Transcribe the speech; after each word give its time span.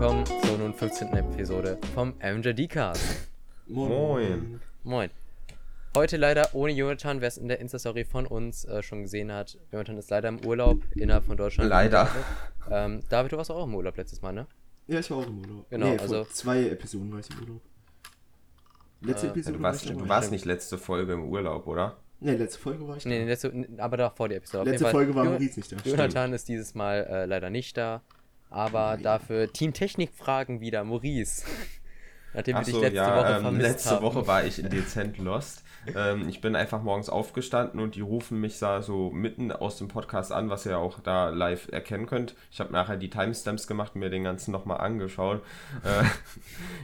willkommen 0.00 0.24
zur 0.26 0.58
nun 0.58 0.72
15. 0.72 1.08
Episode 1.12 1.76
vom 1.92 2.14
MJD-Cast. 2.22 3.02
Moin. 3.66 4.60
Moin. 4.84 5.10
Heute 5.96 6.16
leider 6.16 6.50
ohne 6.54 6.72
Jonathan, 6.72 7.20
wer 7.20 7.26
es 7.26 7.36
in 7.36 7.48
der 7.48 7.58
Insta-Story 7.58 8.04
von 8.04 8.24
uns 8.24 8.64
äh, 8.66 8.80
schon 8.84 9.02
gesehen 9.02 9.32
hat. 9.32 9.58
Jonathan 9.72 9.98
ist 9.98 10.08
leider 10.10 10.28
im 10.28 10.44
Urlaub 10.44 10.84
innerhalb 10.94 11.24
von 11.24 11.36
Deutschland. 11.36 11.68
Leider. 11.68 12.08
Ähm, 12.70 13.00
David, 13.08 13.32
du 13.32 13.38
warst 13.38 13.50
auch 13.50 13.64
im 13.64 13.74
Urlaub 13.74 13.96
letztes 13.96 14.22
Mal, 14.22 14.30
ne? 14.32 14.46
Ja, 14.86 15.00
ich 15.00 15.10
war 15.10 15.16
auch 15.18 15.26
im 15.26 15.40
Urlaub. 15.40 15.68
Genau, 15.68 15.86
nee, 15.86 15.98
also- 15.98 16.22
Vor 16.24 16.32
zwei 16.32 16.68
Episoden 16.68 17.12
war 17.12 17.18
ich 17.18 17.30
im 17.30 17.40
Urlaub. 17.40 17.60
Letzte 19.00 19.26
Äh, 19.26 19.30
Episode 19.30 19.56
Du 19.56 19.62
war 19.64 19.70
warst, 19.72 19.82
ich 19.82 19.88
dabei. 19.90 20.02
du 20.02 20.08
warst 20.08 20.30
nicht 20.30 20.44
letzte 20.44 20.78
Folge 20.78 21.12
im 21.14 21.24
Urlaub, 21.24 21.66
oder? 21.66 21.96
Nee, 22.20 22.34
letzte 22.36 22.60
Folge 22.60 22.86
war 22.86 22.96
ich 22.98 23.04
Nee, 23.04 23.18
da. 23.20 23.24
letzte, 23.26 23.68
aber 23.78 23.96
davor 23.96 24.28
die 24.28 24.36
Episode. 24.36 24.70
Letzte 24.70 24.84
Fall, 24.84 24.92
Folge 24.92 25.14
war 25.16 25.24
Maurice 25.24 25.58
nicht 25.58 25.72
da. 25.72 25.76
Jonathan 25.84 26.32
ist 26.34 26.48
dieses 26.48 26.76
Mal 26.76 27.04
äh, 27.10 27.26
leider 27.26 27.50
nicht 27.50 27.76
da, 27.76 28.02
aber 28.50 28.94
Nein. 28.94 29.02
dafür 29.02 29.52
Team 29.52 29.72
Technik 29.72 30.12
fragen 30.14 30.60
wieder 30.60 30.84
Maurice. 30.84 31.44
Nachdem 32.34 32.56
wir 32.56 32.62
dich 32.62 32.74
letzte 32.74 32.96
ja, 32.96 33.16
Woche 33.16 33.34
ähm, 33.36 33.42
vermisst 33.42 33.68
letzte 33.68 33.90
haben. 33.90 34.02
Woche 34.02 34.26
war 34.26 34.44
ich 34.44 34.56
dezent 34.56 35.18
lost. 35.18 35.64
ähm, 35.96 36.28
ich 36.28 36.40
bin 36.40 36.54
einfach 36.54 36.82
morgens 36.82 37.08
aufgestanden 37.08 37.80
und 37.80 37.94
die 37.94 38.00
rufen 38.00 38.40
mich 38.40 38.58
da 38.58 38.82
so 38.82 39.10
mitten 39.10 39.50
aus 39.50 39.78
dem 39.78 39.88
Podcast 39.88 40.32
an, 40.32 40.50
was 40.50 40.66
ihr 40.66 40.78
auch 40.78 41.00
da 41.00 41.30
live 41.30 41.68
erkennen 41.72 42.06
könnt. 42.06 42.34
Ich 42.50 42.60
habe 42.60 42.72
nachher 42.72 42.96
die 42.96 43.10
Timestamps 43.10 43.66
gemacht 43.66 43.94
und 43.94 44.00
mir 44.00 44.10
den 44.10 44.24
ganzen 44.24 44.52
nochmal 44.52 44.80
angeschaut. 44.80 45.42
Äh, 45.84 46.04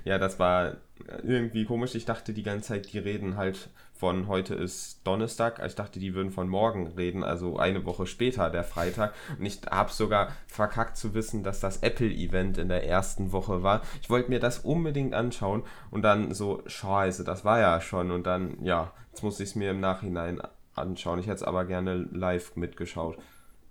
ja, 0.09 0.19
das 0.19 0.39
war 0.39 0.79
irgendwie 1.23 1.67
komisch. 1.67 1.95
Ich 1.95 2.07
dachte 2.07 2.33
die 2.33 2.43
ganze 2.43 2.69
Zeit, 2.69 2.93
die 2.93 2.99
reden 2.99 3.37
halt 3.37 3.69
von 3.97 4.27
heute 4.27 4.55
ist 4.55 5.07
Donnerstag. 5.07 5.63
Ich 5.65 5.77
dachte, 5.77 6.01
die 6.01 6.15
würden 6.15 6.33
von 6.33 6.49
morgen 6.49 6.89
reden, 6.89 7.23
also 7.23 7.59
eine 7.59 7.85
Woche 7.85 8.07
später, 8.07 8.51
der 8.51 8.65
Freitag. 8.65 9.15
Und 9.39 9.47
ich 9.47 9.61
habe 9.71 9.93
sogar 9.93 10.33
verkackt 10.49 10.97
zu 10.97 11.15
wissen, 11.15 11.45
dass 11.45 11.61
das 11.61 11.79
Apple-Event 11.79 12.59
in 12.59 12.69
der 12.69 12.87
ersten 12.87 13.31
Woche 13.31 13.63
war. 13.63 13.83
Ich 14.03 14.11
wollte 14.11 14.31
mir 14.31 14.41
das 14.41 14.59
unbedingt 14.59 15.15
anschauen 15.15 15.63
und 15.93 16.03
dann 16.03 16.35
so, 16.35 16.63
scheiße, 16.67 17.23
das 17.23 17.45
war 17.45 17.61
ja 17.61 17.81
schon. 17.81 18.11
Und 18.11 18.27
dann, 18.27 18.63
ja, 18.65 18.93
jetzt 19.11 19.23
muss 19.23 19.39
ich 19.39 19.51
es 19.51 19.55
mir 19.55 19.71
im 19.71 19.81
Nachhinein 19.81 20.43
anschauen. 20.75 21.21
Ich 21.21 21.27
hätte 21.27 21.37
es 21.37 21.43
aber 21.45 21.65
gerne 21.65 22.09
live 22.13 22.57
mitgeschaut. 22.57 23.17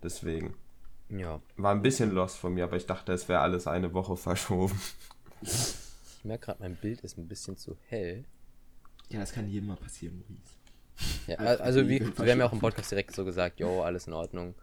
Deswegen. 0.02 0.56
Ja, 1.10 1.42
War 1.58 1.72
ein 1.72 1.82
bisschen 1.82 2.12
lost 2.12 2.38
von 2.38 2.54
mir, 2.54 2.64
aber 2.64 2.78
ich 2.78 2.86
dachte, 2.86 3.12
es 3.12 3.28
wäre 3.28 3.42
alles 3.42 3.68
eine 3.68 3.94
Woche 3.94 4.16
verschoben. 4.16 4.80
ich 5.42 6.24
merke 6.24 6.46
gerade, 6.46 6.62
mein 6.62 6.76
Bild 6.76 7.02
ist 7.02 7.18
ein 7.18 7.28
bisschen 7.28 7.58
zu 7.58 7.78
hell. 7.90 8.24
Ja, 9.10 9.20
das 9.20 9.32
kann 9.32 9.48
jedem 9.48 9.68
mal 9.68 9.78
passieren, 9.78 10.18
Maurice. 10.20 10.54
Ja, 11.28 11.38
also 11.38 11.88
wie, 11.88 12.00
wir 12.00 12.32
haben 12.32 12.40
ja 12.40 12.46
auch 12.46 12.54
im. 12.54 12.60
Podcast 12.60 12.92
direkt 12.92 13.16
so 13.16 13.26
gesagt, 13.26 13.60
jo, 13.60 13.82
alles 13.84 14.08
in 14.08 14.14
Ordnung. 14.14 14.56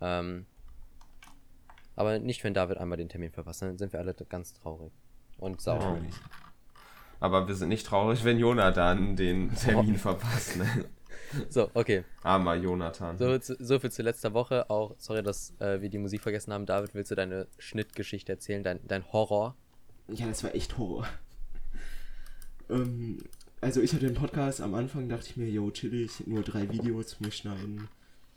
Ähm, 0.00 0.46
aber 1.96 2.18
nicht, 2.18 2.44
wenn 2.44 2.54
David 2.54 2.78
einmal 2.78 2.98
den 2.98 3.08
Termin 3.08 3.32
verpasst, 3.32 3.62
dann 3.62 3.76
sind 3.78 3.92
wir 3.92 4.00
alle 4.00 4.14
ganz 4.14 4.54
traurig 4.54 4.92
und 5.38 5.60
sauer. 5.60 5.78
Natürlich. 5.94 6.14
Aber 7.20 7.48
wir 7.48 7.54
sind 7.56 7.68
nicht 7.70 7.86
traurig, 7.86 8.24
wenn 8.24 8.38
Jonathan 8.38 9.16
den 9.16 9.54
Termin 9.54 9.96
verpasst. 9.96 10.56
Ne? 10.56 10.84
So, 11.50 11.70
okay. 11.74 12.04
Armer 12.22 12.54
Jonathan. 12.54 13.18
So, 13.18 13.36
zu- 13.38 13.56
so 13.62 13.78
viel 13.78 13.90
zu 13.92 14.00
letzter 14.02 14.32
Woche. 14.32 14.70
Auch, 14.70 14.94
sorry, 14.96 15.22
dass 15.22 15.52
äh, 15.60 15.82
wir 15.82 15.90
die 15.90 15.98
Musik 15.98 16.22
vergessen 16.22 16.54
haben. 16.54 16.64
David, 16.64 16.94
willst 16.94 17.10
du 17.10 17.14
deine 17.16 17.48
Schnittgeschichte 17.58 18.32
erzählen? 18.32 18.62
Dein, 18.62 18.80
dein 18.86 19.04
Horror? 19.12 19.54
Ja, 20.06 20.26
das 20.26 20.42
war 20.42 20.54
echt 20.54 20.78
Horror. 20.78 21.06
ähm, 22.70 23.18
also 23.60 23.80
ich 23.80 23.92
hatte 23.92 24.06
den 24.06 24.14
Podcast, 24.14 24.60
am 24.60 24.74
Anfang 24.74 25.08
dachte 25.08 25.28
ich 25.30 25.36
mir, 25.36 25.48
yo, 25.48 25.70
chillig, 25.70 26.26
nur 26.26 26.42
drei 26.42 26.70
Videos, 26.70 27.20
mir 27.20 27.32
schneiden, 27.32 27.88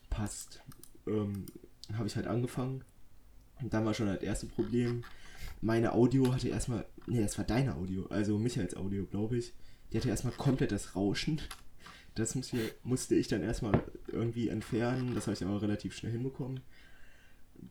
passt. 0.09 0.61
Ähm, 1.07 1.45
habe 1.93 2.07
ich 2.07 2.15
halt 2.15 2.27
angefangen. 2.27 2.83
Und 3.61 3.73
dann 3.73 3.85
war 3.85 3.93
schon 3.93 4.07
das 4.07 4.21
erste 4.21 4.47
Problem. 4.47 5.03
Meine 5.61 5.93
Audio 5.93 6.33
hatte 6.33 6.49
erstmal, 6.49 6.85
nee, 7.05 7.21
das 7.21 7.37
war 7.37 7.45
deine 7.45 7.75
Audio, 7.75 8.05
also 8.07 8.37
Michaels 8.37 8.75
Audio, 8.75 9.05
glaube 9.05 9.37
ich. 9.37 9.53
Die 9.91 9.97
hatte 9.97 10.09
erstmal 10.09 10.33
komplett 10.33 10.71
das 10.71 10.95
Rauschen. 10.95 11.41
Das 12.15 12.35
musste, 12.35 12.57
musste 12.83 13.15
ich 13.15 13.27
dann 13.27 13.43
erstmal 13.43 13.83
irgendwie 14.07 14.49
entfernen. 14.49 15.13
Das 15.15 15.27
habe 15.27 15.35
ich 15.35 15.43
aber 15.43 15.61
relativ 15.61 15.95
schnell 15.95 16.11
hinbekommen. 16.11 16.61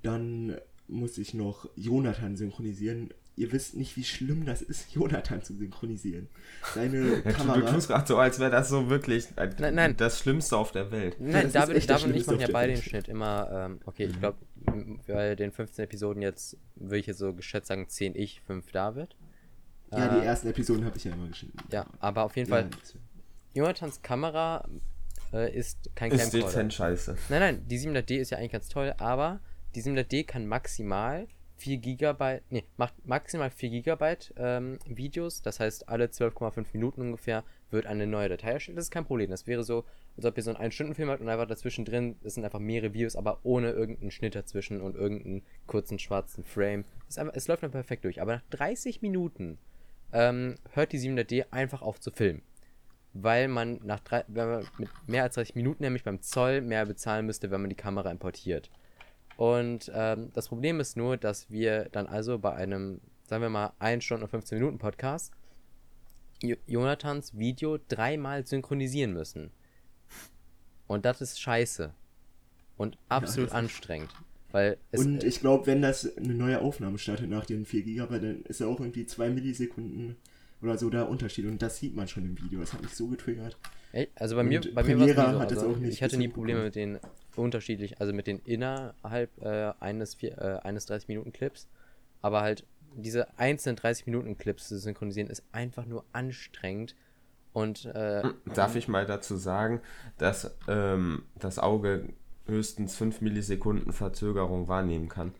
Dann 0.03 0.57
musste 0.87 1.21
ich 1.21 1.35
noch 1.35 1.69
Jonathan 1.77 2.37
synchronisieren. 2.37 3.11
Ihr 3.41 3.51
wisst 3.53 3.75
nicht, 3.75 3.97
wie 3.97 4.05
schlimm 4.05 4.45
das 4.45 4.61
ist, 4.63 4.87
Jonathan 4.95 5.43
zu 5.43 5.55
synchronisieren. 5.55 6.29
Seine 6.75 6.99
Ja, 6.99 7.17
du, 7.17 7.23
du 7.23 7.33
Kamera. 7.33 7.73
tust 7.73 7.89
gerade 7.89 8.07
so, 8.07 8.19
als 8.19 8.39
wäre 8.39 8.51
das 8.51 8.69
so 8.69 8.91
wirklich 8.91 9.27
ein- 9.37 9.55
Nein, 9.59 9.75
nein. 9.75 9.97
das 9.97 10.19
Schlimmste 10.21 10.57
auf 10.57 10.73
der 10.73 10.91
Welt. 10.91 11.17
Ja, 11.19 11.27
Nein, 11.27 11.51
das 11.53 11.69
ist 11.71 11.89
David, 11.89 11.91
David 11.91 12.05
und 12.07 12.17
ich 12.17 12.27
machen 12.27 12.41
ja 12.41 12.49
beide 12.53 12.75
den. 12.75 12.83
Schnitt 12.83 13.09
immer, 13.09 13.51
ähm, 13.53 13.81
okay, 13.87 14.05
ich 14.05 14.19
glaube, 14.19 14.39
bei 15.07 15.35
den 15.37 15.53
15 15.53 15.85
Episoden 15.85 16.23
jetzt 16.23 16.57
würde 16.77 16.99
ich 16.99 17.07
jetzt 17.07 17.19
so 17.19 17.33
geschätzt 17.33 17.69
sagen, 17.69 17.89
10 17.89 18.15
ich, 18.15 18.41
5 18.43 18.71
David. 18.73 19.17
Ja, 19.91 20.07
Äh, 20.17 20.21
die 20.21 20.27
ersten 20.27 20.49
Episoden 20.49 20.85
habe 20.85 20.97
ich 20.99 21.05
ja 21.05 21.13
immer 21.13 21.27
geschnitten. 21.29 21.59
Ja, 21.73 21.87
aber 21.99 22.25
auf 22.25 22.37
jeden 22.37 22.51
Ja, 22.51 22.57
Fall, 22.57 22.71
Jonathans 23.55 24.03
Kamera 24.03 24.69
äh, 25.33 25.57
ist 25.57 25.91
kein 25.95 26.11
Ist 26.13 26.21
Camcorder. 26.31 26.47
dezent 26.47 26.75
scheiße. 26.75 27.17
Nein, 27.31 27.41
nein, 27.41 27.63
die 27.69 27.79
700D 27.79 28.19
ist 28.19 28.31
ja 28.31 28.39
eigentlich 28.39 28.53
ganz 28.53 28.69
toll, 28.69 28.95
aber 28.99 29.41
die 29.75 29.83
700D 29.83 30.25
kann 30.27 30.47
maximal 30.47 31.27
4 31.61 31.77
GB, 31.79 32.41
nee, 32.49 32.65
macht 32.77 32.95
maximal 33.07 33.51
4 33.51 33.83
GB 33.83 34.17
ähm, 34.37 34.79
Videos, 34.87 35.43
das 35.43 35.61
heißt 35.61 35.89
alle 35.89 36.07
12,5 36.07 36.67
Minuten 36.73 37.03
ungefähr 37.03 37.45
wird 37.71 37.87
eine 37.87 38.07
neue 38.07 38.29
Datei 38.29 38.53
erstellt. 38.53 38.79
Das 38.79 38.87
ist 38.87 38.91
kein 38.91 39.05
Problem. 39.05 39.31
Das 39.31 39.47
wäre 39.47 39.63
so, 39.63 39.85
als 40.17 40.25
ob 40.25 40.37
ihr 40.37 40.43
so 40.43 40.53
einen 40.55 40.71
1-Stunden-Film 40.71 41.11
habt 41.11 41.21
und 41.21 41.29
einfach 41.29 41.47
dazwischen 41.47 41.85
drin, 41.85 42.17
das 42.23 42.35
sind 42.35 42.45
einfach 42.45 42.59
mehrere 42.59 42.95
Videos, 42.95 43.15
aber 43.15 43.41
ohne 43.43 43.71
irgendeinen 43.71 44.11
Schnitt 44.11 44.35
dazwischen 44.35 44.81
und 44.81 44.97
irgendeinen 44.97 45.43
kurzen 45.67 45.99
schwarzen 45.99 46.43
Frame. 46.43 46.85
Es, 47.09 47.19
einfach, 47.19 47.35
es 47.37 47.47
läuft 47.47 47.63
dann 47.63 47.71
perfekt 47.71 48.05
durch. 48.05 48.21
Aber 48.21 48.37
nach 48.37 48.43
30 48.51 49.03
Minuten 49.03 49.59
ähm, 50.13 50.57
hört 50.73 50.93
die 50.93 50.99
700D 50.99 51.47
einfach 51.53 51.83
auf 51.83 52.01
zu 52.01 52.11
filmen 52.11 52.43
weil 53.13 53.49
man 53.49 53.81
nach 53.83 54.01
drei, 54.01 54.25
wenn 54.29 54.49
man 54.49 54.69
mit 54.79 54.89
mehr 55.09 55.25
als 55.25 55.35
30 55.35 55.57
Minuten 55.57 55.83
nämlich 55.83 56.05
beim 56.05 56.23
Zoll 56.23 56.61
mehr 56.61 56.87
bezahlen 56.87 57.27
müsste, 57.27 57.51
wenn 57.51 57.61
man 57.61 57.71
die 57.71 57.77
Kamera 57.77 58.11
importiert. 58.11 58.71
Und 59.41 59.91
ähm, 59.95 60.31
das 60.35 60.49
Problem 60.49 60.81
ist 60.81 60.99
nur, 60.99 61.17
dass 61.17 61.49
wir 61.51 61.89
dann 61.93 62.07
also 62.07 62.39
bei 62.39 62.53
einem, 62.53 63.01
sagen 63.27 63.41
wir 63.43 63.49
mal, 63.49 63.73
1 63.79 64.05
Stunde 64.05 64.25
und 64.25 64.31
15 64.31 64.59
Minuten 64.59 64.77
Podcast 64.77 65.33
Jo- 66.43 66.57
Jonathans 66.67 67.39
Video 67.39 67.79
dreimal 67.89 68.47
synchronisieren 68.47 69.15
müssen. 69.15 69.51
Und 70.87 71.07
das 71.07 71.23
ist 71.23 71.41
scheiße. 71.41 71.95
Und 72.77 72.99
absolut 73.09 73.49
ist- 73.49 73.55
anstrengend. 73.55 74.11
Weil 74.53 74.77
es, 74.91 75.01
Und 75.01 75.25
ich 75.25 75.41
glaube, 75.41 75.67
wenn 75.69 75.81
das 75.81 76.17
eine 76.19 76.35
neue 76.35 76.61
Aufnahme 76.61 76.99
startet 76.99 77.31
nach 77.31 77.47
den 77.47 77.65
4 77.65 77.83
GB, 77.83 78.19
dann 78.19 78.43
ist 78.43 78.61
ja 78.61 78.67
auch 78.67 78.79
irgendwie 78.79 79.07
2 79.07 79.31
Millisekunden 79.31 80.17
oder 80.61 80.77
so 80.77 80.91
der 80.91 81.09
Unterschied. 81.09 81.47
Und 81.47 81.63
das 81.63 81.79
sieht 81.79 81.97
man 81.97 82.09
schon 82.09 82.25
im 82.25 82.39
Video. 82.43 82.61
Das 82.61 82.75
hat 82.75 82.83
mich 82.83 82.91
so 82.95 83.07
getriggert. 83.07 83.57
Ey, 83.93 84.09
Also 84.17 84.37
bei 84.37 84.43
mir, 84.43 84.61
Und 84.61 84.75
bei 84.75 84.83
mir 84.83 84.99
war 85.17 85.51
es 85.51 85.59
so. 85.59 85.69
Also 85.69 85.81
ich 85.83 86.03
hatte 86.03 86.19
nie 86.19 86.29
Probleme 86.29 86.65
mit 86.65 86.75
den 86.75 86.99
unterschiedlich, 87.41 88.01
also 88.01 88.13
mit 88.13 88.27
den 88.27 88.39
innerhalb 88.41 89.31
äh, 89.43 89.73
eines, 89.81 90.15
vier, 90.15 90.39
äh, 90.39 90.61
eines 90.67 90.87
30 90.87 91.09
Minuten 91.09 91.33
Clips, 91.33 91.69
aber 92.23 92.43
halt 92.43 92.65
diese 92.97 93.27
einzelnen 93.39 93.77
30 93.77 94.07
Minuten 94.07 94.37
Clips 94.37 94.69
zu 94.69 94.79
synchronisieren 94.79 95.31
ist 95.31 95.45
einfach 95.53 95.87
nur 95.87 96.05
anstrengend. 96.13 96.95
Und 97.53 97.85
äh, 97.87 98.23
Darf 98.55 98.77
ich 98.77 98.89
mal 98.89 99.07
dazu 99.07 99.37
sagen, 99.37 99.81
dass 100.19 100.55
ähm, 100.69 101.25
das 101.39 101.59
Auge 101.59 102.09
höchstens 102.47 102.97
5 102.97 103.21
Millisekunden 103.21 103.93
Verzögerung 103.93 104.69
wahrnehmen 104.69 105.09
kann? 105.09 105.33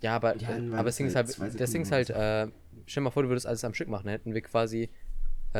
ja, 0.00 0.14
aber 0.14 0.36
Ja, 0.36 0.50
aber 0.72 0.84
das 0.84 0.96
Ding 0.96 1.06
ist 1.06 1.16
halt 1.16 1.38
halt, 1.38 1.60
das 1.60 1.70
Ding 1.70 1.82
ist 1.82 1.92
halt, 1.92 2.10
äh, 2.10 2.48
stell 2.86 3.02
mal 3.02 3.10
vor, 3.10 3.22
du 3.22 3.28
würdest 3.28 3.46
alles 3.46 3.64
am 3.64 3.74
Stück 3.74 3.88
machen, 3.88 4.08
hätten 4.08 4.34
wir 4.34 4.42
quasi 4.42 4.90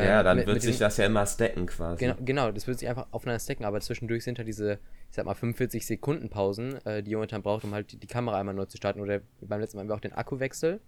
ja, 0.04 0.22
dann 0.22 0.36
mit- 0.38 0.46
wird 0.46 0.56
mit 0.56 0.62
sich 0.62 0.78
das 0.78 0.96
ja 0.96 1.06
immer 1.06 1.24
stacken 1.26 1.66
quasi. 1.66 2.04
Genau, 2.04 2.16
genau, 2.24 2.50
das 2.52 2.66
würde 2.66 2.78
sich 2.78 2.88
einfach 2.88 3.06
aufeinander 3.10 3.40
stacken, 3.40 3.64
aber 3.64 3.80
zwischendurch 3.80 4.24
sind 4.24 4.38
halt 4.38 4.48
diese, 4.48 4.74
ich 5.10 5.16
sag 5.16 5.24
mal, 5.26 5.34
45 5.34 5.86
Sekunden 5.86 6.28
Pausen, 6.28 6.74
äh, 6.86 7.02
die 7.02 7.12
Jonathan 7.12 7.42
braucht, 7.42 7.64
um 7.64 7.72
halt 7.74 7.92
die, 7.92 7.96
die 7.98 8.06
Kamera 8.06 8.38
einmal 8.38 8.54
neu 8.54 8.66
zu 8.66 8.76
starten. 8.76 9.00
Oder 9.00 9.20
beim 9.40 9.60
letzten 9.60 9.76
Mal 9.76 9.82
haben 9.82 9.88
wir 9.88 9.94
auch 9.94 10.00
den 10.00 10.12
Akkuwechsel. 10.12 10.80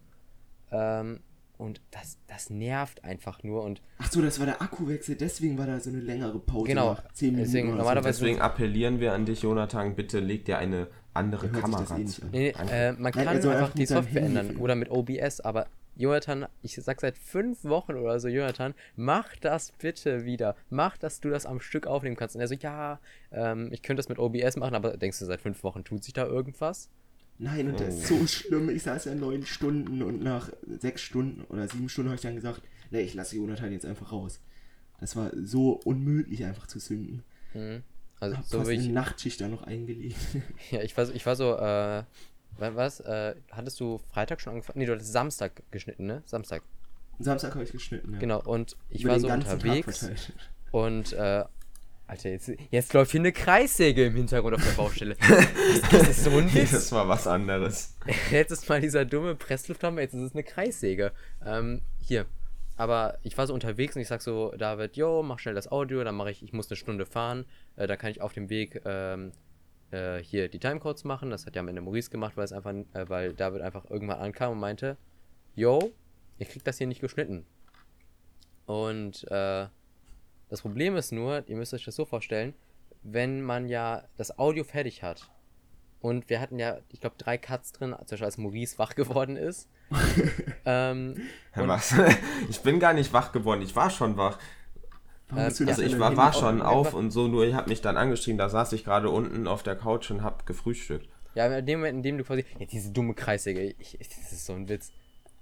Ähm, 0.70 1.20
und 1.56 1.80
das, 1.90 2.18
das 2.28 2.50
nervt 2.50 3.02
einfach 3.02 3.42
nur. 3.42 3.64
Und 3.64 3.82
Ach 3.98 4.10
so, 4.12 4.22
das 4.22 4.38
war 4.38 4.46
der 4.46 4.62
Akkuwechsel, 4.62 5.16
deswegen 5.16 5.58
war 5.58 5.66
da 5.66 5.80
so 5.80 5.90
eine 5.90 5.98
längere 6.00 6.38
Pause. 6.38 6.66
Genau, 6.68 6.92
nach 6.92 7.12
10 7.12 7.30
Minuten. 7.32 7.44
deswegen 7.46 7.68
oder 7.68 7.78
normalerweise- 7.78 8.20
Deswegen 8.20 8.40
appellieren 8.40 9.00
wir 9.00 9.12
an 9.12 9.24
dich, 9.24 9.42
Jonathan, 9.42 9.96
bitte 9.96 10.20
leg 10.20 10.44
dir 10.44 10.58
eine 10.58 10.86
andere 11.14 11.48
Kamera 11.48 11.98
eh 11.98 12.04
zu. 12.04 12.22
an. 12.22 12.28
nee, 12.30 12.50
äh, 12.70 12.92
man 12.92 13.12
Nein, 13.12 13.24
kann 13.24 13.42
soll 13.42 13.54
einfach 13.56 13.74
die 13.74 13.86
Software 13.86 14.22
ändern 14.22 14.56
oder 14.58 14.76
mit 14.76 14.88
OBS, 14.90 15.40
aber 15.40 15.66
Jonathan, 15.98 16.46
ich 16.62 16.76
sag 16.76 17.00
seit 17.00 17.18
fünf 17.18 17.64
Wochen 17.64 17.96
oder 17.96 18.18
so, 18.20 18.28
Jonathan, 18.28 18.72
mach 18.96 19.36
das 19.36 19.72
bitte 19.72 20.24
wieder. 20.24 20.56
Mach, 20.70 20.96
dass 20.96 21.20
du 21.20 21.28
das 21.28 21.44
am 21.44 21.60
Stück 21.60 21.86
aufnehmen 21.86 22.16
kannst. 22.16 22.34
Und 22.36 22.40
er 22.40 22.48
so, 22.48 22.54
ja, 22.54 23.00
ähm, 23.32 23.68
ich 23.72 23.82
könnte 23.82 23.98
das 23.98 24.08
mit 24.08 24.18
OBS 24.18 24.56
machen, 24.56 24.74
aber 24.76 24.96
denkst 24.96 25.18
du, 25.18 25.24
seit 25.26 25.40
fünf 25.42 25.62
Wochen 25.64 25.84
tut 25.84 26.04
sich 26.04 26.14
da 26.14 26.24
irgendwas? 26.24 26.88
Nein, 27.40 27.68
und 27.68 27.80
das 27.80 27.94
ist 27.96 28.06
so 28.08 28.26
schlimm. 28.26 28.68
Ich 28.70 28.84
saß 28.84 29.04
ja 29.06 29.14
neun 29.14 29.44
Stunden 29.44 30.02
und 30.02 30.22
nach 30.22 30.50
sechs 30.80 31.02
Stunden 31.02 31.42
oder 31.48 31.68
sieben 31.68 31.88
Stunden 31.88 32.10
habe 32.10 32.16
ich 32.16 32.22
dann 32.22 32.34
gesagt, 32.36 32.62
nee, 32.90 33.00
ich 33.00 33.14
lasse 33.14 33.36
Jonathan 33.36 33.72
jetzt 33.72 33.84
einfach 33.86 34.10
raus. 34.12 34.40
Das 35.00 35.14
war 35.14 35.30
so 35.34 35.80
unmöglich 35.84 36.44
einfach 36.44 36.66
zu 36.66 36.78
sünden. 36.80 37.22
Mhm. 37.54 37.82
Also 38.20 38.36
Hab 38.36 38.44
so 38.44 38.58
fast 38.58 38.70
wie 38.70 38.74
ich, 38.74 38.84
eine 38.84 38.92
Nachtschicht 38.92 39.40
da 39.40 39.46
noch 39.48 39.62
eingelegt. 39.62 40.16
Ja, 40.72 40.80
ich 40.82 40.96
war, 40.96 41.06
so- 41.06 41.12
ich 41.12 41.24
war 41.26 41.36
so, 41.36 41.54
äh, 41.56 42.02
was? 42.58 43.00
Äh, 43.00 43.34
hattest 43.50 43.80
du 43.80 43.98
Freitag 44.12 44.40
schon 44.40 44.52
angefangen? 44.52 44.78
Nee, 44.78 44.86
du 44.86 44.92
hattest 44.92 45.12
Samstag 45.12 45.62
geschnitten, 45.70 46.06
ne? 46.06 46.22
Samstag. 46.26 46.62
Samstag 47.18 47.54
habe 47.54 47.64
ich 47.64 47.72
geschnitten, 47.72 48.12
ja. 48.14 48.18
Genau, 48.18 48.40
und 48.42 48.76
ich 48.90 49.02
Über 49.02 49.12
war 49.12 49.20
so 49.20 49.28
unterwegs 49.28 50.10
und, 50.70 51.12
äh, 51.12 51.44
Alter, 52.06 52.30
jetzt, 52.30 52.50
jetzt 52.70 52.94
läuft 52.94 53.10
hier 53.10 53.20
eine 53.20 53.32
Kreissäge 53.32 54.06
im 54.06 54.14
Hintergrund 54.14 54.54
auf 54.54 54.64
der 54.64 54.72
Baustelle. 54.72 55.16
das, 55.90 56.08
ist 56.08 56.24
so 56.24 56.30
ein 56.30 56.52
Witz. 56.54 56.70
Das 56.70 56.92
war 56.92 57.06
was 57.06 57.26
anderes. 57.26 57.96
Jetzt 58.30 58.50
ist 58.50 58.68
mal 58.68 58.80
dieser 58.80 59.04
dumme 59.04 59.34
Presslufthammer, 59.34 60.00
jetzt 60.00 60.14
ist 60.14 60.22
es 60.22 60.32
eine 60.32 60.42
Kreissäge. 60.42 61.12
Ähm, 61.44 61.82
hier. 62.00 62.24
Aber 62.76 63.18
ich 63.24 63.36
war 63.36 63.46
so 63.46 63.52
unterwegs 63.52 63.94
und 63.94 64.02
ich 64.02 64.08
sag 64.08 64.22
so, 64.22 64.54
David, 64.56 64.96
yo, 64.96 65.22
mach 65.22 65.38
schnell 65.38 65.54
das 65.54 65.70
Audio, 65.70 66.02
dann 66.02 66.14
mache 66.14 66.30
ich, 66.30 66.42
ich 66.42 66.52
muss 66.52 66.70
eine 66.70 66.76
Stunde 66.76 67.04
fahren, 67.04 67.44
äh, 67.76 67.86
dann 67.86 67.98
kann 67.98 68.10
ich 68.10 68.22
auf 68.22 68.32
dem 68.32 68.48
Weg 68.48 68.80
ähm, 68.86 69.32
äh, 69.90 70.18
hier 70.18 70.48
die 70.48 70.58
Timecodes 70.58 71.04
machen. 71.04 71.30
Das 71.30 71.46
hat 71.46 71.56
ja 71.56 71.60
am 71.60 71.68
Ende 71.68 71.80
Maurice 71.80 72.10
gemacht, 72.10 72.36
weil 72.36 72.44
es 72.44 72.52
einfach, 72.52 72.72
äh, 72.72 73.08
weil 73.08 73.34
David 73.34 73.62
einfach 73.62 73.88
irgendwann 73.90 74.18
ankam 74.18 74.52
und 74.52 74.60
meinte, 74.60 74.96
yo, 75.54 75.92
ihr 76.38 76.46
kriegt 76.46 76.66
das 76.66 76.78
hier 76.78 76.86
nicht 76.86 77.00
geschnitten. 77.00 77.46
Und 78.66 79.24
äh, 79.30 79.66
das 80.48 80.62
Problem 80.62 80.96
ist 80.96 81.12
nur, 81.12 81.48
ihr 81.48 81.56
müsst 81.56 81.74
euch 81.74 81.84
das 81.84 81.96
so 81.96 82.04
vorstellen, 82.04 82.54
wenn 83.02 83.42
man 83.42 83.68
ja 83.68 84.04
das 84.16 84.38
Audio 84.38 84.64
fertig 84.64 85.02
hat 85.02 85.30
und 86.00 86.30
wir 86.30 86.40
hatten 86.40 86.58
ja, 86.58 86.78
ich 86.90 87.00
glaube, 87.00 87.16
drei 87.18 87.38
Cuts 87.38 87.72
drin, 87.72 87.90
zum 87.90 88.06
Beispiel 88.06 88.24
als 88.24 88.38
Maurice 88.38 88.78
wach 88.78 88.94
geworden 88.94 89.36
ist. 89.36 89.68
ähm, 90.64 91.14
und, 91.56 91.68
Was? 91.68 91.94
Ich 92.48 92.60
bin 92.60 92.78
gar 92.78 92.92
nicht 92.92 93.12
wach 93.12 93.32
geworden. 93.32 93.62
Ich 93.62 93.74
war 93.74 93.90
schon 93.90 94.16
wach. 94.16 94.38
Also 95.30 95.64
ich 95.64 95.98
war, 95.98 96.16
war 96.16 96.32
schon 96.32 96.62
auf 96.62 96.94
und 96.94 97.10
so, 97.10 97.28
nur 97.28 97.44
ich 97.46 97.54
habe 97.54 97.68
mich 97.68 97.80
dann 97.80 97.96
angeschrieben, 97.96 98.38
da 98.38 98.48
saß 98.48 98.72
ich 98.72 98.84
gerade 98.84 99.10
unten 99.10 99.46
auf 99.46 99.62
der 99.62 99.76
Couch 99.76 100.10
und 100.10 100.22
hab 100.22 100.46
gefrühstückt. 100.46 101.08
ja, 101.34 101.46
in 101.58 101.66
dem 101.66 101.80
Moment, 101.80 101.96
in 101.96 102.02
dem 102.02 102.18
du 102.18 102.24
quasi, 102.24 102.44
ja, 102.58 102.66
diese 102.66 102.92
dumme 102.92 103.14
Kreissäge, 103.14 103.74
ich, 103.78 104.00
ich, 104.00 104.08
das 104.08 104.32
ist 104.32 104.46
so 104.46 104.54
ein 104.54 104.68
Witz. 104.68 104.90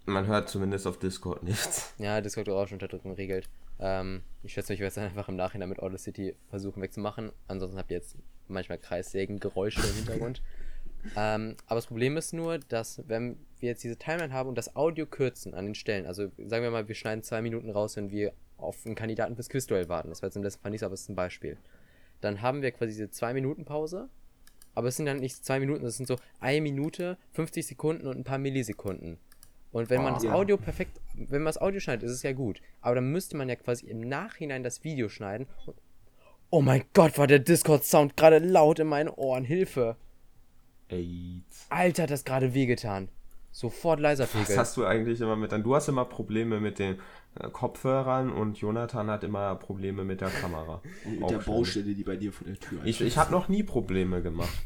Man 0.05 0.27
hört 0.27 0.49
zumindest 0.49 0.87
auf 0.87 0.99
Discord 0.99 1.43
nichts. 1.43 1.95
Ja, 1.99 2.21
Discord 2.21 2.49
Orange-Unterdrückung 2.49 3.13
regelt. 3.13 3.49
Ähm, 3.79 4.23
ich 4.43 4.53
schätze, 4.53 4.73
ich 4.73 4.81
werde 4.81 4.89
es 4.89 4.95
dann 4.95 5.05
einfach 5.05 5.29
im 5.29 5.37
Nachhinein 5.37 5.69
mit 5.69 5.81
Audacity 5.81 6.35
versuchen 6.49 6.81
wegzumachen. 6.83 7.33
Ansonsten 7.49 7.79
habt 7.79 7.91
ihr 7.91 7.99
jetzt 7.99 8.17
manchmal 8.49 8.79
Kreissägen-Geräusche 8.79 9.81
im 9.81 9.95
Hintergrund. 9.95 10.43
ähm, 11.17 11.57
aber 11.67 11.77
das 11.77 11.87
Problem 11.87 12.17
ist 12.17 12.33
nur, 12.33 12.59
dass 12.59 13.03
wenn 13.09 13.37
wir 13.59 13.71
jetzt 13.71 13.85
diese 13.85 13.97
Timeline 13.97 14.33
haben 14.33 14.49
und 14.49 14.57
das 14.57 14.77
Audio 14.77 15.07
kürzen 15.07 15.55
an 15.55 15.67
den 15.67 15.75
Stellen, 15.75 16.07
also 16.07 16.31
sagen 16.39 16.63
wir 16.63 16.71
mal, 16.71 16.89
wir 16.89 16.95
schneiden 16.95 17.23
zwei 17.23 17.43
Minuten 17.43 17.71
raus, 17.71 17.97
wenn 17.97 18.11
wir 18.11 18.33
auf 18.59 18.85
einen 18.87 18.95
Kandidaten 18.95 19.35
fürs 19.35 19.49
Quizduell 19.49 19.89
warten. 19.89 20.09
Das 20.09 20.23
war 20.23 20.29
jetzt 20.29 20.37
im 20.37 20.43
letzten 20.43 20.63
Fall 20.63 20.71
nicht 20.71 20.81
so, 20.81 20.87
aber 20.87 20.95
es 20.95 21.03
ist 21.03 21.09
ein 21.09 21.17
Beispiel. 21.17 21.57
Dann 22.21 22.41
haben 22.43 22.63
wir 22.63 22.71
quasi 22.73 22.93
diese 22.93 23.11
zwei 23.11 23.33
Minuten 23.35 23.65
Pause. 23.65 24.09
Aber 24.75 24.89
es 24.89 24.97
sind 24.97 25.07
dann 25.07 25.19
nicht 25.21 25.43
zwei 25.45 25.59
Minuten, 25.59 25.87
es 25.87 25.97
sind 25.97 26.07
so 26.07 26.17
eine 26.39 26.61
Minute, 26.61 27.17
50 27.33 27.67
Sekunden 27.67 28.07
und 28.07 28.17
ein 28.19 28.25
paar 28.25 28.37
Millisekunden. 28.39 29.19
Und 29.73 29.89
wenn 29.91 30.03
man 30.03 30.13
Oh. 30.13 30.15
das 30.17 30.25
Ja. 30.25 30.35
Audio 30.35 30.57
perfekt, 30.59 31.01
wenn 31.15 31.41
man 31.43 31.47
das 31.47 31.59
Audio 31.61 31.81
schneidet, 31.81 32.03
ist 32.05 32.13
es 32.13 32.23
ja 32.23 32.33
gut. 32.33 32.61
Aber 32.83 32.95
dann 32.95 33.11
müsste 33.11 33.37
man 33.39 33.49
ja 33.49 33.57
quasi 33.57 33.87
im 33.87 34.01
Nachhinein 34.01 34.63
das 34.63 34.85
Video 34.85 35.09
schneiden. 35.09 35.47
Oh 36.51 36.61
mein 36.61 36.85
Gott, 36.93 37.17
war 37.19 37.27
der 37.27 37.39
Discord-Sound 37.39 38.17
gerade 38.17 38.39
laut 38.39 38.79
in 38.79 38.87
meinen 38.87 39.09
Ohren. 39.09 39.45
Hilfe. 39.45 39.97
AIDS. 40.89 41.67
Alter, 41.69 42.05
hat 42.05 42.11
das 42.11 42.25
gerade 42.25 42.55
wehgetan. 42.55 43.09
Sofort 43.57 44.01
leiser 44.01 44.25
Was 44.25 44.33
pegeln. 44.33 44.59
hast 44.59 44.77
du 44.77 44.85
eigentlich 44.85 45.19
immer 45.19 45.35
mit 45.35 45.51
dann? 45.51 45.63
Du 45.63 45.75
hast 45.75 45.89
immer 45.89 46.05
Probleme 46.05 46.61
mit 46.61 46.79
den 46.79 46.99
äh, 47.41 47.49
Kopfhörern 47.49 48.31
und 48.31 48.59
Jonathan 48.59 49.09
hat 49.09 49.25
immer 49.25 49.55
Probleme 49.55 50.05
mit 50.05 50.21
der 50.21 50.29
Kamera. 50.29 50.83
Und 51.07 51.13
mit 51.15 51.23
Auch 51.23 51.29
der. 51.29 51.39
Baustelle, 51.39 51.95
die 51.95 52.05
bei 52.05 52.17
dir 52.17 52.35
vor 52.35 52.47
der 52.47 52.61
Tür 52.61 52.85
Ich, 52.85 53.01
ich 53.01 53.17
habe 53.17 53.33
noch 53.33 53.49
nie 53.49 53.63
Probleme 53.63 54.21
gemacht. 54.21 54.53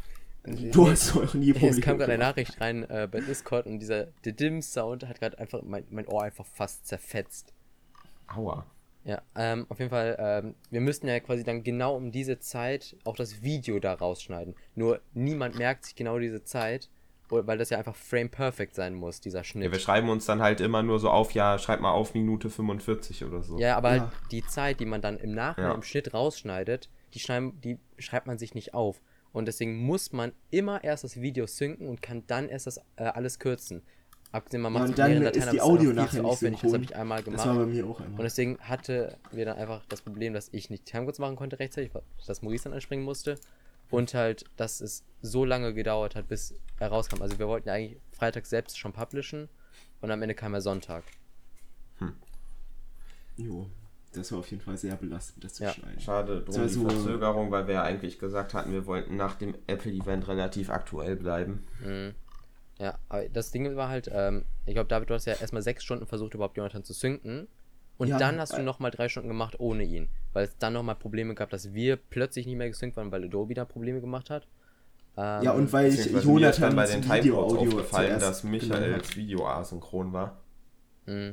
Du 0.72 0.88
hast 0.88 1.14
doch 1.14 1.34
nie 1.34 1.52
Probleme. 1.52 1.76
Es 1.76 1.80
kam 1.82 1.98
gerade 1.98 2.14
eine. 2.14 2.24
Nachricht 2.24 2.60
rein 2.62 2.82
äh, 2.88 3.06
bei 3.08 3.20
Discord 3.20 3.66
und 3.66 3.78
dieser 3.78 4.06
Didim-Sound 4.24 5.06
hat 5.06 5.20
gerade 5.20 5.38
einfach 5.38 5.60
mein, 5.62 5.84
mein 5.90 6.06
Ohr 6.08 6.22
einfach 6.22 6.46
fast 6.46 6.86
zerfetzt. 6.86 7.52
Aua. 8.26 8.64
Ja, 9.04 9.20
ähm, 9.36 9.66
auf 9.68 9.78
jeden 9.78 9.90
Fall, 9.90 10.16
ähm, 10.18 10.54
wir 10.70 10.80
müssten 10.80 11.08
ja 11.08 11.20
quasi 11.20 11.44
dann 11.44 11.62
genau 11.62 11.94
um 11.94 12.10
diese 12.10 12.38
Zeit 12.38 12.96
auch 13.04 13.16
das 13.16 13.42
Video 13.42 13.78
da 13.80 13.92
rausschneiden. 13.92 14.54
Nur 14.74 15.00
niemand 15.12 15.58
merkt 15.58 15.84
sich 15.84 15.94
genau 15.94 16.18
diese 16.18 16.42
Zeit, 16.42 16.88
weil 17.30 17.58
das 17.58 17.70
ja 17.70 17.78
einfach 17.78 17.94
frame 17.96 18.28
perfect 18.30 18.74
sein 18.74 18.94
muss, 18.94 19.20
dieser 19.20 19.38
Ja, 19.40 19.44
Schnitt. 19.44 19.72
wir 19.72 19.78
schreiben 19.78 20.08
uns 20.08 20.26
dann 20.26 20.40
halt 20.42 20.60
immer 20.60 20.82
nur 20.82 20.98
so 20.98 21.10
auf, 21.10 21.32
ja, 21.32 21.58
schreib 21.58 21.80
mal 21.80 21.90
auf 21.92 22.14
Minute 22.14 22.50
45 22.50 23.24
oder 23.24 23.42
so. 23.42 23.58
Ja, 23.58 23.76
aber 23.76 23.94
Ja. 23.94 24.00
halt 24.02 24.12
die 24.30 24.44
Zeit, 24.46 24.80
die 24.80 24.86
man 24.86 25.00
dann 25.00 25.16
im 25.18 25.32
Nachhinein 25.32 25.70
Ja. 25.70 25.74
im 25.76 25.82
Schnitt 25.82 26.12
rausschneidet, 26.14 26.88
die, 27.14 27.20
schreiben, 27.20 27.60
die 27.62 27.78
schreibt 27.98 28.26
man 28.26 28.38
sich 28.38 28.54
nicht 28.54 28.74
auf. 28.74 29.00
Und 29.32 29.46
deswegen 29.46 29.76
muss 29.78 30.12
man 30.12 30.32
immer 30.50 30.82
erst 30.82 31.04
das 31.04 31.20
Video 31.20 31.46
synken 31.46 31.88
und 31.88 32.02
kann 32.02 32.24
dann 32.26 32.48
erst 32.48 32.66
das 32.66 32.78
äh, 32.96 33.04
alles 33.04 33.38
kürzen. 33.38 33.82
Abgesehen, 34.32 34.60
man 34.62 34.72
Ja, 34.72 34.78
macht 34.78 34.88
und 34.88 34.90
es 34.92 34.96
dann 34.96 35.10
mehreren 35.10 35.26
ist 35.26 35.36
Dateien, 35.36 35.50
die 35.52 35.56
das 35.58 35.66
Audio 35.66 35.92
nachher 35.92 36.22
nicht 36.22 36.30
aufwendig. 36.30 36.60
Das 36.60 36.72
habe 36.72 36.82
synchron. 36.82 36.82
ich 36.84 36.96
einmal 36.96 37.16
Das 37.18 37.24
gemacht. 37.24 37.46
war 37.48 37.54
bei 37.56 37.66
mir 37.66 37.84
auch 37.86 37.98
Und 37.98 38.06
einmal. 38.06 38.22
deswegen 38.24 38.58
hatte 38.60 39.16
wir 39.32 39.44
dann 39.44 39.56
einfach 39.56 39.84
das 39.88 40.02
Problem, 40.02 40.34
dass 40.34 40.48
ich 40.52 40.70
nicht 40.70 40.84
Timecodes 40.84 41.18
machen 41.18 41.34
konnte 41.36 41.58
rechtzeitig, 41.58 41.92
weil- 41.94 42.02
dass 42.26 42.40
Maurice 42.42 42.64
dann 42.64 42.72
anspringen 42.74 43.04
musste. 43.04 43.36
Und 43.90 44.14
halt, 44.14 44.44
dass 44.56 44.80
es 44.80 45.04
so 45.22 45.44
lange 45.44 45.74
gedauert 45.74 46.14
hat, 46.14 46.28
bis 46.28 46.54
er 46.78 46.88
rauskam. 46.88 47.20
Also 47.22 47.38
wir 47.38 47.48
wollten 47.48 47.68
ja 47.68 47.74
eigentlich 47.74 48.00
Freitag 48.12 48.46
selbst 48.46 48.78
schon 48.78 48.92
publishen 48.92 49.48
und 50.00 50.10
am 50.10 50.22
Ende 50.22 50.34
kam 50.34 50.54
er 50.54 50.60
Sonntag. 50.60 51.04
Jo, 53.36 53.66
das 54.12 54.32
war 54.32 54.40
auf 54.40 54.50
jeden 54.50 54.62
Fall 54.62 54.76
sehr 54.76 54.96
belastend, 54.96 55.44
das 55.44 55.54
zu 55.54 55.64
Ja. 55.64 55.72
schneiden. 55.72 56.00
Schade 56.00 56.42
drum 56.42 56.68
So, 56.68 56.84
die 56.88 56.94
Verzögerung, 56.94 57.50
weil 57.50 57.66
wir 57.66 57.74
ja 57.74 57.82
eigentlich 57.82 58.18
gesagt 58.18 58.54
hatten, 58.54 58.72
wir 58.72 58.86
wollten 58.86 59.16
nach 59.16 59.36
dem 59.36 59.54
Apple-Event 59.66 60.28
relativ 60.28 60.68
aktuell 60.70 61.16
bleiben. 61.16 61.66
Mhm. 61.80 62.14
Ja, 62.78 62.98
aber 63.08 63.28
das 63.28 63.50
Ding 63.50 63.76
war 63.76 63.88
halt, 63.88 64.10
ähm, 64.12 64.44
ich 64.66 64.74
glaube, 64.74 64.88
David, 64.88 65.10
du 65.10 65.14
hast 65.14 65.26
ja 65.26 65.34
erstmal 65.34 65.62
sechs 65.62 65.84
Stunden 65.84 66.06
versucht, 66.06 66.34
überhaupt 66.34 66.56
Jonathan 66.56 66.82
zu 66.84 66.92
synken. 66.92 67.46
Und 68.00 68.08
Ja, 68.08 68.18
dann 68.18 68.38
hast 68.40 68.54
du 68.54 68.58
äh, 68.58 68.62
nochmal 68.62 68.90
drei 68.90 69.08
Stunden 69.08 69.28
gemacht 69.28 69.60
ohne 69.60 69.84
ihn. 69.84 70.08
Weil 70.32 70.46
es 70.46 70.56
dann 70.58 70.72
nochmal 70.72 70.94
Probleme 70.96 71.34
gab, 71.34 71.50
dass 71.50 71.74
wir 71.74 71.96
plötzlich 71.96 72.46
nicht 72.46 72.56
mehr 72.56 72.68
gesynkt 72.68 72.96
waren, 72.96 73.12
weil 73.12 73.24
Adobe 73.24 73.54
da 73.54 73.64
Probleme 73.66 74.00
gemacht 74.00 74.30
hat. 74.30 74.48
Ähm, 75.16 75.42
Ja, 75.42 75.52
und 75.52 75.72
weil 75.72 75.92
ich 75.92 76.06
Jonathan 76.06 76.74
bei 76.74 76.82
das 76.82 76.92
den 76.92 77.02
Timecodes 77.02 77.24
Video-Audio 77.24 77.70
aufgefallen, 77.72 78.18
dass 78.18 78.42
Michaels 78.42 79.08
hab. 79.08 79.16
Video 79.16 79.46
asynchron 79.46 80.12
war. 80.12 80.38
mh. 81.06 81.32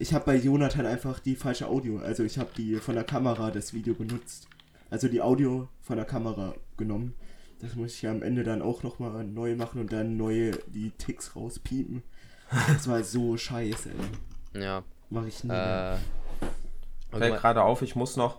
Ich 0.00 0.12
habe 0.14 0.24
bei 0.26 0.36
Jonathan 0.36 0.86
einfach 0.86 1.18
die 1.18 1.34
falsche 1.36 1.66
Audio, 1.66 1.98
also 1.98 2.22
ich 2.24 2.38
habe 2.38 2.50
die 2.56 2.76
von 2.76 2.94
der 2.94 3.04
Kamera 3.04 3.50
das 3.50 3.74
Video 3.74 3.94
benutzt. 3.94 4.48
Also 4.90 5.08
die 5.08 5.20
Audio 5.20 5.68
von 5.80 5.96
der 5.96 6.06
Kamera 6.06 6.54
genommen. 6.76 7.14
Das 7.60 7.74
muss 7.74 7.94
ich 7.94 8.02
ja 8.02 8.10
am 8.12 8.22
Ende 8.22 8.44
dann 8.44 8.62
auch 8.62 8.82
nochmal 8.84 9.24
neu 9.24 9.56
machen 9.56 9.80
und 9.80 9.92
dann 9.92 10.16
neue 10.16 10.52
die 10.68 10.90
Ticks 10.92 11.34
rauspiepen. 11.36 12.02
Das 12.68 12.88
war 12.88 13.02
so 13.04 13.36
scheiße, 13.36 13.90
ey. 13.90 14.62
ja, 14.62 14.84
Mach 15.10 15.26
ich 15.26 15.44
nie 15.44 15.50
äh. 15.50 15.96
und 17.12 17.18
Fällt 17.18 17.40
gerade 17.40 17.62
auf, 17.62 17.82
ich 17.82 17.96
muss 17.96 18.16
noch 18.16 18.38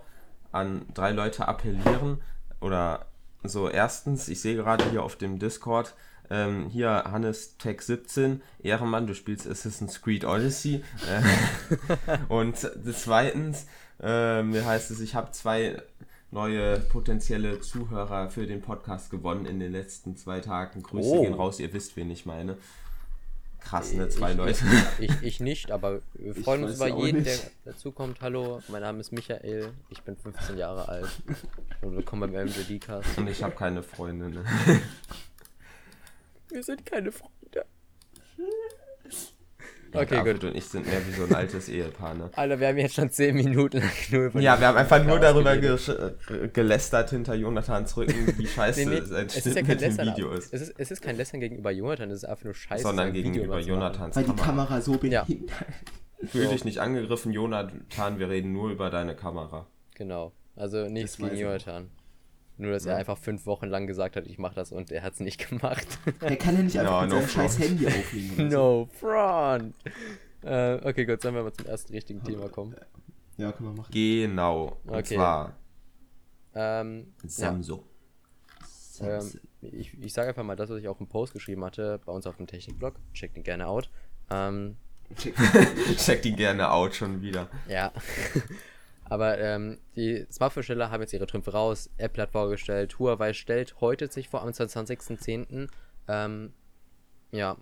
an 0.52 0.86
drei 0.94 1.10
Leute 1.12 1.48
appellieren. 1.48 2.20
Oder 2.60 3.06
so, 3.42 3.68
erstens, 3.68 4.28
ich 4.28 4.40
sehe 4.40 4.56
gerade 4.56 4.88
hier 4.90 5.02
auf 5.02 5.16
dem 5.16 5.38
Discord, 5.38 5.94
ähm, 6.28 6.68
hier 6.68 6.90
Hannes 6.90 7.56
Tech 7.56 7.80
17, 7.80 8.42
Ehrenmann, 8.62 9.06
du 9.06 9.14
spielst 9.14 9.48
Assassin's 9.48 10.00
Creed 10.02 10.24
Odyssey. 10.24 10.84
Äh, 11.08 12.18
und 12.28 12.56
zweitens, 12.92 13.66
äh, 14.00 14.42
mir 14.42 14.64
heißt 14.64 14.90
es, 14.90 15.00
ich 15.00 15.14
habe 15.14 15.32
zwei 15.32 15.82
neue 16.30 16.78
potenzielle 16.78 17.60
Zuhörer 17.60 18.30
für 18.30 18.46
den 18.46 18.62
Podcast 18.62 19.10
gewonnen 19.10 19.46
in 19.46 19.58
den 19.58 19.72
letzten 19.72 20.16
zwei 20.16 20.40
Tagen. 20.40 20.82
Grüße 20.82 21.08
Oh. 21.08 21.22
gehen 21.22 21.34
raus, 21.34 21.58
ihr 21.58 21.72
wisst, 21.72 21.96
wen 21.96 22.10
ich 22.10 22.26
meine. 22.26 22.56
Krass, 23.60 23.92
ne? 23.92 24.08
Zwei 24.08 24.32
ich, 24.32 24.36
Leute. 24.36 24.64
Ich, 24.98 25.22
ich 25.22 25.40
nicht, 25.40 25.70
aber 25.70 26.00
wir 26.14 26.36
Ich 26.36 26.44
freuen 26.44 26.64
uns 26.64 26.76
über 26.76 26.88
jeden, 26.88 27.24
der 27.24 27.38
dazukommt. 27.64 28.20
Hallo, 28.20 28.62
mein 28.68 28.82
Name 28.82 29.00
ist 29.00 29.12
Michael, 29.12 29.72
ich 29.90 30.02
bin 30.02 30.16
15 30.16 30.58
Jahre 30.58 30.88
alt. 30.88 31.08
Und 31.82 31.96
willkommen 31.96 32.32
beim 32.32 32.46
MJD-Cast. 32.46 33.18
Und 33.18 33.28
ich 33.28 33.42
habe 33.42 33.54
keine 33.54 33.82
Freundin. 33.82 34.30
Ne? 34.30 34.44
Wir 36.48 36.62
sind 36.62 36.84
keine 36.84 37.12
Freunde. 37.12 37.64
Ja, 39.92 40.00
Okay, 40.02 40.14
David 40.16 40.40
gut. 40.40 40.50
und 40.50 40.56
ich 40.56 40.64
sind 40.66 40.86
mehr 40.86 41.04
wie 41.06 41.12
so 41.12 41.24
ein 41.24 41.34
altes 41.34 41.68
Ehepaar, 41.68 42.14
ne? 42.14 42.30
Alter, 42.36 42.60
wir 42.60 42.68
haben 42.68 42.78
jetzt 42.78 42.94
schon 42.94 43.10
10 43.10 43.34
Minuten 43.34 43.78
lang 43.78 43.90
nur 44.12 44.26
über 44.26 44.40
Ja, 44.40 44.58
wir 44.60 44.68
haben 44.68 44.76
einfach 44.78 45.04
nur 45.04 45.18
darüber 45.18 45.52
gesch- 45.52 45.92
äh, 45.92 46.48
gelästert 46.48 47.10
hinter 47.10 47.34
Jonathans 47.34 47.96
Rücken, 47.96 48.32
wie 48.38 48.46
scheiße 48.46 48.88
Nee, 48.88 49.00
nee, 49.00 49.06
sein 49.06 49.26
es 49.26 49.36
ist 49.36 49.42
Schnitt 49.42 49.56
ja 49.56 49.62
kein 49.62 49.68
mit 49.70 49.80
dem 49.80 49.88
Lästern, 49.88 50.06
Video 50.08 50.30
ist. 50.32 50.52
Es 50.54 50.60
ist, 50.62 50.74
es 50.78 50.90
ist 50.90 51.02
kein 51.02 51.16
Lästern 51.16 51.40
gegenüber 51.40 51.70
Jonathan, 51.70 52.10
es 52.10 52.18
ist 52.18 52.24
einfach 52.24 52.44
nur 52.44 52.54
scheiße. 52.54 52.82
Sondern 52.82 53.06
sein 53.08 53.14
Video 53.14 53.32
gegenüber 53.32 53.56
machen. 53.56 53.68
Jonathans 53.68 54.16
Weil 54.16 54.24
die 54.24 54.30
Kamera. 54.30 54.46
Kamera 54.46 54.80
so 54.80 54.92
Ja. 55.04 55.24
behindert 55.24 55.56
Fühl 56.26 56.48
dich 56.48 56.64
nicht 56.64 56.78
angegriffen, 56.78 57.32
Jonathan, 57.32 58.18
wir 58.18 58.28
reden 58.28 58.52
nur 58.52 58.70
über 58.70 58.90
deine 58.90 59.16
Kamera. 59.16 59.66
Genau. 59.94 60.32
Also 60.54 60.86
nichts 60.88 61.16
gegen. 61.16 61.36
Jonathan. 61.36 61.88
Nur, 62.60 62.72
dass 62.72 62.84
er 62.84 62.92
Ja. 62.92 62.98
einfach 62.98 63.16
fünf 63.18 63.46
Wochen 63.46 63.66
lang 63.66 63.86
gesagt 63.86 64.16
hat, 64.16 64.26
ich 64.26 64.38
mach 64.38 64.52
das 64.54 64.70
und 64.70 64.90
er 64.92 65.02
hat 65.02 65.14
es 65.14 65.20
nicht 65.20 65.48
gemacht. 65.48 65.86
Er 66.20 66.36
kann 66.36 66.56
ja 66.56 66.62
nicht 66.62 66.78
einfach 66.78 66.92
Ja, 66.92 67.00
mit 67.02 67.10
no 67.10 67.16
seinem 67.20 67.28
scheiß. 67.28 67.58
Handy 67.58 67.86
so. 68.36 68.42
no 68.42 68.88
front. 69.00 69.74
Äh, 70.42 70.74
okay, 70.86 71.06
gut, 71.06 71.22
sollen 71.22 71.34
wir 71.34 71.42
mal 71.42 71.52
zum 71.52 71.66
ersten 71.66 71.92
richtigen 71.94 72.22
Thema 72.22 72.48
kommen. 72.48 72.74
Ja, 73.38 73.52
können 73.52 73.70
wir 73.70 73.76
machen. 73.76 73.92
Genau. 73.92 74.78
Und 74.84 74.94
Okay. 74.94 75.14
zwar 75.16 75.56
Ähm, 76.54 77.14
ja, 77.22 77.28
Samsung. 77.28 77.84
ähm, 79.00 79.20
Samsung. 79.20 79.40
ich, 79.62 79.96
ich 80.02 80.12
sage 80.12 80.28
einfach 80.30 80.42
mal 80.44 80.56
das, 80.56 80.68
was 80.68 80.78
ich 80.80 80.88
auch 80.88 81.00
im 81.00 81.06
Post 81.06 81.32
geschrieben 81.32 81.64
hatte, 81.64 82.00
bei 82.04 82.12
uns 82.12 82.26
auf 82.26 82.36
dem 82.36 82.46
Technikblog. 82.46 82.94
Checkt 83.14 83.36
ihn 83.36 83.42
gerne 83.42 83.66
out. 83.68 83.88
Ähm, 84.30 84.76
Check. 85.16 85.34
Check 85.96 86.22
die 86.22 86.34
gerne 86.36 86.70
out 86.70 86.94
schon 86.94 87.22
wieder. 87.22 87.48
ja. 87.68 87.92
Aber 89.10 89.38
ähm, 89.38 89.78
die 89.96 90.24
Smartphone-Steller 90.30 90.90
haben 90.90 91.00
jetzt 91.00 91.12
ihre 91.12 91.26
Trümpfe 91.26 91.50
raus. 91.50 91.90
Apple 91.98 92.22
hat 92.22 92.30
vorgestellt, 92.30 92.98
Huawei 93.00 93.32
stellt 93.32 93.80
heute 93.80 94.06
sich 94.06 94.28
vor 94.28 94.42
am 94.42 94.50
22.10. 94.50 95.68
Ähm, 96.06 96.52
ja, 97.32 97.56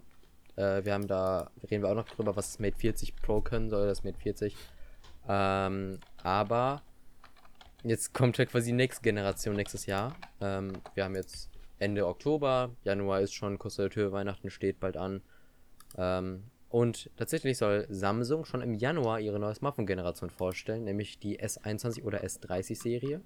äh, 0.57 0.85
wir 0.85 0.93
haben 0.93 1.07
da, 1.07 1.51
reden 1.71 1.83
wir 1.83 1.91
auch 1.91 1.95
noch 1.95 2.09
drüber, 2.09 2.37
was 2.37 2.53
das 2.53 2.59
Mate 2.59 2.77
40 2.77 3.17
Pro 3.17 3.41
können 3.41 3.71
soll, 3.71 3.87
das 3.89 4.05
Mate 4.05 4.19
40. 4.19 4.55
Ähm, 5.27 6.01
aber 6.23 6.83
jetzt 7.83 8.13
kommt 8.13 8.39
halt 8.39 8.51
quasi 8.51 8.67
die 8.67 8.77
nächste 8.77 9.03
Generation 9.03 9.57
nächstes 9.57 9.87
Jahr. 9.87 10.15
Ähm, 10.43 10.73
wir 10.95 11.05
haben 11.05 11.15
jetzt 11.15 11.49
Ende 11.79 12.07
Oktober, 12.07 12.73
Januar 12.85 13.23
ist 13.23 13.33
schon 13.33 13.59
kurz 13.59 13.77
der 13.77 13.89
Tür, 13.89 14.13
Weihnachten 14.13 14.51
steht 14.51 14.81
bald 14.81 14.99
an. 14.99 15.23
Ähm, 15.97 16.45
und 16.69 17.11
tatsächlich 17.17 17.57
soll 17.57 17.87
Samsung 17.89 18.45
schon 18.45 18.61
im 18.61 18.75
Januar 18.75 19.21
ihre 19.21 19.39
neue 19.39 19.55
Smartphone-Generation 19.55 20.31
vorstellen, 20.31 20.85
nämlich 20.85 21.19
die 21.19 21.41
S21 21.41 22.05
oder 22.05 22.23
S30-Serie. 22.23 23.23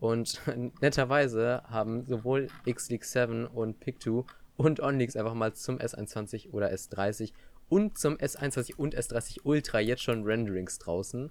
Und 0.00 0.40
netterweise 0.80 1.62
haben 1.68 2.04
sowohl 2.06 2.48
XLeak 2.68 3.04
7 3.04 3.46
und 3.46 3.82
Pic2 3.82 4.24
und 4.56 4.80
Onyx 4.80 5.16
einfach 5.16 5.34
mal 5.34 5.54
zum 5.54 5.78
S21 5.78 6.50
oder 6.50 6.72
S30 6.72 7.32
und 7.68 7.98
zum 7.98 8.16
S21 8.16 8.74
und 8.76 8.96
S30 8.96 9.40
Ultra 9.44 9.80
jetzt 9.80 10.02
schon 10.02 10.24
Renderings 10.24 10.78
draußen. 10.78 11.30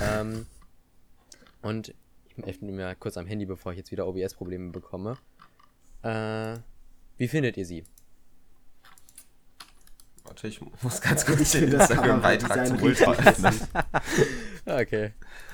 Ähm, 0.00 0.46
und 1.60 1.94
ich 2.28 2.42
öffne 2.42 2.72
mir 2.72 2.94
kurz 2.94 3.18
am 3.18 3.26
Handy, 3.26 3.44
bevor 3.44 3.72
ich 3.72 3.78
jetzt 3.78 3.92
wieder 3.92 4.06
OBS-Probleme 4.06 4.70
bekomme. 4.70 5.18
Äh, 6.02 6.58
wie 7.18 7.28
findet 7.28 7.56
ihr 7.56 7.66
sie? 7.66 7.84
Warte, 10.36 10.48
ich 10.48 10.60
muss 10.82 11.00
ganz 11.00 11.24
kurz 11.26 11.40
Ich 11.40 11.50
den 11.52 11.72
Instagram-Beitrag 11.72 12.66
zum 12.66 12.82
Ultra. 12.82 13.14
Okay. 14.66 15.12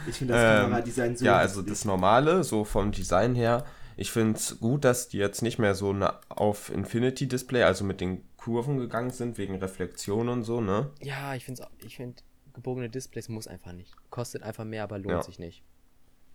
Ich 0.08 0.16
finde 0.16 0.34
das 0.34 0.42
Ähm, 0.42 0.62
Kameradesign 0.70 1.16
so. 1.16 1.24
ja, 1.24 1.36
also 1.36 1.60
hässlich. 1.60 1.72
das 1.78 1.84
Normale, 1.84 2.44
so 2.44 2.64
vom 2.64 2.92
Design 2.92 3.34
her. 3.34 3.64
Ich 3.96 4.10
finde 4.10 4.38
es 4.38 4.58
gut, 4.58 4.84
dass 4.84 5.08
die 5.08 5.18
jetzt 5.18 5.42
nicht 5.42 5.58
mehr 5.58 5.74
so 5.74 5.90
eine 5.90 6.14
auf 6.30 6.70
Infinity-Display, 6.72 7.62
also 7.62 7.84
mit 7.84 8.00
den 8.00 8.22
Kurven 8.38 8.78
gegangen 8.78 9.10
sind, 9.10 9.36
wegen 9.38 9.56
Reflexion 9.56 10.28
und 10.30 10.42
so, 10.44 10.60
ne? 10.62 10.90
Ja, 11.00 11.34
ich 11.34 11.44
finde 11.44 11.68
ich 11.84 11.96
find, 11.96 12.24
gebogene 12.54 12.88
Displays 12.88 13.28
muss 13.28 13.46
einfach 13.46 13.72
nicht. 13.72 13.94
Kostet 14.10 14.42
einfach 14.42 14.64
mehr, 14.64 14.82
aber 14.84 14.98
lohnt 14.98 15.10
Ja. 15.16 15.22
sich 15.22 15.38
nicht. 15.38 15.62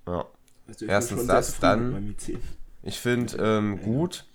Ja. 0.08 0.26
Also 0.68 0.86
erstens 0.86 1.26
das, 1.28 1.60
dann- 1.60 1.86
mit 1.86 1.94
meinem 1.94 2.16
i10. 2.16 2.38
Ich 2.84 3.00
finde 3.00 3.38
ähm, 3.44 3.82
gut, 3.82 4.26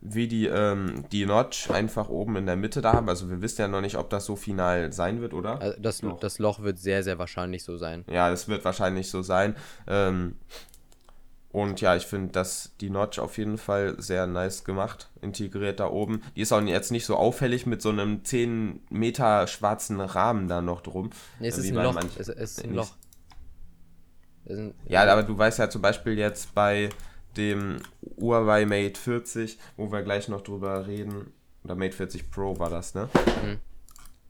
wie 0.00 0.28
die 0.28 0.46
ähm, 0.46 1.04
die 1.10 1.26
Notch 1.26 1.70
einfach 1.70 2.08
oben 2.08 2.36
in 2.36 2.46
der 2.46 2.56
Mitte 2.56 2.80
da 2.80 2.92
haben. 2.92 3.08
Also 3.08 3.28
wir 3.30 3.42
wissen 3.42 3.60
ja 3.62 3.68
noch 3.68 3.80
nicht, 3.80 3.96
ob 3.96 4.10
das 4.10 4.24
so 4.26 4.36
final 4.36 4.92
sein 4.92 5.20
wird, 5.20 5.34
oder? 5.34 5.60
Also 5.60 5.80
das, 5.80 6.00
Doch. 6.00 6.20
das 6.20 6.38
Loch 6.38 6.60
wird 6.62 6.78
sehr, 6.78 7.02
sehr 7.02 7.18
wahrscheinlich 7.18 7.64
so 7.64 7.76
sein. 7.76 8.04
Ja, 8.10 8.30
das 8.30 8.46
wird 8.48 8.64
wahrscheinlich 8.64 9.10
so 9.10 9.22
sein. 9.22 9.56
Ähm, 9.86 10.36
und 11.50 11.80
ja, 11.80 11.96
ich 11.96 12.06
finde, 12.06 12.30
dass 12.32 12.72
die 12.80 12.90
Notch 12.90 13.18
auf 13.18 13.38
jeden 13.38 13.56
Fall 13.58 13.94
sehr 13.98 14.26
nice 14.26 14.64
gemacht, 14.64 15.08
integriert 15.22 15.80
da 15.80 15.88
oben. 15.88 16.22
Die 16.36 16.42
ist 16.42 16.52
auch 16.52 16.60
jetzt 16.60 16.92
nicht 16.92 17.06
so 17.06 17.16
auffällig 17.16 17.64
mit 17.66 17.80
so 17.80 17.88
einem 17.88 18.22
10 18.22 18.82
Meter 18.90 19.46
schwarzen 19.46 19.98
Rahmen 20.00 20.46
da 20.46 20.60
noch 20.60 20.82
drum. 20.82 21.08
Nee, 21.40 21.48
es 21.48 21.56
Äh, 21.56 21.62
ist 21.62 21.68
ein 21.70 21.82
Loch. 21.82 21.94
manchen- 21.94 22.20
Es, 22.20 22.28
es 22.28 22.58
ist 22.58 22.64
ein 22.64 22.74
Loch. 22.74 22.90
Es 24.44 24.52
ist 24.52 24.58
ein, 24.58 24.74
Ja, 24.86 25.10
aber 25.10 25.22
du 25.22 25.36
weißt 25.36 25.58
ja 25.58 25.70
zum 25.70 25.80
Beispiel 25.82 26.18
jetzt 26.18 26.54
bei 26.54 26.90
dem 27.38 27.78
Huawei 28.20 28.66
Mate 28.66 28.98
40, 29.00 29.58
wo 29.76 29.90
wir 29.90 30.02
gleich 30.02 30.28
noch 30.28 30.42
drüber 30.42 30.86
reden, 30.86 31.32
oder 31.64 31.74
Mate 31.76 31.92
40 31.96 32.30
Pro 32.30 32.58
war 32.58 32.70
das, 32.70 32.94
ne? 32.94 33.08
Mhm. 33.44 33.58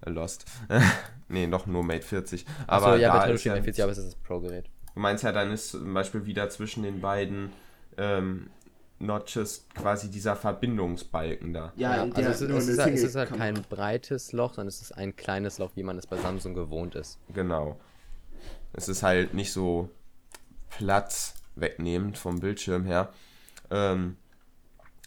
Äh, 0.02 0.10
Lost. 0.10 0.44
nee, 1.28 1.46
noch 1.46 1.66
nur 1.66 1.82
Mate 1.82 2.02
40. 2.02 2.44
Achso, 2.66 2.86
Aber 2.86 2.96
ja, 2.98 3.12
da 3.18 3.24
ist 3.26 3.44
ja, 3.44 3.54
40, 3.60 3.82
aber 3.82 3.92
es 3.92 3.98
ist 3.98 4.06
das 4.08 4.14
Pro-Gerät. 4.16 4.66
Du 4.94 5.00
meinst 5.00 5.24
ja, 5.24 5.32
dann 5.32 5.50
ist 5.50 5.70
zum 5.70 5.92
Beispiel 5.94 6.26
wieder 6.26 6.48
zwischen 6.50 6.82
den 6.82 7.00
beiden 7.00 7.50
ähm, 7.96 8.50
Notches 9.00 9.66
quasi 9.74 10.10
dieser 10.10 10.34
Verbindungsbalken 10.34 11.52
da. 11.52 11.72
Ja, 11.76 11.96
Ja, 11.96 12.02
also 12.14 12.46
der 12.46 12.56
es 12.56 12.64
es, 12.64 12.68
ist, 12.68 12.78
halt- 12.80 12.94
es 12.94 13.02
ist 13.02 13.14
halt 13.14 13.28
Single-Kamera. 13.28 13.60
kein 13.60 13.62
breites 13.70 14.32
Loch, 14.32 14.54
sondern 14.54 14.68
es 14.68 14.80
ist 14.82 14.92
ein 14.92 15.14
kleines 15.14 15.58
Loch, 15.58 15.70
wie 15.76 15.82
man 15.84 15.96
es 15.98 16.06
bei 16.06 16.16
Samsung 16.16 16.54
gewohnt 16.54 16.94
ist. 16.96 17.18
Genau. 17.32 17.78
Es 18.72 18.88
ist 18.88 19.02
halt 19.02 19.34
nicht 19.34 19.52
so 19.52 19.88
Platz 20.70 21.34
wegnehmend 21.60 22.18
vom 22.18 22.40
Bildschirm 22.40 22.84
her. 22.84 23.12
Ähm, 23.70 24.16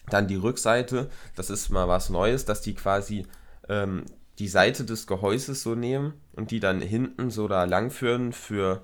dann 0.09 0.27
die 0.27 0.35
Rückseite, 0.35 1.09
das 1.35 1.49
ist 1.49 1.69
mal 1.69 1.87
was 1.87 2.09
Neues, 2.09 2.45
dass 2.45 2.61
die 2.61 2.73
quasi 2.73 3.25
ähm, 3.69 4.03
die 4.39 4.47
Seite 4.47 4.83
des 4.83 5.07
Gehäuses 5.07 5.61
so 5.63 5.75
nehmen 5.75 6.13
und 6.33 6.51
die 6.51 6.59
dann 6.59 6.81
hinten 6.81 7.29
so 7.29 7.47
da 7.47 7.63
langführen 7.65 8.33
für 8.33 8.81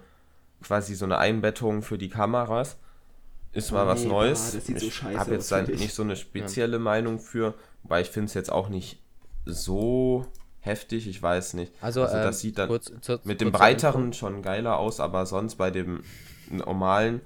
quasi 0.62 0.96
so 0.96 1.06
eine 1.06 1.18
Einbettung 1.18 1.82
für 1.82 1.98
die 1.98 2.10
Kameras. 2.10 2.78
Ist 3.54 3.72
mal 3.72 3.86
Oh 3.86 3.88
was 3.88 4.02
nee, 4.02 4.08
Neues. 4.10 4.50
ah, 4.52 4.56
das 4.58 4.66
sieht 4.68 4.80
so 4.80 4.86
ich 4.88 4.94
scheiße 4.96 5.20
habe 5.20 5.34
jetzt 5.34 5.52
ich. 5.52 5.80
nicht 5.80 5.94
so 5.94 6.04
eine 6.04 6.16
spezielle 6.16 6.80
Meinung 6.80 7.20
für, 7.20 7.56
wobei 7.84 8.02
ich 8.02 8.10
finde 8.10 8.28
es 8.28 8.34
jetzt 8.34 8.52
auch 8.52 8.70
nicht 8.70 9.02
so 9.46 10.28
heftig, 10.60 11.08
ich 11.08 11.22
weiß 11.22 11.54
nicht. 11.56 11.74
Also, 11.82 12.02
das 12.04 12.26
ähm, 12.26 12.34
sieht 12.34 12.58
dann 12.60 12.68
kurz, 12.68 12.92
zur, 13.02 13.20
mit 13.24 13.42
dem 13.42 13.52
kurz 13.52 13.60
breiteren 13.60 14.14
schon 14.14 14.42
geiler 14.42 14.78
aus, 14.78 15.00
aber 15.00 15.26
sonst 15.26 15.56
bei 15.56 15.72
dem 15.72 16.04
normalen 16.50 17.22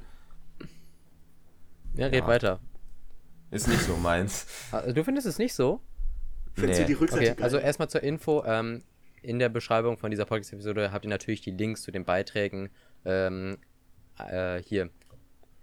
Ja, 1.96 2.08
red 2.08 2.16
Ja. 2.24 2.28
weiter. 2.28 2.60
ist 3.52 3.68
nicht 3.68 3.82
so 3.82 3.96
meins. 3.98 4.48
Ah, 4.72 4.82
Du 4.92 5.04
findest 5.04 5.28
es 5.28 5.38
nicht 5.38 5.54
so? 5.54 5.82
Findest 6.54 6.80
Nee. 6.80 6.86
du 6.86 6.88
die 6.88 6.94
Rückseite 7.00 7.22
Okay, 7.24 7.36
geil? 7.36 7.44
also 7.44 7.58
erstmal 7.58 7.90
zur 7.90 8.02
Info. 8.04 8.44
Ähm, 8.46 8.84
in 9.22 9.40
der 9.40 9.50
Beschreibung 9.50 9.98
von 9.98 10.10
dieser 10.10 10.26
Podcast-Episode 10.26 10.92
habt 10.92 11.06
ihr 11.06 11.10
natürlich 11.10 11.42
die 11.42 11.52
Links 11.52 11.82
zu 11.84 11.92
den 11.92 12.06
Beiträgen 12.06 12.70
ähm, 13.06 13.58
äh, 14.18 14.62
hier 14.64 14.90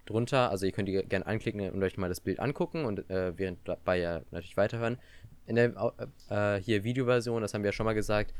drunter. 0.05 0.49
Also 0.49 0.65
ihr 0.65 0.71
könnt 0.71 0.87
die 0.87 0.93
gerne 1.03 1.25
anklicken 1.27 1.69
und 1.71 1.83
euch 1.83 1.97
mal 1.97 2.09
das 2.09 2.21
Bild 2.21 2.39
angucken 2.39 2.85
und 2.85 3.09
äh, 3.09 3.37
während 3.37 3.67
dabei 3.67 3.97
ja 3.99 4.21
natürlich 4.31 4.55
weiterhören. 4.57 4.97
In 5.47 5.55
der 5.55 5.73
äh, 6.29 6.61
hier 6.61 6.83
Videoversion, 6.83 7.41
das 7.41 7.53
haben 7.53 7.63
wir 7.63 7.69
ja 7.69 7.73
schon 7.73 7.85
mal 7.87 7.93
gesagt, 7.95 8.33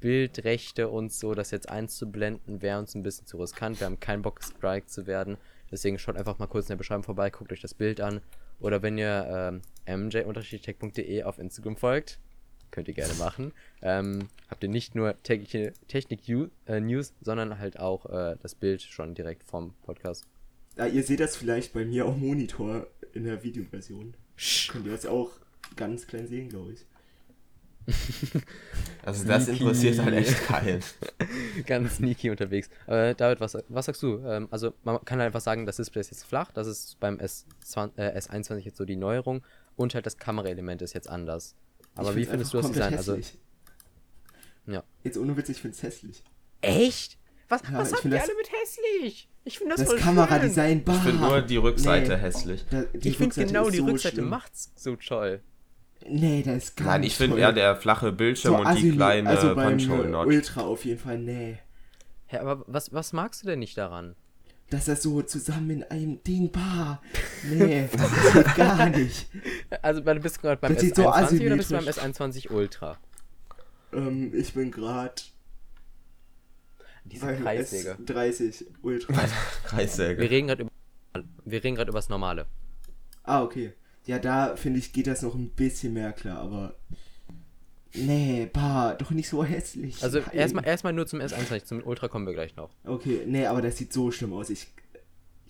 Bildrechte 0.00 0.88
und 0.88 1.12
so, 1.12 1.34
das 1.34 1.50
jetzt 1.50 1.68
einzublenden, 1.68 2.62
wäre 2.62 2.78
uns 2.78 2.94
ein 2.94 3.02
bisschen 3.02 3.26
zu 3.26 3.38
riskant. 3.38 3.80
Wir 3.80 3.86
haben 3.86 3.98
keinen 3.98 4.22
Bock, 4.22 4.36
gestrikt 4.36 4.90
zu 4.90 5.06
werden. 5.06 5.38
Deswegen 5.70 5.98
schaut 5.98 6.16
einfach 6.16 6.38
mal 6.38 6.46
kurz 6.46 6.66
in 6.66 6.70
der 6.70 6.76
Beschreibung 6.76 7.04
vorbei, 7.04 7.30
guckt 7.30 7.52
euch 7.52 7.60
das 7.60 7.74
Bild 7.74 8.00
an. 8.00 8.20
Oder 8.60 8.82
wenn 8.82 8.98
ihr 8.98 9.60
ähm, 9.86 10.06
mj-tech.de 10.06 11.22
auf 11.22 11.38
Instagram 11.38 11.76
folgt, 11.76 12.18
könnt 12.70 12.88
ihr 12.88 12.94
gerne 12.94 13.14
machen, 13.14 13.52
ähm, 13.82 14.28
habt 14.48 14.62
ihr 14.62 14.68
nicht 14.68 14.94
nur 14.94 15.20
tägliche 15.22 15.72
Technik-News, 15.88 17.14
sondern 17.20 17.58
halt 17.58 17.78
auch 17.78 18.06
äh, 18.06 18.36
das 18.42 18.54
Bild 18.54 18.82
schon 18.82 19.14
direkt 19.14 19.44
vom 19.44 19.74
Podcast. 19.82 20.26
Ja, 20.76 20.86
ihr 20.86 21.02
seht 21.02 21.20
das 21.20 21.36
vielleicht 21.36 21.72
bei 21.72 21.84
mir 21.84 22.06
am 22.06 22.20
Monitor 22.20 22.86
in 23.12 23.24
der 23.24 23.42
Videoversion. 23.42 24.14
Könnt 24.68 24.86
ihr 24.86 24.92
das 24.92 25.06
auch 25.06 25.30
ganz 25.76 26.06
klein 26.06 26.28
sehen, 26.28 26.48
glaube 26.48 26.72
ich. 26.72 26.86
Also 29.04 29.26
das 29.26 29.44
Sneaky. 29.44 29.62
interessiert 29.62 29.98
halt 30.02 30.14
echt 30.14 30.44
keinen. 30.46 30.82
Ganz 31.66 31.96
sneaky 31.96 32.28
unterwegs. 32.30 32.68
Äh, 32.86 33.14
David, 33.14 33.40
was, 33.40 33.56
was 33.68 33.86
sagst 33.86 34.02
du? 34.02 34.18
Ähm, 34.26 34.48
also 34.50 34.74
man 34.84 35.02
kann 35.06 35.18
halt 35.18 35.28
einfach 35.28 35.40
sagen, 35.40 35.64
das 35.64 35.76
Display 35.76 36.00
ist 36.00 36.10
jetzt 36.10 36.24
flach, 36.24 36.52
das 36.52 36.66
ist 36.66 37.00
beim 37.00 37.16
S20, 37.18 37.90
äh, 37.96 38.18
S21 38.18 38.58
jetzt 38.58 38.76
so 38.76 38.84
die 38.84 38.96
Neuerung 38.96 39.42
und 39.76 39.94
halt 39.94 40.04
das 40.04 40.18
Kameraelement 40.18 40.82
ist 40.82 40.92
jetzt 40.92 41.08
anders. 41.08 41.54
Aber 41.94 42.10
Ich 42.10 42.16
wie 42.16 42.24
findest 42.26 42.52
du 42.52 42.58
das 42.58 42.70
Design? 42.70 42.94
Also, 42.94 43.16
hässlich. 43.16 43.38
ja. 44.66 44.82
Jetzt 45.04 45.16
ohne 45.16 45.34
Witz, 45.38 45.48
ich 45.48 45.60
find's 45.62 45.82
hässlich. 45.82 46.22
Echt? 46.60 47.16
Was, 47.48 47.62
Ja, 47.62 47.78
was 47.78 47.88
find 48.00 48.12
ihr 48.12 48.18
das- 48.20 48.28
alle 48.28 48.36
mit 48.36 48.50
hässlich? 48.52 49.30
Ich 49.44 49.56
finde 49.58 49.70
das, 49.70 49.80
Das 49.80 49.88
voll 49.88 49.96
schön. 49.98 50.06
Kameradesign, 50.06 50.84
bah. 50.84 50.92
Ich 50.96 51.00
finde 51.00 51.20
nur 51.22 51.40
die 51.40 51.56
Rückseite 51.56 52.10
Nee. 52.16 52.20
hässlich. 52.20 52.66
Da, 52.68 52.82
die 52.92 53.08
Ich 53.08 53.16
finde 53.16 53.34
genau 53.46 53.70
die 53.70 53.78
so 53.78 53.86
Rückseite 53.86 54.16
schlimm. 54.16 54.28
macht's 54.28 54.70
so 54.76 54.96
toll. 54.96 55.40
Nee, 56.06 56.42
das 56.42 56.56
ist 56.64 56.76
gar 56.76 56.86
Nein, 56.86 57.00
nicht 57.02 57.12
ich 57.12 57.16
finde 57.16 57.38
eher 57.38 57.52
der 57.52 57.76
flache 57.76 58.12
Bildschirm 58.12 58.54
so 58.54 58.60
und 58.60 58.76
die 58.78 58.90
assi- 58.90 58.94
kleine 58.94 59.28
also 59.28 59.54
beim 59.54 59.70
Punch-Hole 59.78 60.04
äh, 60.04 60.10
Notch. 60.10 60.26
Ultra 60.28 60.60
auf 60.62 60.84
jeden 60.84 61.00
Fall, 61.00 61.18
nee. 61.18 61.58
Hä, 62.26 62.38
aber 62.38 62.64
was, 62.66 62.92
was 62.92 63.12
magst 63.12 63.42
du 63.42 63.46
denn 63.46 63.58
nicht 63.58 63.76
daran? 63.76 64.14
Dass 64.70 64.84
das 64.84 65.02
so 65.02 65.22
zusammen 65.22 65.70
in 65.70 65.82
einem 65.84 66.22
Ding, 66.24 66.50
bah. 66.52 67.00
Nee, 67.50 67.88
das 67.92 68.32
geht 68.34 68.54
gar 68.54 68.88
nicht. 68.90 69.26
Also 69.82 70.00
du 70.02 70.20
bist 70.20 70.40
gerade 70.40 70.60
beim 70.60 70.74
Das 70.74 70.82
sieht 70.82 70.94
so 70.94 71.08
S21 71.10 71.46
oder 71.46 71.56
bist 71.56 71.70
du 71.70 71.74
beim 71.76 71.88
asymmetrisch. 71.88 72.20
S21 72.20 72.50
Ultra? 72.52 72.98
Ähm, 73.92 74.32
ich 74.34 74.52
bin 74.52 74.70
gerade 74.70 75.14
Diese 77.04 77.26
beim 77.26 77.42
Kreissäge. 77.42 77.96
S30 78.04 78.64
Ultra. 78.82 79.12
Wir 79.16 79.28
Kreissäge. 79.64 80.30
reden 80.30 80.46
gerade 80.48 80.62
über 80.62 80.70
wir 81.44 81.64
reden 81.64 81.76
gerade 81.76 81.88
über 81.90 81.98
das 81.98 82.08
Normale. 82.10 82.46
ah, 83.24 83.42
okay. 83.42 83.72
Ja, 84.08 84.18
da 84.18 84.56
finde 84.56 84.78
ich, 84.78 84.94
geht 84.94 85.06
das 85.06 85.20
noch 85.20 85.34
ein 85.34 85.50
bisschen 85.50 85.92
mehr 85.92 86.12
klar, 86.14 86.38
aber. 86.38 86.74
Nee, 87.94 88.48
bah, 88.50 88.94
doch 88.94 89.10
nicht 89.10 89.28
so 89.28 89.44
hässlich. 89.44 90.02
Also 90.02 90.20
erstmal 90.32 90.66
erstmal 90.66 90.94
nur 90.94 91.06
zum 91.06 91.20
S21, 91.20 91.64
zum 91.64 91.86
Ultra 91.86 92.08
kommen 92.08 92.26
wir 92.26 92.32
gleich 92.32 92.56
noch. 92.56 92.70
Okay, 92.84 93.24
nee, 93.26 93.44
aber 93.44 93.60
das 93.60 93.76
sieht 93.76 93.92
so 93.92 94.10
schlimm 94.10 94.32
aus. 94.32 94.48
Ich, 94.48 94.68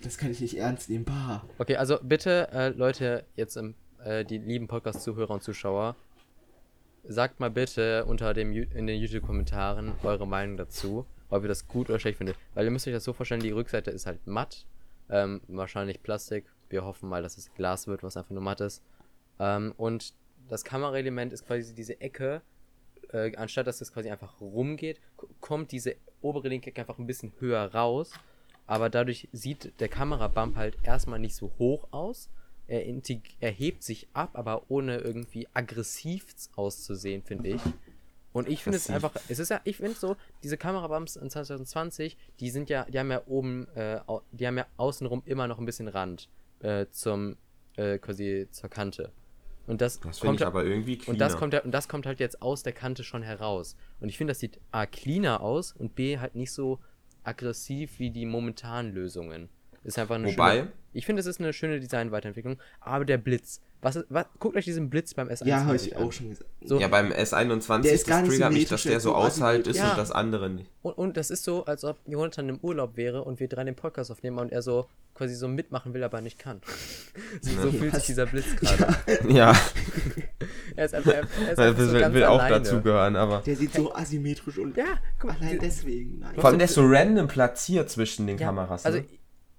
Das 0.03 0.19
kann 0.19 0.33
ich 0.33 0.41
nicht 0.41 0.59
ernst 0.59 0.91
nehmen. 0.91 1.05
Bah. 1.05 1.45
Okay, 1.59 1.77
also 1.77 1.99
bitte, 2.03 2.49
äh, 2.51 2.71
Leute, 2.71 3.25
jetzt 3.37 3.57
im, 3.57 3.77
äh, 4.05 4.25
die 4.25 4.39
lieben 4.39 4.67
Podcast-Zuhörer 4.67 5.35
und 5.35 5.45
Zuschauer, 5.45 5.95
sagt 7.05 7.39
mal 7.39 7.51
bitte 7.51 8.07
unter 8.07 8.35
dem 8.35 8.53
in 8.53 8.89
den 8.89 9.01
YouTube-Kommentaren 9.01 9.93
eure 10.03 10.27
Meinung 10.27 10.57
dazu, 10.57 11.07
ob 11.31 11.43
ihr 11.45 11.49
das 11.49 11.69
gut 11.69 11.91
oder 11.91 12.01
schlecht 12.01 12.19
findet. 12.19 12.37
Weil 12.55 12.65
ihr 12.65 12.73
müsst 12.73 12.89
euch 12.89 12.95
das 12.95 13.05
so 13.05 13.13
vorstellen, 13.13 13.41
die 13.41 13.53
Rückseite 13.53 13.93
ist 13.93 14.07
halt 14.07 14.27
matt, 14.27 14.67
ähm, 15.11 15.43
wahrscheinlich 15.47 16.03
Plastik. 16.03 16.45
Wir 16.69 16.85
hoffen 16.85 17.09
mal, 17.09 17.23
dass 17.23 17.39
es 17.39 17.53
Glas 17.55 17.87
wird, 17.87 18.03
was 18.03 18.17
einfach 18.17 18.31
nur 18.31 18.43
matt 18.43 18.61
ist. 18.61 18.83
Ähm, 19.39 19.75
und 19.77 20.15
das 20.49 20.65
Kameraelement 20.65 21.33
ist 21.33 21.47
quasi 21.47 21.75
diese 21.75 22.01
Ecke, 22.01 22.43
äh, 23.13 23.35
anstatt 23.37 23.67
dass 23.67 23.81
es 23.81 23.93
quasi 23.93 24.11
einfach 24.11 24.41
rumgeht, 24.41 25.01
kommt 25.41 25.73
diese 25.73 25.97
obere 26.21 26.49
linke 26.49 26.71
Ecke 26.71 26.81
einfach 26.81 26.99
ein 26.99 27.07
bisschen 27.07 27.33
höher 27.39 27.73
raus. 27.75 28.13
Aber 28.67 28.91
dadurch 28.91 29.29
sieht 29.33 29.81
der 29.81 29.89
Kamerabump 29.89 30.57
halt 30.57 30.77
erstmal 30.83 31.19
nicht 31.19 31.35
so 31.35 31.53
hoch 31.59 31.89
aus. 31.91 32.29
Er, 32.67 32.85
er 33.41 33.51
hebt 33.51 33.83
sich 33.83 34.09
ab, 34.13 34.31
aber 34.35 34.71
ohne 34.71 34.99
irgendwie 34.99 35.49
aggressiv 35.55 36.27
auszusehen, 36.55 37.23
finde 37.23 37.49
ich. 37.49 37.63
Und 38.35 38.47
ich 38.47 38.63
finde 38.63 38.77
es 38.77 38.91
einfach, 38.91 39.13
es 39.29 39.39
ist 39.39 39.49
ja, 39.49 39.63
ich 39.65 39.79
finde 39.79 39.95
so, 39.95 40.17
diese 40.43 40.59
Kamerabumps 40.59 41.17
in 41.17 41.31
2020, 41.31 42.19
die 42.41 42.51
sind 42.51 42.69
ja, 42.69 42.85
die 42.85 42.99
haben 42.99 43.11
ja 43.11 43.23
oben, 43.27 43.67
äh, 43.75 44.01
die 44.33 44.47
haben 44.47 44.59
ja 44.59 44.67
außenrum 44.77 45.23
immer 45.25 45.49
noch 45.49 45.59
ein 45.59 45.65
bisschen 45.65 45.89
Rand 45.89 46.29
äh, 46.61 46.87
zum, 46.91 47.37
äh, 47.77 47.99
quasi 47.99 48.49
zur 48.51 48.69
Kante. 48.71 49.13
Und 49.67 49.81
das, 49.83 50.01
Das 50.01 50.21
kommt 50.21 50.41
ich 50.41 50.47
aber 50.47 50.65
irgendwie 50.65 50.97
cleaner. 50.97 51.13
und 51.13 51.19
das 51.21 51.37
kommt 51.37 51.55
und 51.65 51.71
das 51.73 51.89
kommt 51.89 52.07
halt 52.07 52.21
jetzt 52.21 52.41
aus 52.41 52.63
der 52.63 52.73
Kante 52.73 53.05
schon 53.05 53.23
heraus. 53.23 53.77
Und 54.01 54.09
ich 54.09 54.17
finde, 54.17 54.31
das 54.31 54.41
sieht 54.41 54.59
A 54.73 54.87
cleaner 54.87 55.43
aus 55.43 55.73
und 55.73 55.95
B 55.95 56.19
halt 56.19 56.35
nicht 56.35 56.53
so 56.53 56.79
aggressiv 57.23 57.99
wie 57.99 58.11
die 58.11 58.25
momentanen 58.25 58.93
Lösungen. 58.95 59.51
Ist 59.85 59.99
einfach 59.99 60.15
eine 60.15 60.29
Wobei- 60.29 60.57
schöne. 60.61 60.73
Ich 60.93 61.07
finde, 61.07 61.21
es 61.21 61.27
ist 61.27 61.39
eine 61.41 61.53
schöne 61.53 61.81
Designweiterentwicklung. 61.81 62.59
Aber 62.81 63.05
der 63.05 63.19
Blitz. 63.19 63.61
Was 63.81 63.95
ist, 63.95 64.07
was, 64.09 64.27
guckt 64.41 64.57
euch 64.57 64.65
diesen 64.65 64.91
Blitz 64.91 65.15
beim 65.15 65.29
S1 65.29 65.47
Ja, 65.47 65.65
habe 65.65 65.77
ich 65.77 65.95
an. 65.97 66.03
auch 66.03 66.11
schon 66.13 66.31
gesagt. 66.31 66.51
So, 66.65 66.81
ja, 66.81 66.89
beim 66.89 67.13
S21 67.13 67.83
Der 67.83 67.93
ist 67.93 68.07
gar 68.09 68.21
das 68.21 68.29
nicht 68.29 68.31
triggert 68.39 68.53
mich, 68.53 68.69
dass 68.69 68.83
der 68.83 68.99
so 68.99 69.15
aushalt 69.15 69.69
ist 69.69 69.77
Ja. 69.77 69.91
und 69.91 69.99
das 69.99 70.11
andere 70.11 70.51
nicht. 70.51 70.69
und, 70.83 70.99
und 70.99 71.17
das 71.17 71.31
ist 71.31 71.45
so, 71.45 71.65
als 71.65 71.85
ob 71.85 71.97
Jonathan 72.07 72.49
im 72.49 72.59
Urlaub 72.61 72.97
wäre 72.97 73.23
und 73.23 73.39
wir 73.39 73.47
drei 73.49 73.63
den 73.63 73.77
Podcast 73.77 74.11
aufnehmen 74.11 74.39
und 74.39 74.51
er 74.51 74.63
so 74.63 74.89
quasi 75.15 75.37
so 75.37 75.47
mitmachen 75.47 75.95
will, 75.95 76.03
aber 76.03 76.21
nicht 76.23 76.41
kann. 76.41 76.61
so, 77.41 77.51
so 77.63 77.71
fühlt 77.71 77.95
sich 77.95 78.07
dieser 78.07 78.27
Blitz 78.27 78.47
gerade. 78.61 78.97
Ja, 79.33 79.55
Er 80.77 80.85
ist 80.85 80.95
einfach, 80.95 81.13
er 81.13 81.23
ist 81.53 81.59
einfach 81.59 81.83
so 81.85 81.93
will, 81.93 82.01
ganz 82.01 82.15
will 82.15 82.25
auch 82.25 82.49
dazugehören, 82.49 83.17
aber. 83.17 83.43
Der 83.47 83.57
sieht 83.57 83.73
so 83.75 83.93
asymmetrisch 83.95 84.59
und 84.59 84.77
Ja, 84.77 84.85
guck 85.21 85.31
mal. 85.31 85.37
allein 85.41 85.59
deswegen. 85.61 86.19
Nein. 86.21 86.35
Vor 86.37 86.47
allem 86.47 86.59
der 86.59 86.67
ist 86.67 86.75
so 86.75 86.85
random 86.85 87.27
platziert 87.29 87.91
zwischen 87.91 88.27
den 88.29 88.39
Ja, 88.39 88.47
Kameras. 88.47 88.85
Also 88.87 88.99
ne? 88.99 89.05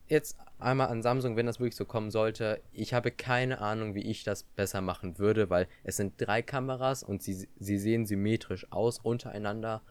jetzt 0.08 0.38
einmal 0.60 0.88
an 0.90 1.02
Samsung, 1.02 1.36
wenn 1.36 1.46
das 1.46 1.60
wirklich 1.60 1.76
so 1.76 1.86
kommen 1.86 2.12
sollte. 2.12 2.62
Ich 2.72 2.94
habe 2.94 3.12
keine 3.12 3.60
Ahnung, 3.62 3.96
wie 3.96 4.02
ich 4.04 4.24
das 4.24 4.44
besser 4.44 4.82
machen 4.82 5.18
würde, 5.18 5.50
weil 5.50 5.68
es 5.84 5.98
sind 5.98 6.14
drei 6.18 6.42
Kameras 6.42 7.04
und 7.04 7.24
sie, 7.24 7.48
sie 7.60 7.78
sehen 7.78 8.06
symmetrisch 8.06 8.68
aus 8.72 9.00
untereinander 9.00 9.82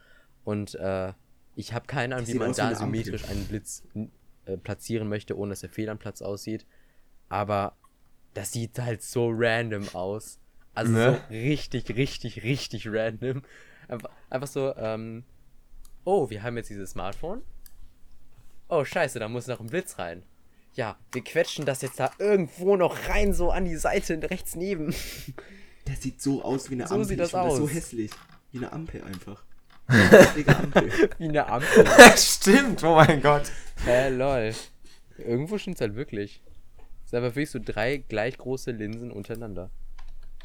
und 0.44 0.74
äh, 0.76 1.12
ich 1.54 1.72
habe 1.72 1.86
keine 1.86 2.14
Ahnung, 2.14 2.26
Die 2.26 2.34
wie 2.34 2.38
man 2.38 2.52
da 2.52 2.64
Ampel. 2.68 2.78
symmetrisch 2.78 3.24
einen 3.28 3.46
Blitz 3.46 3.82
äh, 4.46 4.56
platzieren 4.56 5.08
möchte, 5.08 5.36
ohne 5.36 5.50
dass 5.50 5.60
der 5.60 5.70
fehl 5.70 5.88
am 5.88 5.98
Platz 5.98 6.22
aussieht. 6.22 6.66
Aber 7.28 7.76
das 8.34 8.52
sieht 8.52 8.78
halt 8.78 9.02
so 9.02 9.28
random 9.32 9.88
aus. 9.94 10.38
Also 10.74 10.92
Ne? 10.92 11.20
so 11.28 11.34
richtig, 11.34 11.88
richtig, 11.96 12.44
richtig 12.44 12.86
random. 12.88 13.42
Einfach, 13.88 14.10
einfach 14.30 14.46
so, 14.46 14.74
ähm, 14.76 15.24
oh, 16.04 16.30
wir 16.30 16.42
haben 16.42 16.56
jetzt 16.56 16.70
dieses 16.70 16.90
Smartphone. 16.90 17.42
Oh, 18.68 18.84
scheiße, 18.84 19.18
da 19.18 19.28
muss 19.28 19.46
noch 19.48 19.60
ein 19.60 19.66
Blitz 19.66 19.98
rein. 19.98 20.22
Ja, 20.74 20.96
wir 21.12 21.22
quetschen 21.22 21.64
das 21.64 21.82
jetzt 21.82 21.98
da 21.98 22.10
irgendwo 22.18 22.76
noch 22.76 23.08
rein, 23.08 23.32
so 23.34 23.50
an 23.50 23.64
die 23.64 23.76
Seite 23.76 24.20
rechts 24.30 24.54
neben. 24.54 24.94
Der 25.86 25.96
sieht 25.96 26.22
so 26.22 26.42
aus 26.42 26.70
wie 26.70 26.74
eine 26.74 26.86
So 26.86 26.94
Ampel. 26.94 27.08
sieht 27.08 27.18
das 27.20 27.28
ich 27.32 27.38
find 27.38 27.52
so 27.52 27.64
aus. 27.64 27.72
hässlich. 27.72 28.10
Wie 28.52 28.58
eine 28.58 28.72
Ampel 28.72 29.02
einfach. 29.02 29.42
Hässliche 29.88 30.56
Ampel. 30.56 30.90
Wie 31.18 31.24
eine 31.28 31.46
Ampel. 31.48 31.86
Stimmt, 32.16 32.84
oh 32.84 32.94
mein 32.94 33.20
Gott. 33.22 33.50
Hä, 33.84 34.10
lol. 34.10 34.52
Irgendwo 35.16 35.58
stimmt's 35.58 35.80
halt 35.80 35.96
wirklich. 35.96 36.42
Es 37.04 37.10
sind 37.10 37.18
aber 37.18 37.28
wirklich 37.34 37.50
so 37.50 37.58
drei 37.62 37.96
gleich 37.96 38.36
große 38.38 38.70
Linsen 38.70 39.10
untereinander. 39.10 39.70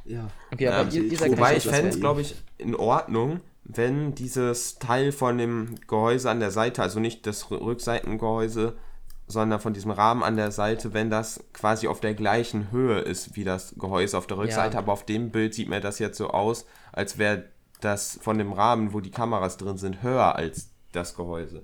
Ja. 0.06 0.30
Okay, 0.52 0.63
Ja, 0.65 0.80
aber 0.80 0.91
ihr, 0.91 1.04
ihr 1.04 1.17
seid 1.17 1.32
Wobei 1.32 1.58
ich 1.58 1.63
das 1.63 1.74
fände 1.74 1.89
es, 1.89 2.00
glaube 2.00 2.21
ich, 2.21 2.36
in 2.58 2.76
Ordnung, 2.76 3.41
wenn 3.65 4.15
dieses 4.15 4.80
Teil 4.80 5.12
von 5.12 5.38
dem 5.38 5.76
Gehäuse 5.88 6.30
an 6.30 6.39
der 6.39 6.52
Seite, 6.52 6.82
also 6.82 7.00
nicht 7.00 7.28
das 7.28 7.52
Rückseitengehäuse, 7.52 8.78
sondern 9.27 9.59
von 9.59 9.73
diesem 9.73 9.91
Rahmen 9.91 10.23
an 10.23 10.36
der 10.36 10.51
Seite, 10.51 10.93
wenn 10.93 11.09
das 11.09 11.43
quasi 11.53 11.88
auf 11.88 11.99
der 11.99 12.13
gleichen 12.13 12.71
Höhe 12.71 12.99
ist 12.99 13.36
wie 13.36 13.43
das 13.43 13.75
Gehäuse 13.77 14.17
auf 14.17 14.27
der 14.27 14.38
Rückseite. 14.38 14.73
Ja. 14.73 14.79
Aber 14.79 14.93
auf 14.93 15.05
dem 15.05 15.31
Bild 15.31 15.53
sieht 15.53 15.69
mir 15.69 15.79
das 15.81 15.99
jetzt 15.99 16.17
so 16.17 16.29
aus, 16.29 16.65
als 16.91 17.17
wäre 17.17 17.45
das 17.81 18.19
von 18.21 18.38
dem 18.38 18.53
Rahmen, 18.53 18.93
wo 18.93 18.99
die 19.01 19.12
Kameras 19.12 19.57
drin 19.57 19.77
sind, 19.77 20.03
höher 20.03 20.36
als 20.36 20.69
das 20.91 21.15
Gehäuse. 21.15 21.63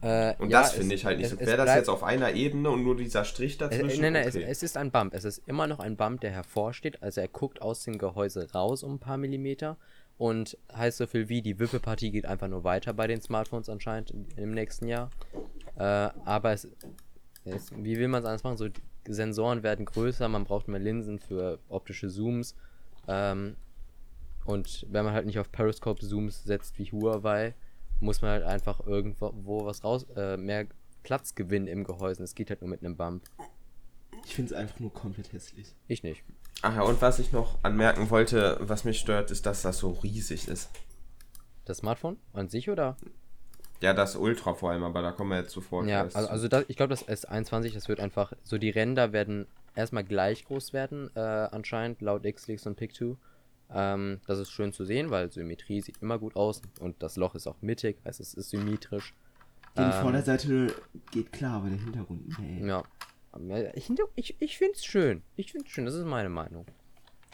Äh, 0.00 0.34
Und 0.38 0.50
ja, 0.50 0.60
das 0.62 0.72
finde 0.72 0.94
ich 0.94 1.04
halt 1.04 1.18
nicht 1.18 1.30
so. 1.30 1.40
Wäre 1.40 1.56
das 1.56 1.74
jetzt 1.74 1.88
auf 1.88 2.04
einer 2.04 2.32
Ebene 2.32 2.70
und 2.70 2.84
nur 2.84 2.96
dieser 2.96 3.24
Strich 3.24 3.56
Äh, 3.56 3.58
dazwischen? 3.58 4.00
nein, 4.00 4.12
nein, 4.12 4.28
okay. 4.28 4.42
es, 4.42 4.58
es 4.58 4.62
ist 4.62 4.76
ein 4.76 4.90
Bump. 4.92 5.12
Es 5.12 5.24
ist 5.24 5.42
immer 5.46 5.66
noch 5.66 5.80
ein 5.80 5.96
Bump, 5.96 6.20
der 6.20 6.30
hervorsteht. 6.30 7.02
Also 7.02 7.20
er 7.20 7.28
guckt 7.28 7.60
aus 7.62 7.82
dem 7.82 7.98
Gehäuse 7.98 8.48
raus 8.52 8.82
um 8.84 8.94
ein 8.94 8.98
paar 9.00 9.16
Millimeter. 9.16 9.76
Und 10.18 10.58
heißt 10.72 10.98
so 10.98 11.06
viel 11.06 11.28
wie, 11.28 11.42
die 11.42 11.58
Wippepartie 11.58 12.10
geht 12.10 12.26
einfach 12.26 12.48
nur 12.48 12.64
weiter 12.64 12.92
bei 12.92 13.06
den 13.06 13.20
Smartphones 13.20 13.68
anscheinend 13.68 14.12
im, 14.36 14.50
nächsten 14.50 14.88
Jahr. 14.88 15.10
Äh, 15.76 15.82
aber 15.82 16.52
es, 16.52 16.68
es, 17.44 17.70
wie 17.72 17.96
will 17.96 18.08
man 18.08 18.22
es 18.22 18.26
anders 18.26 18.42
machen? 18.42 18.56
So, 18.56 18.68
die 18.68 18.82
Sensoren 19.08 19.62
werden 19.62 19.84
größer, 19.84 20.28
man 20.28 20.44
braucht 20.44 20.66
mehr 20.66 20.80
Linsen 20.80 21.20
für 21.20 21.60
optische 21.68 22.08
Zooms. 22.08 22.56
Ähm, 23.06 23.54
und 24.44 24.86
wenn 24.90 25.04
man 25.04 25.14
halt 25.14 25.26
nicht 25.26 25.38
auf 25.38 25.52
Periscope-Zooms 25.52 26.44
setzt 26.44 26.78
wie 26.78 26.90
Huawei, 26.90 27.54
muss 28.00 28.22
man 28.22 28.32
halt 28.32 28.44
einfach 28.44 28.84
irgendwo 28.86 29.32
wo 29.34 29.64
was 29.66 29.84
raus, 29.84 30.06
äh, 30.16 30.36
mehr 30.36 30.66
Platz 31.02 31.34
gewinnen 31.34 31.68
im 31.68 31.84
Gehäuse. 31.84 32.22
Es 32.22 32.34
geht 32.34 32.50
halt 32.50 32.60
nur 32.60 32.70
mit 32.70 32.84
einem 32.84 32.96
Bump. 32.96 33.24
Ich 34.24 34.34
finde 34.34 34.52
es 34.52 34.58
einfach 34.58 34.80
nur 34.80 34.92
komplett 34.92 35.32
hässlich. 35.32 35.74
Ich 35.86 36.02
nicht. 36.02 36.24
Ach 36.62 36.74
ja, 36.74 36.82
und 36.82 37.00
was 37.00 37.18
ich 37.18 37.32
noch 37.32 37.56
anmerken 37.62 38.10
wollte, 38.10 38.58
was 38.60 38.84
mich 38.84 38.98
stört, 38.98 39.30
ist, 39.30 39.46
dass 39.46 39.62
das 39.62 39.78
so 39.78 39.90
riesig 39.90 40.48
ist. 40.48 40.70
Das 41.64 41.78
Smartphone 41.78 42.18
an 42.32 42.48
sich 42.48 42.68
oder? 42.68 42.96
Ja, 43.80 43.94
das 43.94 44.16
Ultra 44.16 44.54
vor 44.54 44.72
allem, 44.72 44.82
aber 44.82 45.02
da 45.02 45.12
kommen 45.12 45.30
wir 45.30 45.38
jetzt 45.38 45.52
sofort. 45.52 45.86
Ja, 45.86 46.02
also, 46.02 46.28
also 46.28 46.48
das, 46.48 46.64
ich 46.66 46.76
glaube, 46.76 46.90
das 46.90 47.06
S21, 47.06 47.74
das 47.74 47.88
wird 47.88 48.00
einfach, 48.00 48.32
so 48.42 48.58
die 48.58 48.70
Ränder 48.70 49.12
werden 49.12 49.46
erstmal 49.76 50.02
gleich 50.02 50.44
groß 50.46 50.72
werden, 50.72 51.10
äh, 51.14 51.20
anscheinend, 51.20 52.00
laut 52.00 52.24
Xleaks 52.24 52.66
und 52.66 52.78
Pic2. 52.80 53.16
Ähm, 53.70 54.20
das 54.26 54.40
ist 54.40 54.50
schön 54.50 54.72
zu 54.72 54.84
sehen, 54.84 55.10
weil 55.10 55.30
Symmetrie 55.30 55.80
sieht 55.80 55.98
immer 55.98 56.18
gut 56.18 56.34
aus 56.34 56.62
und 56.80 57.02
das 57.02 57.16
Loch 57.16 57.34
ist 57.36 57.46
auch 57.46 57.60
mittig, 57.60 57.98
heißt 58.04 58.18
es 58.18 58.34
ist 58.34 58.50
symmetrisch. 58.50 59.14
Die 59.76 59.82
Ähm. 59.82 59.92
Vorderseite 59.92 60.74
geht 61.12 61.32
klar, 61.32 61.56
aber 61.56 61.68
der 61.68 61.78
Hintergrund, 61.78 62.36
nee. 62.40 62.66
Ja. 62.66 62.82
Ich, 63.74 63.90
ich, 64.16 64.36
ich 64.40 64.58
finde 64.58 64.74
es 64.74 64.84
schön. 64.84 65.22
Ich 65.36 65.52
finde 65.52 65.66
es 65.66 65.72
schön, 65.72 65.84
das 65.84 65.94
ist 65.94 66.04
meine 66.04 66.28
Meinung. 66.28 66.66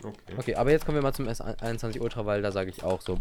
okay. 0.02 0.34
Okay, 0.36 0.54
aber 0.56 0.70
jetzt 0.70 0.84
kommen 0.84 0.96
wir 0.96 1.02
mal 1.02 1.12
zum 1.14 1.28
S21 1.28 2.00
Ultra, 2.00 2.26
weil 2.26 2.42
da 2.42 2.52
sage 2.52 2.70
ich 2.70 2.82
auch 2.82 3.00
so, 3.00 3.20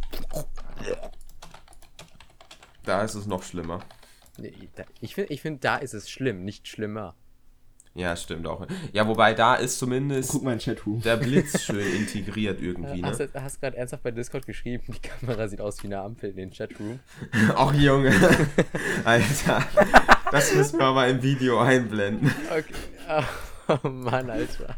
Da 2.84 3.02
ist 3.04 3.16
es 3.16 3.26
noch 3.28 3.44
schlimmer. 3.44 3.80
ich 5.02 5.16
finde, 5.16 5.34
ich 5.34 5.42
find, 5.42 5.64
da 5.64 5.78
ist 5.78 5.94
es 5.94 6.10
schlimm, 6.10 6.44
nicht 6.44 6.68
schlimmer. 6.68 7.16
Ja, 7.96 8.16
stimmt 8.16 8.48
auch. 8.48 8.66
Ja, 8.92 9.08
wobei 9.08 9.36
da 9.36 9.54
ist 9.54 9.78
zumindest 9.78 10.32
Guck 10.32 10.42
mal 10.44 10.54
in 10.54 10.60
Chatroom. 10.60 11.00
der 11.02 11.16
Blitz 11.18 11.62
schön 11.64 11.86
integriert 11.96 12.60
irgendwie, 12.60 13.04
Hast 13.04 13.20
ne? 13.20 13.28
du 13.28 13.42
hast 13.42 13.62
gerade 13.62 13.78
ernsthaft 13.78 14.02
bei 14.02 14.10
Discord 14.10 14.48
geschrieben, 14.48 14.84
die 14.88 15.00
Kamera 15.08 15.48
sieht 15.48 15.62
aus 15.62 15.82
wie 15.84 15.88
eine 15.88 16.00
Ampel 16.02 16.32
in 16.32 16.36
den 16.38 16.52
Chatroom. 16.52 17.00
Ach 17.56 17.72
Junge. 17.76 18.12
Alter. 19.06 19.64
Das 20.34 20.52
müssen 20.56 20.80
wir 20.80 20.92
mal 20.94 21.12
im 21.12 21.22
Video 21.22 21.60
einblenden. 21.60 22.34
Okay. 22.50 23.24
Oh, 23.70 23.88
Mann, 23.88 24.30
Alter. 24.30 24.76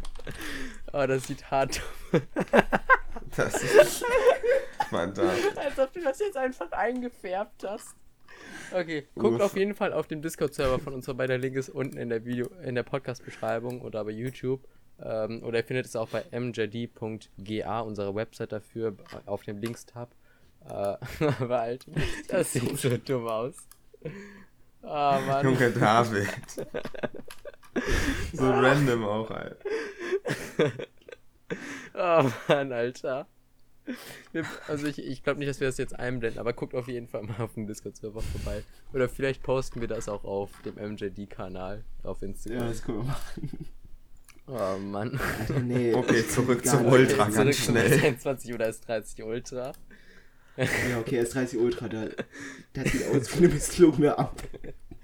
Oh, 0.94 1.08
das 1.08 1.26
sieht 1.26 1.50
hart 1.50 1.82
Das 3.36 3.63
ist 3.63 4.06
fantastisch. 4.91 5.58
Als 5.58 5.80
ob 5.80 5.91
du 5.91 6.02
das 6.02 6.20
jetzt 6.20 6.38
einfach 6.38 6.72
eingefärbt 6.72 7.63
hast. 7.68 7.96
Okay, 8.72 9.08
guckt 9.15 9.38
Uff. 9.38 9.41
auf 9.41 9.58
jeden 9.58 9.74
Fall 9.74 9.91
auf 9.91 10.06
den 10.06 10.22
Discord-Server 10.22 10.78
von 10.78 10.94
uns 10.94 11.06
vorbei. 11.06 11.26
Der 11.26 11.39
Link 11.39 11.56
ist 11.56 11.70
unten 11.70 11.98
in 11.98 12.10
der 12.10 12.26
Video, 12.26 12.48
in 12.63 12.76
der 12.76 12.84
Podcast-Beschreibung 12.84 13.82
oder 13.82 14.06
bei 14.06 14.12
YouTube. 14.12 14.68
Ähm, 15.02 15.41
oder 15.41 15.58
ihr 15.60 15.63
findet 15.63 15.88
es 15.88 15.96
auch 15.96 16.10
bei 16.10 16.24
mjd.ga, 16.30 17.80
unserer 17.80 18.13
Website 18.13 18.52
dafür, 18.52 18.96
auf 19.26 19.41
dem 19.44 19.58
Links-Tab. 19.58 20.12
Äh, 20.65 20.98
aber 21.39 21.60
Alter, 21.60 21.91
das 22.28 22.54
sieht 22.54 22.78
so 22.78 22.96
dumm 22.98 23.28
aus. 23.28 23.56
Ah, 24.86 25.19
Mann. 25.26 25.43
Junge 25.45 25.71
David. 25.71 26.28
So 28.34 28.50
random 28.50 29.04
auch, 29.04 29.30
Alter. 29.32 29.58
Oh 31.93 32.30
Mann, 32.48 32.71
Alter. 32.71 33.28
Also 34.67 34.88
ich, 34.88 35.00
ich 35.00 35.24
glaube 35.24 35.39
nicht, 35.39 35.50
dass 35.50 35.60
wir 35.60 35.67
das 35.67 35.78
jetzt 35.78 35.98
einblenden, 35.98 36.39
aber 36.39 36.54
guckt 36.54 36.74
auf 36.74 36.88
jeden 36.88 37.08
Fall 37.08 37.24
mal 37.24 37.39
auf 37.39 37.54
dem 37.54 37.67
Discord-Server 37.67 38.21
vorbei. 38.21 38.63
Oder 38.93 39.08
vielleicht 39.10 39.43
posten 39.43 39.80
wir 39.82 39.88
das 39.88 40.10
auch 40.10 40.24
auf 40.24 40.50
dem 40.63 40.76
MJD-Kanal 40.76 41.84
auf 42.04 42.21
Instagram. 42.21 42.62
Ja, 42.62 42.67
das 42.67 42.82
können 42.82 42.98
wir 43.00 43.04
machen. 43.06 43.67
Oh 44.48 44.78
Mann. 44.78 45.19
Alter, 45.39 45.60
nee. 45.60 45.93
Okay, 45.93 46.28
zurück 46.28 46.65
zum 46.65 46.86
Ultra, 46.86 47.30
Zurück 47.30 47.45
ganz 47.45 47.65
zum 47.65 47.74
schnell. 47.74 47.93
21 47.93 48.54
oder 48.54 48.67
S30 48.67 49.24
Ultra. 49.24 49.74
Ja, 50.58 51.00
okay, 51.00 51.20
S30 51.22 51.58
Ultra, 51.58 51.88
da, 51.88 52.08
das 52.74 52.91
sieht 52.91 53.08
aus 53.08 53.34
wie 53.34 53.46
eine 53.46 53.54
misslungene 53.54 54.18
Ampel. 54.18 54.50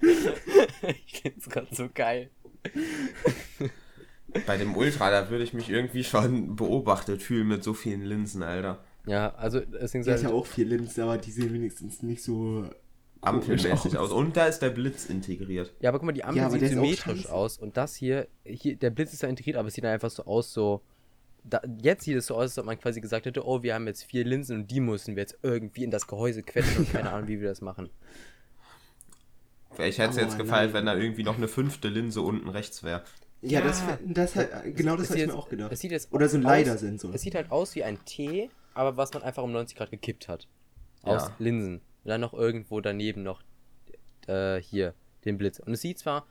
ich 1.06 1.20
find's 1.20 1.48
gerade 1.48 1.74
so 1.74 1.88
geil. 1.92 2.30
Bei 4.46 4.56
dem 4.56 4.74
Ultra, 4.76 5.10
da 5.10 5.30
würde 5.30 5.44
ich 5.44 5.52
mich 5.52 5.68
irgendwie 5.68 6.04
schon 6.04 6.56
beobachtet 6.56 7.22
fühlen 7.22 7.48
mit 7.48 7.62
so 7.62 7.74
vielen 7.74 8.02
Linsen, 8.02 8.42
Alter. 8.42 8.82
Ja, 9.06 9.34
also 9.34 9.60
deswegen 9.60 10.04
Der 10.04 10.14
hat 10.14 10.20
sag 10.20 10.30
ja 10.30 10.34
ich, 10.34 10.40
auch 10.40 10.46
vier 10.46 10.64
Linsen, 10.64 11.02
aber 11.02 11.18
die 11.18 11.30
sehen 11.30 11.52
wenigstens 11.52 12.02
nicht 12.02 12.22
so 12.22 12.68
Ampelmäßig 13.20 13.98
aus. 13.98 14.10
Und 14.10 14.36
da 14.36 14.46
ist 14.46 14.60
der 14.60 14.70
Blitz 14.70 15.06
integriert. 15.06 15.72
ja, 15.80 15.90
aber 15.90 15.98
guck 15.98 16.06
mal, 16.06 16.12
die 16.12 16.24
Ampel 16.24 16.42
Ja, 16.42 16.50
sieht 16.50 16.66
symmetrisch 16.66 17.26
aus 17.28 17.58
und 17.58 17.76
das 17.76 17.94
hier, 17.94 18.26
hier, 18.44 18.76
der 18.76 18.90
Blitz 18.90 19.12
ist 19.12 19.22
ja 19.22 19.28
integriert, 19.28 19.56
aber 19.56 19.68
es 19.68 19.74
sieht 19.74 19.84
dann 19.84 19.92
einfach 19.92 20.10
so 20.10 20.24
aus, 20.24 20.52
so. 20.52 20.82
Da, 21.44 21.60
jetzt 21.82 22.04
sieht 22.04 22.16
es 22.16 22.26
so 22.26 22.34
aus, 22.36 22.42
als 22.42 22.58
ob 22.58 22.66
man 22.66 22.78
quasi 22.78 23.00
gesagt 23.00 23.26
hätte, 23.26 23.44
oh, 23.46 23.62
wir 23.62 23.74
haben 23.74 23.86
jetzt 23.88 24.04
vier 24.04 24.24
Linsen 24.24 24.60
und 24.60 24.70
die 24.70 24.80
müssen 24.80 25.16
wir 25.16 25.22
jetzt 25.22 25.38
irgendwie 25.42 25.82
in 25.84 25.90
das 25.90 26.06
Gehäuse 26.06 26.42
quetschen 26.42 26.78
und 26.78 26.92
keine 26.92 27.10
Ahnung, 27.12 27.28
wie 27.28 27.40
wir 27.40 27.48
das 27.48 27.60
machen. 27.60 27.90
Ich 29.78 29.98
hätte 29.98 30.10
es 30.10 30.16
Oh, 30.18 30.20
jetzt 30.20 30.38
gefallen, 30.38 30.66
nein. 30.66 30.74
wenn 30.74 30.86
da 30.86 30.96
irgendwie 30.96 31.22
noch 31.24 31.36
eine 31.36 31.48
fünfte 31.48 31.88
Linse 31.88 32.20
unten 32.20 32.48
rechts 32.48 32.82
wäre. 32.82 33.02
Ja, 33.40 33.60
Ja. 33.60 33.66
das, 33.66 33.82
das 34.04 34.36
hat, 34.36 34.48
genau 34.76 34.96
das 34.96 35.04
Es 35.04 35.10
habe 35.10 35.18
ich 35.18 35.24
sieht 35.24 35.26
mir 35.26 35.34
auch 35.34 35.48
gedacht. 35.48 35.72
Es 35.72 35.80
sieht 35.80 35.90
jetzt 35.90 36.12
Oder 36.12 36.28
so 36.28 36.36
ein 36.36 36.42
Leidersensor. 36.42 37.14
Es 37.14 37.22
sieht 37.22 37.34
halt 37.34 37.50
aus 37.50 37.74
wie 37.74 37.82
ein 37.82 38.04
T, 38.04 38.50
aber 38.74 38.96
was 38.96 39.12
man 39.14 39.22
einfach 39.22 39.42
um 39.42 39.50
90 39.52 39.76
Grad 39.76 39.90
gekippt 39.90 40.28
hat. 40.28 40.46
Aus 41.02 41.22
Ja. 41.28 41.34
Linsen. 41.38 41.76
Und 42.04 42.08
dann 42.08 42.20
noch 42.20 42.34
irgendwo 42.34 42.80
daneben 42.80 43.22
noch 43.22 43.42
äh, 44.28 44.60
hier 44.60 44.94
den 45.24 45.38
Blitz. 45.38 45.58
Und 45.58 45.72
es 45.72 45.80
sieht 45.80 45.98
zwar, 45.98 46.26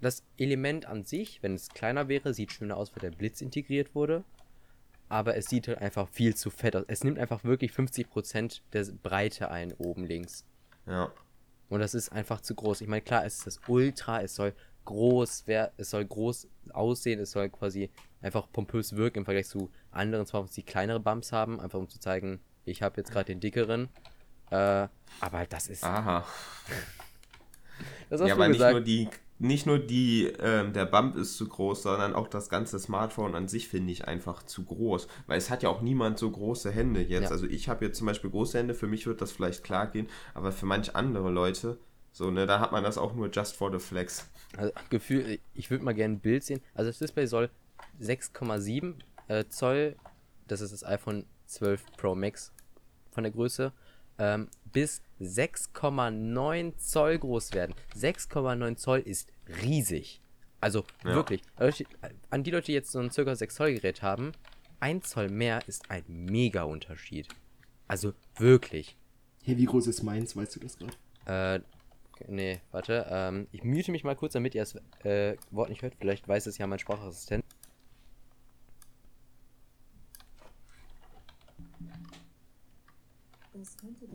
das 0.00 0.24
Element 0.38 0.86
an 0.86 1.04
sich, 1.04 1.42
wenn 1.42 1.54
es 1.54 1.68
kleiner 1.68 2.08
wäre, 2.08 2.34
sieht 2.34 2.52
schöner 2.52 2.76
aus, 2.76 2.92
weil 2.94 3.08
der 3.10 3.16
Blitz 3.16 3.40
integriert 3.40 3.94
wurde. 3.94 4.24
Aber 5.10 5.36
es 5.36 5.46
sieht 5.46 5.68
halt 5.68 5.78
einfach 5.78 6.08
viel 6.08 6.34
zu 6.34 6.48
fett 6.48 6.74
aus. 6.74 6.84
Es 6.88 7.04
nimmt 7.04 7.18
einfach 7.18 7.44
wirklich 7.44 7.72
50% 7.72 8.60
der 8.72 8.86
Breite 9.02 9.50
ein, 9.50 9.74
oben 9.74 10.04
links. 10.04 10.46
Ja. 10.86 11.12
Und 11.68 11.80
das 11.80 11.94
ist 11.94 12.10
einfach 12.10 12.40
zu 12.40 12.54
groß. 12.54 12.80
Ich 12.80 12.88
meine, 12.88 13.02
klar, 13.02 13.26
es 13.26 13.38
ist 13.38 13.46
das 13.46 13.60
Ultra, 13.68 14.22
es 14.22 14.34
soll 14.34 14.54
groß 14.86 15.42
wer 15.46 15.72
es 15.76 15.90
soll 15.90 16.04
groß 16.04 16.48
aussehen, 16.72 17.20
es 17.20 17.32
soll 17.32 17.50
quasi 17.50 17.90
einfach 18.22 18.50
pompös 18.50 18.96
wirken 18.96 19.18
im 19.18 19.24
Vergleich 19.24 19.46
zu 19.46 19.70
anderen 19.90 20.26
Smartphones, 20.26 20.54
die 20.54 20.62
kleinere 20.62 21.00
Bumps 21.00 21.32
haben, 21.32 21.60
einfach 21.60 21.78
um 21.78 21.88
zu 21.88 22.00
zeigen, 22.00 22.40
ich 22.64 22.82
habe 22.82 22.96
jetzt 22.96 23.12
gerade 23.12 23.26
den 23.26 23.40
dickeren. 23.40 23.88
Äh, 24.50 24.88
aber 25.20 25.46
das 25.48 25.68
ist. 25.68 25.84
Aha. 25.84 26.24
das 28.08 28.20
hast 28.20 28.28
Ja, 28.28 28.34
du 28.34 28.40
aber 28.40 28.48
nicht 28.48 28.56
gesagt. 28.58 28.72
nur 28.72 28.80
die, 28.82 29.08
nicht 29.40 29.64
nur 29.64 29.78
die, 29.78 30.26
ähm, 30.38 30.74
der 30.74 30.84
Bump 30.84 31.16
ist 31.16 31.36
zu 31.36 31.48
groß, 31.48 31.82
sondern 31.82 32.14
auch 32.14 32.28
das 32.28 32.50
ganze 32.50 32.78
Smartphone 32.78 33.34
an 33.34 33.48
sich 33.48 33.68
finde 33.68 33.90
ich 33.90 34.06
einfach 34.06 34.42
zu 34.42 34.64
groß. 34.64 35.08
Weil 35.26 35.38
es 35.38 35.48
hat 35.48 35.62
ja 35.62 35.70
auch 35.70 35.80
niemand 35.80 36.18
so 36.18 36.30
große 36.30 36.70
Hände 36.70 37.00
jetzt. 37.00 37.24
Ja. 37.24 37.30
Also 37.30 37.46
ich 37.46 37.68
habe 37.68 37.86
jetzt 37.86 37.96
zum 37.96 38.06
Beispiel 38.06 38.30
große 38.30 38.58
Hände, 38.58 38.74
für 38.74 38.86
mich 38.86 39.06
wird 39.06 39.22
das 39.22 39.32
vielleicht 39.32 39.64
klar 39.64 39.86
gehen, 39.86 40.08
aber 40.34 40.52
für 40.52 40.66
manch 40.66 40.94
andere 40.94 41.30
Leute, 41.30 41.78
so, 42.12 42.30
ne, 42.30 42.44
da 42.44 42.60
hat 42.60 42.72
man 42.72 42.84
das 42.84 42.98
auch 42.98 43.14
nur 43.14 43.30
just 43.30 43.56
for 43.56 43.72
the 43.72 43.78
flex. 43.78 44.28
Also, 44.56 44.72
Gefühl, 44.90 45.38
ich 45.54 45.70
würde 45.70 45.84
mal 45.84 45.94
gerne 45.94 46.16
ein 46.16 46.20
Bild 46.20 46.44
sehen. 46.44 46.60
Also 46.74 46.90
das 46.90 46.98
Display 46.98 47.26
soll 47.26 47.50
6,7 48.00 48.94
äh, 49.28 49.46
Zoll, 49.48 49.96
das 50.48 50.60
ist 50.60 50.72
das 50.72 50.84
iPhone 50.84 51.24
12 51.46 51.82
Pro 51.96 52.14
Max 52.14 52.52
von 53.10 53.24
der 53.24 53.32
Größe, 53.32 53.72
ähm, 54.18 54.48
bis 54.72 55.02
6,9 55.20 56.76
Zoll 56.78 57.18
groß 57.18 57.52
werden. 57.52 57.74
6,9 57.96 58.76
Zoll 58.76 59.00
ist 59.00 59.32
riesig. 59.62 60.20
Also 60.60 60.84
Ja. 61.04 61.14
wirklich. 61.14 61.42
Also, 61.56 61.84
An 62.30 62.44
die 62.44 62.50
Leute, 62.50 62.66
die 62.66 62.72
jetzt 62.72 62.92
so 62.92 62.98
ein 62.98 63.10
ca. 63.10 63.34
6 63.34 63.54
Zoll 63.54 63.74
Gerät 63.74 64.02
haben, 64.02 64.32
1 64.80 65.08
Zoll 65.08 65.28
mehr 65.28 65.60
ist 65.66 65.90
ein 65.90 66.04
mega 66.06 66.62
Unterschied. 66.64 67.28
Also 67.88 68.12
wirklich. 68.36 68.96
Hey, 69.42 69.56
wie 69.56 69.64
groß 69.64 69.86
ist 69.86 70.02
meins, 70.02 70.36
weißt 70.36 70.56
du 70.56 70.60
das 70.60 70.76
gerade? 70.78 70.92
Äh, 71.26 71.60
nee, 72.28 72.60
warte. 72.70 73.06
Ähm, 73.10 73.46
ich 73.52 73.64
mute 73.64 73.90
mich 73.90 74.04
mal 74.04 74.14
kurz, 74.16 74.34
damit 74.34 74.54
ihr 74.54 74.62
das 74.62 74.74
äh, 75.04 75.36
Wort 75.50 75.70
nicht 75.70 75.82
hört. 75.82 75.94
Vielleicht 75.98 76.28
weiß 76.28 76.46
es 76.46 76.58
ja 76.58 76.66
mein 76.66 76.78
Sprachassistent. 76.78 77.44
Das 83.52 83.76
könnte. 83.76 84.06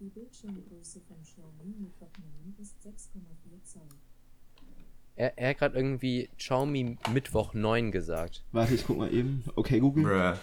Die 0.00 0.10
Bildschirmgröße 0.10 1.00
von 1.00 1.20
Xiaomi 1.22 1.74
Mi 1.76 1.90
Book 1.98 2.12
9 2.18 2.54
ist 2.60 2.76
6,4 2.86 3.64
Zoll. 3.64 3.82
Er, 5.16 5.36
er 5.36 5.50
hat 5.50 5.58
gerade 5.58 5.76
irgendwie 5.76 6.30
Xiaomi 6.36 6.96
Mittwoch 7.12 7.52
9 7.52 7.90
gesagt. 7.90 8.44
Warte, 8.52 8.74
ich 8.74 8.86
guck 8.86 8.98
mal 8.98 9.12
eben. 9.12 9.42
Okay, 9.56 9.80
Google. 9.80 10.04
Bruh. 10.04 10.38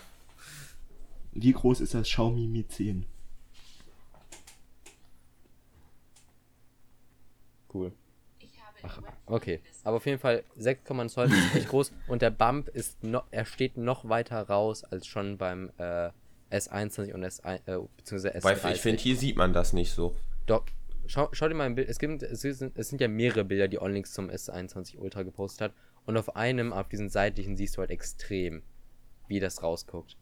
Wie 1.31 1.53
groß 1.53 1.79
ist 1.79 1.93
das 1.93 2.07
Xiaomi 2.07 2.47
Mi 2.47 2.67
10? 2.67 3.05
Cool. 7.73 7.93
Ach, 8.83 9.01
okay. 9.25 9.61
Aber 9.83 9.97
auf 9.97 10.05
jeden 10.05 10.19
Fall 10.19 10.43
6,9 10.59 11.07
Zoll 11.07 11.31
ist 11.31 11.55
echt 11.55 11.69
groß 11.69 11.93
und 12.07 12.21
der 12.21 12.29
Bump 12.29 12.67
ist 12.67 13.03
noch, 13.03 13.25
er 13.31 13.45
steht 13.45 13.77
noch 13.77 14.07
weiter 14.09 14.41
raus 14.41 14.83
als 14.83 15.07
schon 15.07 15.37
beim 15.37 15.71
äh, 15.77 16.09
S21 16.55 17.13
und 17.13 17.23
S1, 17.23 17.59
äh, 17.65 17.79
beziehungsweise 17.97 18.43
Weil 18.43 18.55
S30. 18.55 18.73
ich 18.73 18.81
finde, 18.81 19.01
hier 19.01 19.15
sieht 19.15 19.35
man 19.37 19.53
das 19.53 19.73
nicht 19.73 19.91
so. 19.91 20.15
Doch, 20.45 20.65
schau, 21.07 21.29
schau 21.31 21.47
dir 21.47 21.55
mal 21.55 21.65
ein 21.65 21.75
Bild. 21.75 21.89
Es, 21.89 21.99
gibt, 21.99 22.21
es, 22.23 22.41
sind, 22.41 22.77
es 22.77 22.89
sind 22.89 23.01
ja 23.01 23.07
mehrere 23.07 23.43
Bilder, 23.45 23.67
die 23.67 23.79
OnLinks 23.79 24.13
zum 24.13 24.29
S21 24.29 24.97
Ultra 24.97 25.23
gepostet 25.23 25.61
hat. 25.61 25.73
Und 26.05 26.17
auf 26.17 26.35
einem, 26.35 26.71
auf 26.73 26.87
diesen 26.89 27.09
seitlichen, 27.09 27.55
siehst 27.57 27.77
du 27.77 27.81
halt 27.81 27.89
extrem, 27.89 28.61
wie 29.27 29.39
das 29.39 29.63
rausguckt. 29.63 30.17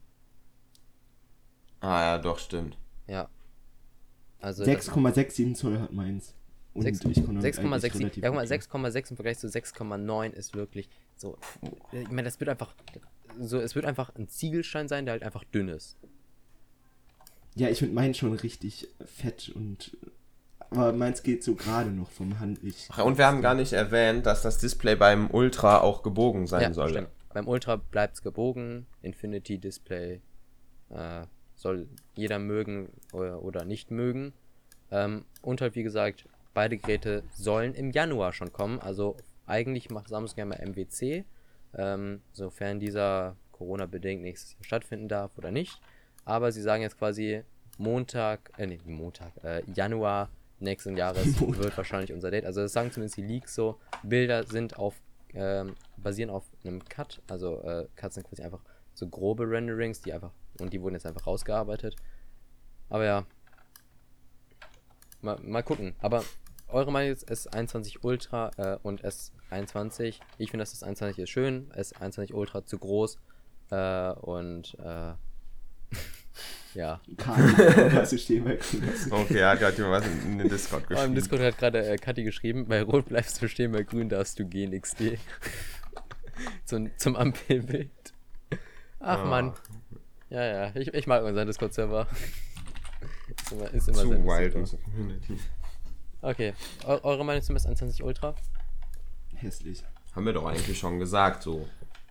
Ah 1.80 2.00
ja, 2.00 2.18
doch, 2.18 2.38
stimmt. 2.38 2.78
Ja. 3.06 3.28
Also. 4.40 4.64
das- 4.64 4.88
6,67 4.88 5.54
Zoll 5.54 5.78
hat 5.80 5.92
meins. 5.92 6.34
Und 6.72 6.82
sechs- 6.82 6.98
ich 6.98 7.04
konnte 7.04 7.22
damit 7.24 7.44
eigentlich 7.44 7.56
6,6 7.92 7.98
relativ 8.00 8.22
ja, 8.24 8.30
guck 8.30 8.34
mal, 8.34 8.42
gut 8.42 8.50
leben. 8.50 8.62
6,6 8.62 9.10
im 9.10 9.16
Vergleich 9.16 9.38
zu 9.38 9.46
6,9 9.48 10.32
ist 10.32 10.54
wirklich 10.56 10.88
so. 11.14 11.38
Ich 11.92 12.08
meine, 12.08 12.24
das 12.24 12.40
wird 12.40 12.50
einfach. 12.50 12.74
So, 13.38 13.60
es 13.60 13.74
wird 13.76 13.84
einfach 13.84 14.12
ein 14.16 14.28
Ziegelstein 14.28 14.88
sein, 14.88 15.04
der 15.06 15.12
halt 15.12 15.22
einfach 15.22 15.44
dünn 15.44 15.68
ist. 15.68 15.96
Ja, 17.54 17.68
ich 17.68 17.78
finde 17.78 17.94
meins 17.94 18.18
schon 18.18 18.32
richtig 18.34 18.88
fett 19.04 19.50
und. 19.54 19.96
Aber 20.70 20.92
meins 20.92 21.22
geht 21.22 21.44
so 21.44 21.54
gerade 21.54 21.90
noch 21.90 22.10
vom 22.10 22.40
Handlich. 22.40 22.88
Ach, 22.90 23.04
und 23.04 23.16
wir 23.16 23.26
haben 23.26 23.42
gar 23.42 23.54
nicht 23.54 23.72
erwähnt, 23.72 24.26
dass 24.26 24.42
das 24.42 24.58
Display 24.58 24.96
beim 24.96 25.30
Ultra 25.30 25.80
auch 25.80 26.02
gebogen 26.02 26.46
sein 26.48 26.62
ja, 26.62 26.72
soll. 26.72 26.90
stimmt. 26.90 27.08
Beim 27.32 27.46
Ultra 27.46 27.76
bleibt 27.76 28.14
es 28.14 28.22
gebogen. 28.22 28.86
Infinity 29.02 29.58
Display 29.58 30.20
äh, 30.90 31.26
soll 31.54 31.88
jeder 32.14 32.38
mögen 32.38 32.88
oder, 33.12 33.42
oder 33.42 33.64
nicht 33.64 33.90
mögen. 33.90 34.32
Ähm, 34.90 35.24
und 35.42 35.60
halt, 35.60 35.76
wie 35.76 35.82
gesagt, 35.82 36.26
beide 36.54 36.76
Geräte 36.76 37.22
sollen 37.32 37.74
im 37.74 37.90
Januar 37.90 38.32
schon 38.32 38.52
kommen. 38.52 38.80
Also 38.80 39.16
eigentlich 39.46 39.90
macht 39.90 40.08
Samsung 40.08 40.38
ja 40.38 40.44
mal 40.44 40.60
MWC, 40.64 41.24
ähm, 41.76 42.22
sofern 42.32 42.80
dieser 42.80 43.36
Corona-bedingt 43.52 44.22
nächstes 44.22 44.52
Jahr 44.54 44.64
stattfinden 44.64 45.08
darf 45.08 45.36
oder 45.36 45.50
nicht. 45.50 45.80
Aber 46.24 46.52
sie 46.52 46.62
sagen 46.62 46.82
jetzt 46.82 46.98
quasi 46.98 47.42
Montag, 47.78 48.52
äh, 48.58 48.66
nee, 48.66 48.80
Montag, 48.84 49.32
äh, 49.42 49.62
Januar 49.72 50.30
nächsten 50.60 50.96
Jahres 50.96 51.40
wird 51.40 51.76
wahrscheinlich 51.76 52.12
unser 52.12 52.30
Date. 52.30 52.44
Also 52.44 52.62
das 52.62 52.72
sagen 52.72 52.90
zumindest 52.90 53.16
die 53.16 53.22
Leaks 53.22 53.54
so. 53.54 53.78
Bilder 54.02 54.44
sind 54.44 54.78
auf, 54.78 54.94
ähm, 55.34 55.74
basieren 55.96 56.30
auf 56.30 56.44
einem 56.64 56.84
Cut. 56.84 57.22
Also 57.28 57.62
äh, 57.62 57.86
Cuts 57.96 58.14
sind 58.14 58.26
quasi 58.26 58.42
einfach 58.42 58.62
so 58.94 59.08
grobe 59.08 59.48
Renderings, 59.48 60.00
die 60.00 60.12
einfach, 60.12 60.32
und 60.60 60.72
die 60.72 60.80
wurden 60.80 60.94
jetzt 60.94 61.06
einfach 61.06 61.26
rausgearbeitet. 61.26 61.96
Aber 62.88 63.04
ja. 63.04 63.26
Mal, 65.20 65.38
mal 65.42 65.62
gucken. 65.62 65.94
Aber 66.00 66.22
eure 66.68 66.92
Meinung 66.92 67.12
ist 67.12 67.30
S21 67.30 67.98
Ultra 68.02 68.50
äh, 68.56 68.78
und 68.82 69.04
S21. 69.04 70.20
Ich 70.38 70.50
finde, 70.50 70.62
das 70.62 70.82
S21 70.82 71.18
ist 71.18 71.30
schön, 71.30 71.70
S21 71.72 72.32
Ultra 72.34 72.64
zu 72.64 72.78
groß. 72.78 73.18
Äh, 73.70 74.12
und 74.12 74.76
äh, 74.78 75.14
ja. 76.74 77.00
Okay, 79.10 79.38
er 79.38 79.50
hat 79.50 79.58
gerade 79.60 79.76
jemand 79.76 80.04
was 80.04 80.10
in 80.24 80.38
den 80.38 80.48
Discord 80.48 80.82
Oh, 80.82 80.86
Im 80.86 80.96
geschrieben. 80.96 81.14
Discord 81.14 81.42
hat 81.42 81.58
gerade 81.58 81.86
äh, 81.86 81.96
Kathi 81.96 82.24
geschrieben, 82.24 82.66
bei 82.66 82.82
Rot 82.82 83.06
bleibst 83.06 83.40
du 83.40 83.48
stehen, 83.48 83.72
bei 83.72 83.82
Grün 83.82 84.08
darfst 84.08 84.38
du 84.38 84.46
gehen, 84.46 84.78
XD. 84.80 85.18
zum, 86.64 86.90
zum 86.96 87.16
Ampelbild. 87.16 87.90
Ach 89.00 89.18
Ah. 89.18 89.24
Mann. 89.24 89.52
Ja, 90.30 90.44
ja, 90.44 90.72
ich, 90.74 90.88
ich 90.92 91.06
mag 91.06 91.22
unseren 91.22 91.46
Discord-Server. 91.46 92.06
ist 93.36 93.52
immer, 93.52 93.70
ist 93.72 93.88
immer 93.88 93.98
Zu 93.98 94.08
sehr 94.08 94.24
wild, 94.24 94.54
unsere 94.56 94.82
Community. 94.82 95.38
Okay, 96.22 96.54
Eu 96.86 96.98
eure 97.02 97.24
Meinung 97.24 97.42
zum 97.42 97.54
S21 97.56 98.02
Ultra? 98.02 98.34
Hässlich. 99.34 99.84
Haben 100.16 100.26
wir 100.26 100.32
doch 100.32 100.46
eigentlich 100.46 100.78
schon 100.78 100.98
gesagt, 100.98 101.42
so. 101.42 101.68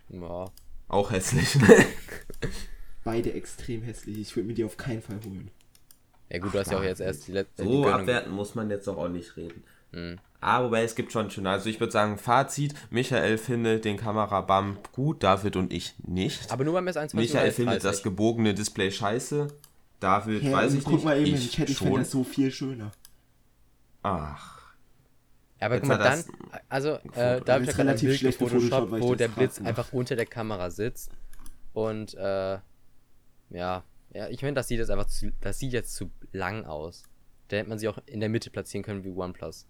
Ja. 0.08 0.46
Auch 0.88 1.10
hässlich. 1.10 1.58
beide 3.04 3.32
extrem 3.32 3.82
hässlich. 3.82 4.18
Ich 4.18 4.34
würde 4.36 4.48
mir 4.48 4.54
die 4.54 4.64
auf 4.64 4.76
keinen 4.76 5.02
Fall 5.02 5.18
holen. 5.24 5.50
Ja 6.30 6.38
gut, 6.38 6.54
du 6.54 6.58
hast 6.58 6.70
ja 6.72 6.78
auch 6.78 6.82
jetzt 6.82 7.00
erst 7.00 7.28
die 7.28 7.32
letzte. 7.32 7.62
die 7.62 7.68
So 7.68 7.82
Gönnung- 7.82 8.00
abwerten 8.00 8.32
muss 8.32 8.54
man 8.54 8.70
jetzt 8.70 8.86
doch 8.86 8.96
auch 8.96 9.08
nicht 9.08 9.36
reden. 9.36 9.62
Hm. 9.92 10.18
Aber 10.40 10.66
wobei 10.66 10.82
es 10.82 10.94
gibt 10.94 11.12
schon 11.12 11.30
schöne. 11.30 11.48
Also 11.50 11.68
ich 11.70 11.80
würde 11.80 11.92
sagen, 11.92 12.18
Fazit, 12.18 12.74
Michael 12.90 13.38
findet 13.38 13.84
den 13.84 13.96
Kamerabump 13.96 14.92
gut, 14.92 15.22
David 15.22 15.56
und 15.56 15.72
ich 15.72 15.94
nicht. 16.06 16.50
Aber 16.50 16.64
nur 16.64 16.74
beim 16.74 16.86
S1 16.88 17.14
Michael 17.16 17.50
findet 17.52 17.84
das 17.84 18.02
gebogene 18.02 18.52
Display 18.54 18.90
scheiße. 18.90 19.48
David, 20.00 20.42
Hä, 20.42 20.52
weiß 20.52 20.74
ich 20.74 20.84
guck 20.84 20.94
nicht. 20.94 21.04
mal 21.04 21.18
eben 21.18 21.34
ich 21.36 21.50
Chat, 21.52 21.70
ich 21.70 21.78
finde 21.78 21.92
schon. 21.92 22.00
das 22.00 22.10
so 22.10 22.24
viel 22.24 22.50
schöner. 22.50 22.90
Ach. 24.02 24.60
Ja, 25.60 25.66
aber 25.66 25.76
Jetzt 25.76 25.82
guck 25.88 25.98
mal, 25.98 25.98
hat 26.10 26.24
dann, 26.26 26.60
also, 26.68 26.88
äh, 26.90 26.98
Foto. 26.98 27.14
da 27.14 27.24
habe 27.30 27.40
Das 27.46 27.62
ich 27.62 27.68
ist 27.68 27.68
ja 27.68 27.72
gerade 27.72 27.80
ein 27.80 27.88
relativ 27.88 28.16
schlecht 28.18 28.40
weil 28.40 28.98
ich 28.98 29.04
wo 29.04 29.14
der 29.14 29.28
Blitz 29.28 29.60
einfach 29.62 29.92
unter 29.92 30.16
der 30.16 30.26
Kamera 30.26 30.70
sitzt. 30.70 31.10
Und, 31.72 32.14
äh, 32.14 32.58
ja, 33.50 33.84
ja, 34.12 34.28
ich 34.28 34.40
finde, 34.40 34.54
das 34.54 34.68
sieht 34.68 34.78
jetzt 34.78 34.90
einfach 34.90 35.06
zu, 35.06 35.32
das 35.40 35.58
sieht 35.58 35.72
jetzt 35.72 35.94
zu 35.94 36.10
lang 36.32 36.64
aus. 36.64 37.02
Da 37.48 37.56
hätte 37.56 37.68
man 37.68 37.78
sie 37.78 37.88
auch 37.88 37.98
in 38.06 38.20
der 38.20 38.28
Mitte 38.28 38.50
platzieren 38.50 38.84
können 38.84 39.04
wie 39.04 39.10
OnePlus. 39.10 39.66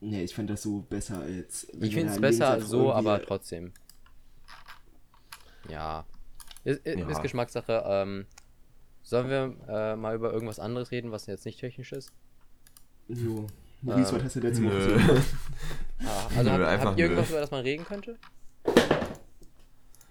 Nee, 0.00 0.22
ich 0.24 0.34
fand 0.34 0.50
das 0.50 0.62
so 0.62 0.80
besser 0.82 1.20
als. 1.20 1.66
Ich 1.80 1.94
finde 1.94 2.12
es 2.12 2.20
besser 2.20 2.60
so, 2.60 2.92
aber 2.92 3.22
trotzdem. 3.22 3.72
Ja. 5.68 6.04
Ist, 6.64 6.84
ist, 6.84 6.98
Ja. 6.98 7.08
ist 7.08 7.22
Geschmackssache. 7.22 7.82
Ähm, 7.86 8.26
sollen 9.02 9.28
wir 9.28 9.56
äh, 9.68 9.96
mal 9.96 10.14
über 10.14 10.32
irgendwas 10.32 10.58
anderes 10.58 10.90
reden, 10.90 11.10
was 11.10 11.26
jetzt 11.26 11.44
nicht 11.46 11.60
technisch 11.60 11.92
ist? 11.92 12.10
Jo. 13.08 13.46
Ähm, 13.86 14.02
was 14.02 14.12
hast 14.12 14.36
du 14.36 14.40
letzte 14.40 14.64
Woche? 14.64 15.22
Ah, 16.06 16.26
also 16.36 16.50
Nö, 16.50 16.56
habt, 16.58 16.64
einfach 16.64 16.86
habt 16.86 16.98
ihr 16.98 17.04
irgendwas, 17.04 17.26
nö. 17.28 17.32
über 17.32 17.40
das 17.40 17.50
man 17.50 17.60
reden 17.62 17.84
könnte? 17.84 18.18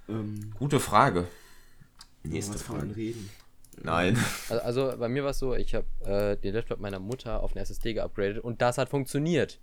Ähm, 0.09 0.53
Gute 0.57 0.79
Frage. 0.79 1.27
Nächste 2.23 2.57
Frage. 2.57 2.95
reden? 2.95 3.29
Nein. 3.81 4.17
Also, 4.49 4.63
also 4.63 4.97
bei 4.97 5.09
mir 5.09 5.23
war 5.23 5.31
es 5.31 5.39
so, 5.39 5.55
ich 5.55 5.73
habe 5.75 5.85
äh, 6.05 6.37
den 6.37 6.53
Laptop 6.53 6.79
meiner 6.79 6.99
Mutter 6.99 7.41
auf 7.41 7.53
eine 7.53 7.61
SSD 7.61 7.93
geupgradet 7.93 8.43
und 8.43 8.61
das 8.61 8.77
hat 8.77 8.89
funktioniert. 8.89 9.59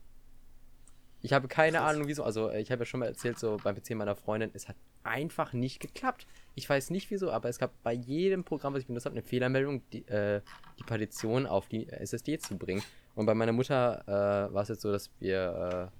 Ich 1.22 1.32
habe 1.32 1.48
keine 1.48 1.78
Krass. 1.78 1.94
Ahnung 1.94 2.08
wieso. 2.08 2.24
Also 2.24 2.50
ich 2.50 2.70
habe 2.72 2.82
ja 2.82 2.86
schon 2.86 3.00
mal 3.00 3.06
erzählt, 3.06 3.38
so 3.38 3.58
beim 3.62 3.76
PC 3.76 3.90
meiner 3.90 4.16
Freundin, 4.16 4.50
es 4.54 4.68
hat 4.68 4.76
einfach 5.04 5.52
nicht 5.52 5.80
geklappt. 5.80 6.26
Ich 6.54 6.68
weiß 6.68 6.90
nicht 6.90 7.10
wieso, 7.10 7.30
aber 7.30 7.48
es 7.48 7.58
gab 7.58 7.70
bei 7.82 7.92
jedem 7.92 8.44
Programm, 8.44 8.74
was 8.74 8.80
ich 8.80 8.86
benutzt 8.86 9.06
habe, 9.06 9.14
eine 9.14 9.22
Fehlermeldung, 9.22 9.82
die, 9.90 10.06
äh, 10.08 10.40
die 10.78 10.84
Partition 10.84 11.46
auf 11.46 11.68
die 11.68 11.88
SSD 11.88 12.38
zu 12.38 12.56
bringen. 12.56 12.82
Und 13.14 13.26
bei 13.26 13.34
meiner 13.34 13.52
Mutter 13.52 14.02
äh, 14.06 14.52
war 14.52 14.62
es 14.62 14.68
jetzt 14.68 14.80
so, 14.82 14.90
dass 14.90 15.10
wir 15.20 15.90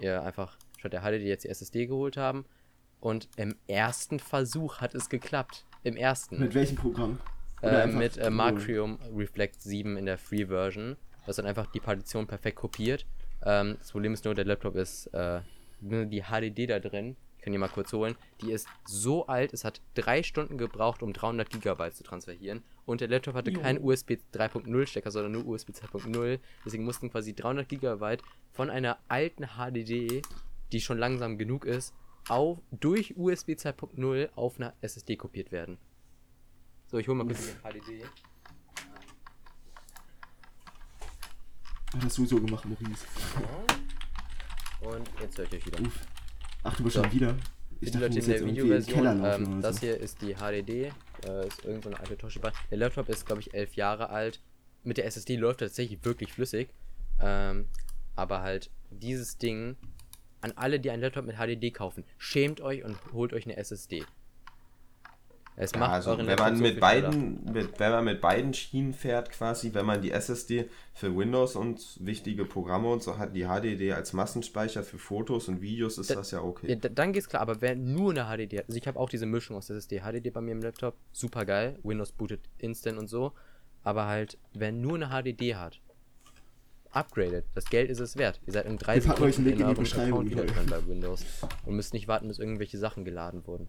äh, 0.00 0.04
ihr 0.04 0.22
einfach 0.22 0.56
statt 0.78 0.92
der 0.92 1.02
HDD 1.02 1.24
jetzt 1.26 1.44
die 1.44 1.48
SSD 1.48 1.86
geholt 1.86 2.16
haben. 2.16 2.46
Und 3.00 3.28
im 3.36 3.56
ersten 3.66 4.18
Versuch 4.18 4.78
hat 4.78 4.94
es 4.94 5.10
geklappt. 5.10 5.66
Im 5.84 5.96
ersten. 5.96 6.40
Mit 6.40 6.54
welchem 6.54 6.76
Programm? 6.76 7.18
Äh, 7.62 7.86
mit 7.86 8.16
äh, 8.16 8.30
Macrium 8.30 8.98
Reflect 9.14 9.62
7 9.62 9.96
in 9.96 10.06
der 10.06 10.18
Free 10.18 10.46
Version. 10.46 10.96
Das 11.26 11.36
dann 11.36 11.46
einfach 11.46 11.66
die 11.66 11.80
Partition 11.80 12.26
perfekt 12.26 12.56
kopiert. 12.56 13.06
Ähm, 13.42 13.76
das 13.78 13.92
Problem 13.92 14.12
ist 14.12 14.24
nur, 14.24 14.34
der 14.34 14.44
Laptop 14.44 14.76
ist 14.76 15.06
äh, 15.08 15.40
die 15.80 16.22
HDD 16.22 16.66
da 16.66 16.78
drin. 16.80 17.16
Ich 17.36 17.44
kann 17.44 17.52
die 17.52 17.58
mal 17.58 17.68
kurz 17.68 17.92
holen. 17.92 18.16
Die 18.40 18.52
ist 18.52 18.66
so 18.86 19.26
alt, 19.26 19.52
es 19.52 19.64
hat 19.64 19.82
drei 19.94 20.22
Stunden 20.22 20.56
gebraucht, 20.56 21.02
um 21.02 21.12
300 21.12 21.50
GB 21.50 21.90
zu 21.92 22.02
transferieren. 22.02 22.62
Und 22.86 23.02
der 23.02 23.08
Laptop 23.08 23.34
hatte 23.34 23.50
Jo. 23.50 23.60
keinen 23.60 23.82
USB 23.82 24.12
3.0 24.32 24.86
Stecker, 24.86 25.10
sondern 25.10 25.32
nur 25.32 25.46
USB 25.46 25.70
2.0. 25.70 26.38
Deswegen 26.64 26.84
mussten 26.84 27.10
quasi 27.10 27.34
300 27.34 27.68
GB 27.68 28.16
von 28.52 28.70
einer 28.70 28.98
alten 29.08 29.44
HDD, 29.58 30.22
die 30.72 30.80
schon 30.80 30.96
langsam 30.98 31.36
genug 31.36 31.66
ist, 31.66 31.94
auf, 32.28 32.58
durch 32.70 33.16
USB 33.16 33.50
2.0 33.50 34.28
auf 34.34 34.56
eine 34.56 34.72
SSD 34.80 35.16
kopiert 35.16 35.52
werden. 35.52 35.78
So, 36.86 36.98
ich 36.98 37.08
hole 37.08 37.16
mal 37.16 37.26
kurz 37.26 37.46
die 37.46 37.80
HDD. 37.80 38.04
Hast 42.02 42.18
du 42.18 42.26
so 42.26 42.40
gemacht, 42.40 42.64
Maurice? 42.64 43.04
Und 44.80 45.08
jetzt 45.20 45.38
höre 45.38 45.44
ich 45.46 45.52
euch 45.54 45.66
wieder. 45.66 45.80
Uff. 45.80 46.00
Ach, 46.64 46.76
du 46.76 46.84
bist 46.84 46.96
So. 46.96 47.02
schon 47.02 47.12
wieder. 47.12 47.36
Ich 47.80 47.90
dachte, 47.90 48.06
Leute 48.06 48.18
in 48.18 48.26
der 48.26 48.38
den 48.38 48.46
Videoversion, 48.48 49.24
ähm, 49.24 49.60
das 49.62 49.76
so. 49.76 49.80
hier 49.82 49.98
ist 49.98 50.22
die 50.22 50.34
HDD, 50.34 50.92
äh, 51.26 51.46
ist 51.46 51.64
irgend 51.64 51.84
so 51.84 51.90
eine 51.90 52.00
alte 52.00 52.16
Toshiba. 52.16 52.52
Der 52.70 52.78
Laptop 52.78 53.08
ist, 53.08 53.26
glaube 53.26 53.42
ich, 53.42 53.52
elf 53.52 53.74
Jahre 53.74 54.10
alt. 54.10 54.40
Mit 54.82 54.96
der 54.96 55.06
SSD 55.06 55.36
läuft 55.36 55.60
er 55.62 55.68
tatsächlich 55.68 56.04
wirklich 56.04 56.32
flüssig. 56.32 56.68
Ähm, 57.20 57.68
aber 58.16 58.40
halt 58.42 58.70
dieses 58.90 59.38
Ding, 59.38 59.76
an 60.44 60.52
alle, 60.56 60.78
die 60.78 60.90
einen 60.90 61.00
Laptop 61.02 61.24
mit 61.24 61.36
HDD 61.36 61.70
kaufen, 61.72 62.04
schämt 62.18 62.60
euch 62.60 62.84
und 62.84 62.96
holt 63.12 63.32
euch 63.32 63.46
eine 63.46 63.56
SSD. 63.56 64.04
Es 65.56 65.72
Ja, 65.72 65.78
macht 65.78 65.92
also 65.92 66.18
wenn 66.18 66.36
man 66.36 66.56
so 66.56 66.62
mit 66.64 66.80
beiden, 66.80 67.44
mit, 67.52 67.78
wenn 67.78 67.92
man 67.92 68.04
mit 68.04 68.20
beiden 68.20 68.52
Schienen 68.52 68.92
fährt, 68.92 69.30
quasi, 69.30 69.72
wenn 69.72 69.86
man 69.86 70.02
die 70.02 70.10
SSD 70.10 70.68
für 70.92 71.16
Windows 71.16 71.54
und 71.56 71.96
wichtige 72.00 72.44
Programme 72.44 72.88
und 72.90 73.02
so 73.04 73.18
hat, 73.18 73.34
die 73.36 73.44
HDD 73.46 73.92
als 73.92 74.12
Massenspeicher 74.12 74.82
für 74.82 74.98
Fotos 74.98 75.48
und 75.48 75.62
Videos, 75.62 75.96
ist 75.96 76.10
Da- 76.10 76.16
das 76.16 76.32
ja 76.32 76.42
okay. 76.42 76.70
Ja, 76.70 76.74
da- 76.76 76.88
dann 76.88 77.12
geht's 77.12 77.28
klar, 77.28 77.40
aber 77.40 77.60
wer 77.60 77.76
nur 77.76 78.10
eine 78.10 78.24
HDD 78.24 78.58
hat, 78.58 78.66
also 78.66 78.76
ich 78.76 78.86
habe 78.86 78.98
auch 78.98 79.08
diese 79.08 79.26
Mischung 79.26 79.56
aus 79.56 79.70
SSD, 79.70 80.00
HDD 80.00 80.30
bei 80.30 80.40
mir 80.40 80.52
im 80.52 80.60
Laptop, 80.60 80.96
super 81.12 81.44
geil, 81.46 81.78
Windows 81.84 82.10
bootet 82.12 82.40
instant 82.58 82.98
und 82.98 83.06
so, 83.08 83.32
aber 83.84 84.06
halt, 84.06 84.36
wer 84.54 84.72
nur 84.72 84.96
eine 84.96 85.08
HDD 85.10 85.54
hat, 85.54 85.80
upgradet, 86.94 87.44
das 87.54 87.66
Geld 87.66 87.90
ist 87.90 88.00
es 88.00 88.16
wert. 88.16 88.40
Ihr 88.46 88.52
seid 88.52 88.66
in 88.66 88.76
drei 88.76 88.96
Wir 88.96 89.02
packen 89.02 89.24
euch 89.24 89.36
einen 89.36 89.46
Link 89.46 89.56
in 89.56 89.58
die 89.58 89.64
eurem 89.64 89.82
Beschreibung, 89.82 90.38
Account 90.38 90.70
bei 90.70 90.86
Windows 90.86 91.24
und 91.64 91.76
müsst 91.76 91.92
nicht 91.92 92.08
warten, 92.08 92.28
bis 92.28 92.38
irgendwelche 92.38 92.78
Sachen 92.78 93.04
geladen 93.04 93.46
wurden. 93.46 93.68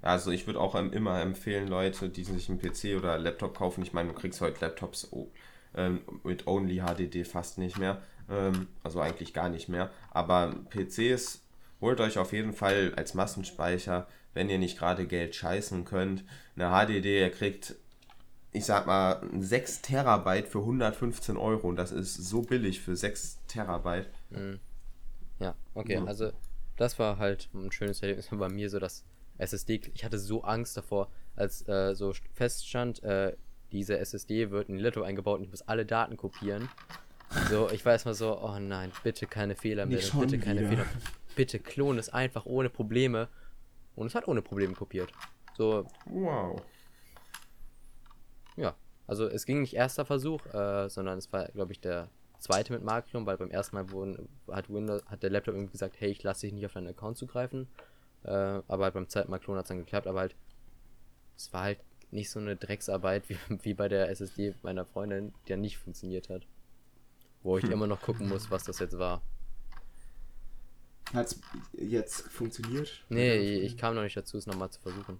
Also 0.00 0.32
ich 0.32 0.46
würde 0.46 0.60
auch 0.60 0.74
immer 0.74 1.20
empfehlen, 1.20 1.68
Leute, 1.68 2.08
die 2.08 2.24
sich 2.24 2.48
einen 2.48 2.60
PC 2.60 2.96
oder 2.96 3.18
Laptop 3.18 3.56
kaufen. 3.56 3.82
Ich 3.82 3.92
meine, 3.92 4.08
du 4.08 4.14
kriegst 4.14 4.40
heute 4.40 4.60
Laptops 4.60 5.08
oh, 5.12 5.28
ähm, 5.76 6.00
mit 6.24 6.46
Only 6.46 6.78
HDD 6.78 7.24
fast 7.24 7.58
nicht 7.58 7.78
mehr. 7.78 8.02
Ähm, 8.28 8.66
also 8.82 9.00
eigentlich 9.00 9.32
gar 9.32 9.48
nicht 9.48 9.68
mehr. 9.68 9.90
Aber 10.10 10.54
PCs 10.70 11.42
holt 11.80 12.00
euch 12.00 12.18
auf 12.18 12.32
jeden 12.32 12.52
Fall 12.52 12.92
als 12.96 13.14
Massenspeicher, 13.14 14.08
wenn 14.34 14.50
ihr 14.50 14.58
nicht 14.58 14.78
gerade 14.78 15.06
Geld 15.06 15.34
scheißen 15.34 15.84
könnt. 15.84 16.24
Eine 16.56 16.70
HDD, 16.70 17.20
ihr 17.20 17.30
kriegt, 17.30 17.76
ich 18.52 18.64
sag 18.66 18.86
mal, 18.86 19.20
6 19.38 19.82
Terabyte 19.82 20.46
für 20.48 20.58
115 20.60 21.36
Euro. 21.36 21.68
Und 21.68 21.76
das 21.76 21.90
ist 21.92 22.14
so 22.14 22.42
billig 22.42 22.80
für 22.80 22.96
6 22.96 23.38
Terabyte. 23.48 24.08
Ja, 25.38 25.54
okay, 25.74 25.94
Ja. 25.94 26.04
also 26.04 26.32
das 26.76 26.98
war 26.98 27.18
halt 27.18 27.48
ein 27.54 27.72
schönes 27.72 28.02
Erlebnis 28.02 28.28
bei 28.30 28.48
mir, 28.48 28.68
so 28.70 28.78
dass 28.78 29.04
SSD, 29.38 29.80
ich 29.94 30.04
hatte 30.04 30.18
so 30.18 30.42
Angst 30.42 30.76
davor, 30.76 31.08
als 31.36 31.66
äh, 31.68 31.94
so 31.94 32.12
feststand, 32.34 33.02
äh, 33.02 33.36
diese 33.72 33.98
SSD 33.98 34.50
wird 34.50 34.68
in 34.68 34.78
Laptop 34.78 35.04
eingebaut 35.04 35.38
und 35.38 35.44
ich 35.44 35.50
muss 35.50 35.62
alle 35.62 35.86
Daten 35.86 36.16
kopieren. 36.18 36.68
So, 37.48 37.70
ich 37.70 37.84
war 37.86 37.92
erstmal 37.92 38.12
so, 38.14 38.38
oh 38.38 38.58
nein, 38.58 38.92
bitte 39.02 39.26
keine 39.26 39.56
Fehlermeldung, 39.56 40.04
schon 40.04 40.20
bitte 40.20 40.38
keine 40.38 40.60
wieder. 40.70 40.84
Fehler. 40.84 40.86
Bitte 41.34 41.58
klon 41.58 41.96
es 41.98 42.10
einfach 42.10 42.44
ohne 42.44 42.68
Probleme. 42.68 43.28
Und 43.96 44.06
es 44.08 44.14
hat 44.14 44.28
ohne 44.28 44.42
Probleme 44.42 44.74
kopiert. 44.74 45.10
So, 45.56 45.86
Wow. 46.04 46.60
Ja. 48.56 48.74
Also 49.06 49.26
es 49.26 49.46
ging 49.46 49.60
nicht 49.60 49.74
erster 49.74 50.04
Versuch, 50.04 50.44
äh, 50.46 50.88
sondern 50.88 51.18
es 51.18 51.32
war, 51.32 51.46
glaube 51.48 51.72
ich, 51.72 51.80
der 51.80 52.08
zweite 52.38 52.72
mit 52.72 52.82
Macrium, 52.82 53.26
weil 53.26 53.36
beim 53.36 53.50
ersten 53.50 53.76
Mal 53.76 53.90
wurden, 53.90 54.28
hat 54.50 54.68
Windows, 54.68 55.04
hat 55.06 55.22
der 55.22 55.30
Laptop 55.30 55.54
irgendwie 55.54 55.72
gesagt, 55.72 55.96
hey, 55.98 56.10
ich 56.10 56.22
lasse 56.22 56.42
dich 56.42 56.52
nicht 56.52 56.66
auf 56.66 56.72
deinen 56.72 56.88
Account 56.88 57.18
zugreifen. 57.18 57.68
Äh, 58.24 58.30
aber 58.30 58.84
halt 58.84 58.94
beim 58.94 59.08
zweiten 59.08 59.30
Mal 59.30 59.38
Klon 59.38 59.56
hat 59.56 59.64
es 59.64 59.68
dann 59.68 59.78
geklappt, 59.78 60.06
aber 60.06 60.20
halt, 60.20 60.36
es 61.36 61.52
war 61.52 61.62
halt 61.62 61.78
nicht 62.10 62.30
so 62.30 62.40
eine 62.40 62.56
Drecksarbeit 62.56 63.28
wie, 63.28 63.36
wie 63.62 63.74
bei 63.74 63.88
der 63.88 64.10
SSD 64.10 64.54
meiner 64.62 64.84
Freundin, 64.84 65.32
die 65.46 65.50
ja 65.50 65.56
nicht 65.56 65.78
funktioniert 65.78 66.28
hat. 66.28 66.46
Wo 67.42 67.58
ich 67.58 67.64
immer 67.64 67.88
noch 67.88 68.00
gucken 68.00 68.28
muss, 68.28 68.52
was 68.52 68.62
das 68.62 68.78
jetzt 68.78 68.96
war. 68.98 69.20
Hat's 71.12 71.40
jetzt 71.72 72.28
funktioniert? 72.28 73.04
Nee, 73.08 73.58
ich 73.58 73.76
kam 73.76 73.96
noch 73.96 74.02
nicht 74.02 74.16
dazu, 74.16 74.38
es 74.38 74.46
nochmal 74.46 74.70
zu 74.70 74.80
versuchen. 74.80 75.18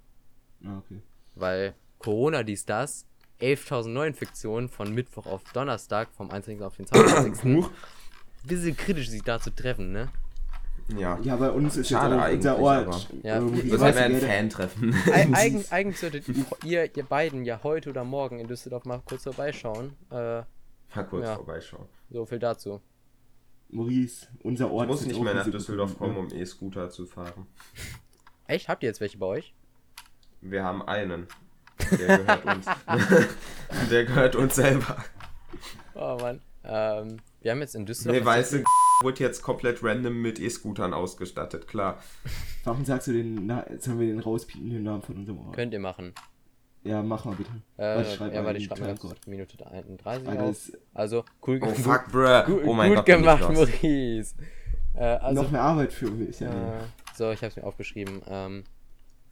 Ah, 0.64 0.78
okay. 0.78 1.02
Weil 1.34 1.74
Corona 1.98 2.44
dies, 2.44 2.64
das, 2.64 3.06
11.000 3.42 3.88
Neuinfektionen 3.88 4.68
von 4.68 4.94
Mittwoch 4.94 5.26
auf 5.26 5.42
Donnerstag, 5.52 6.08
vom 6.12 6.30
21. 6.30 6.62
auf 6.64 6.76
den 6.76 6.86
22. 6.86 7.44
Huch. 7.56 7.70
Bisschen 8.44 8.76
kritisch, 8.76 9.08
sich 9.10 9.22
da 9.22 9.38
zu 9.40 9.50
treffen, 9.54 9.92
ne? 9.92 10.08
Ja. 10.96 11.18
Ja, 11.22 11.36
bei 11.36 11.50
uns 11.50 11.76
ist 11.76 11.88
Schade 11.88 12.20
auch 12.20 12.28
unser 12.32 12.52
eigentlich, 12.56 12.64
Ort. 12.64 12.86
aber- 12.88 13.00
Ja, 13.22 13.40
wir- 13.54 13.80
weißt 13.80 13.96
wäre 13.98 14.08
du, 14.10 14.14
ein 14.16 14.20
Fan-Treffen. 14.20 14.94
Eig 15.12 15.28
eigen, 15.36 15.64
eigentlich 15.70 15.98
solltet 16.00 16.24
ihr, 16.64 16.96
ihr 16.96 17.04
beiden 17.04 17.44
ja 17.44 17.60
heute 17.62 17.90
oder 17.90 18.04
morgen 18.04 18.38
in 18.40 18.48
Düsseldorf 18.48 18.84
mal 18.84 19.00
kurz 19.04 19.22
vorbeischauen. 19.24 19.92
Äh, 20.10 20.42
Mal 20.94 21.06
kurz 21.08 21.24
Ja. 21.26 21.36
vorbeischauen. 21.36 21.86
so 22.10 22.26
viel 22.26 22.38
dazu. 22.38 22.80
Maurice, 23.70 24.26
unser 24.42 24.70
Ort 24.70 24.84
Ich 24.84 24.90
muss 24.90 25.00
ist 25.02 25.06
nicht 25.06 25.22
mehr 25.22 25.34
nach 25.34 25.48
Düsseldorf 25.48 25.96
kommen, 25.96 26.14
Ja. 26.14 26.20
um 26.20 26.28
E-Scooter 26.40 26.90
zu 26.90 27.06
fahren. 27.06 27.46
Echt? 28.46 28.68
Habt 28.68 28.82
ihr 28.82 28.88
jetzt 28.88 29.00
welche 29.00 29.16
bei 29.18 29.26
euch? 29.26 29.54
Wir 30.42 30.64
haben 30.64 30.82
einen. 30.82 31.26
Der 31.98 32.18
gehört 32.18 32.44
uns. 32.44 32.66
Der 33.90 34.04
gehört 34.04 34.36
uns 34.36 34.54
selber. 34.54 34.96
Oh 35.94 36.18
Mann. 36.20 36.40
Ähm, 36.64 37.16
wir 37.40 37.50
haben 37.50 37.60
jetzt 37.60 37.74
in 37.74 37.86
Düsseldorf. 37.86 38.18
Nee, 38.20 38.24
weißt 38.24 38.52
du, 38.54 38.64
wurde 39.02 39.20
jetzt 39.20 39.42
komplett 39.42 39.82
random 39.82 40.20
mit 40.22 40.38
E-Scootern 40.38 40.94
ausgestattet, 40.94 41.66
klar. 41.66 41.98
Warum 42.64 42.84
sagst 42.84 43.08
du 43.08 43.12
den, 43.12 43.46
na, 43.46 43.66
jetzt 43.68 43.88
haben 43.88 43.98
wir 43.98 44.06
den 44.06 44.20
rauspiepen, 44.20 44.70
den 44.70 44.84
Namen 44.84 45.02
von 45.02 45.16
unserem 45.16 45.38
Ort? 45.40 45.56
Könnt 45.56 45.72
ihr 45.72 45.80
machen. 45.80 46.12
Ja, 46.84 47.02
mach 47.02 47.24
mal 47.24 47.34
bitte. 47.36 47.50
Äh, 47.76 47.82
Warte, 47.96 48.02
ich 48.08 48.14
schreib 48.14 48.34
ja, 48.34 48.44
warte, 48.44 48.56
in 48.56 48.62
ich 48.62 48.68
schreibe 48.68 48.80
mal 48.80 48.86
ganz 48.88 49.00
Timecode. 49.00 49.18
kurz 49.20 49.26
Minute 49.28 49.66
31 49.66 50.28
Alter, 50.28 50.42
auf. 50.44 50.56
Also, 50.94 51.24
cool, 51.46 51.60
Oh 51.62 51.66
gut, 51.66 51.76
fuck, 51.78 52.12
bruh. 52.12 52.42
gut, 52.44 52.62
Oh 52.64 52.72
mein 52.74 52.88
gut 52.90 52.96
Gott, 52.98 53.06
gemacht. 53.06 53.40
Maurice. 53.52 54.34
Äh, 54.94 55.04
also, 55.04 55.42
noch 55.42 55.50
mehr 55.50 55.62
Arbeit 55.62 55.92
für 55.92 56.10
mich. 56.10 56.40
Ja, 56.40 56.50
äh, 56.50 56.80
so, 57.16 57.30
ich 57.30 57.38
habe 57.40 57.48
es 57.48 57.56
mir 57.56 57.64
aufgeschrieben. 57.64 58.20
Ähm, 58.28 58.64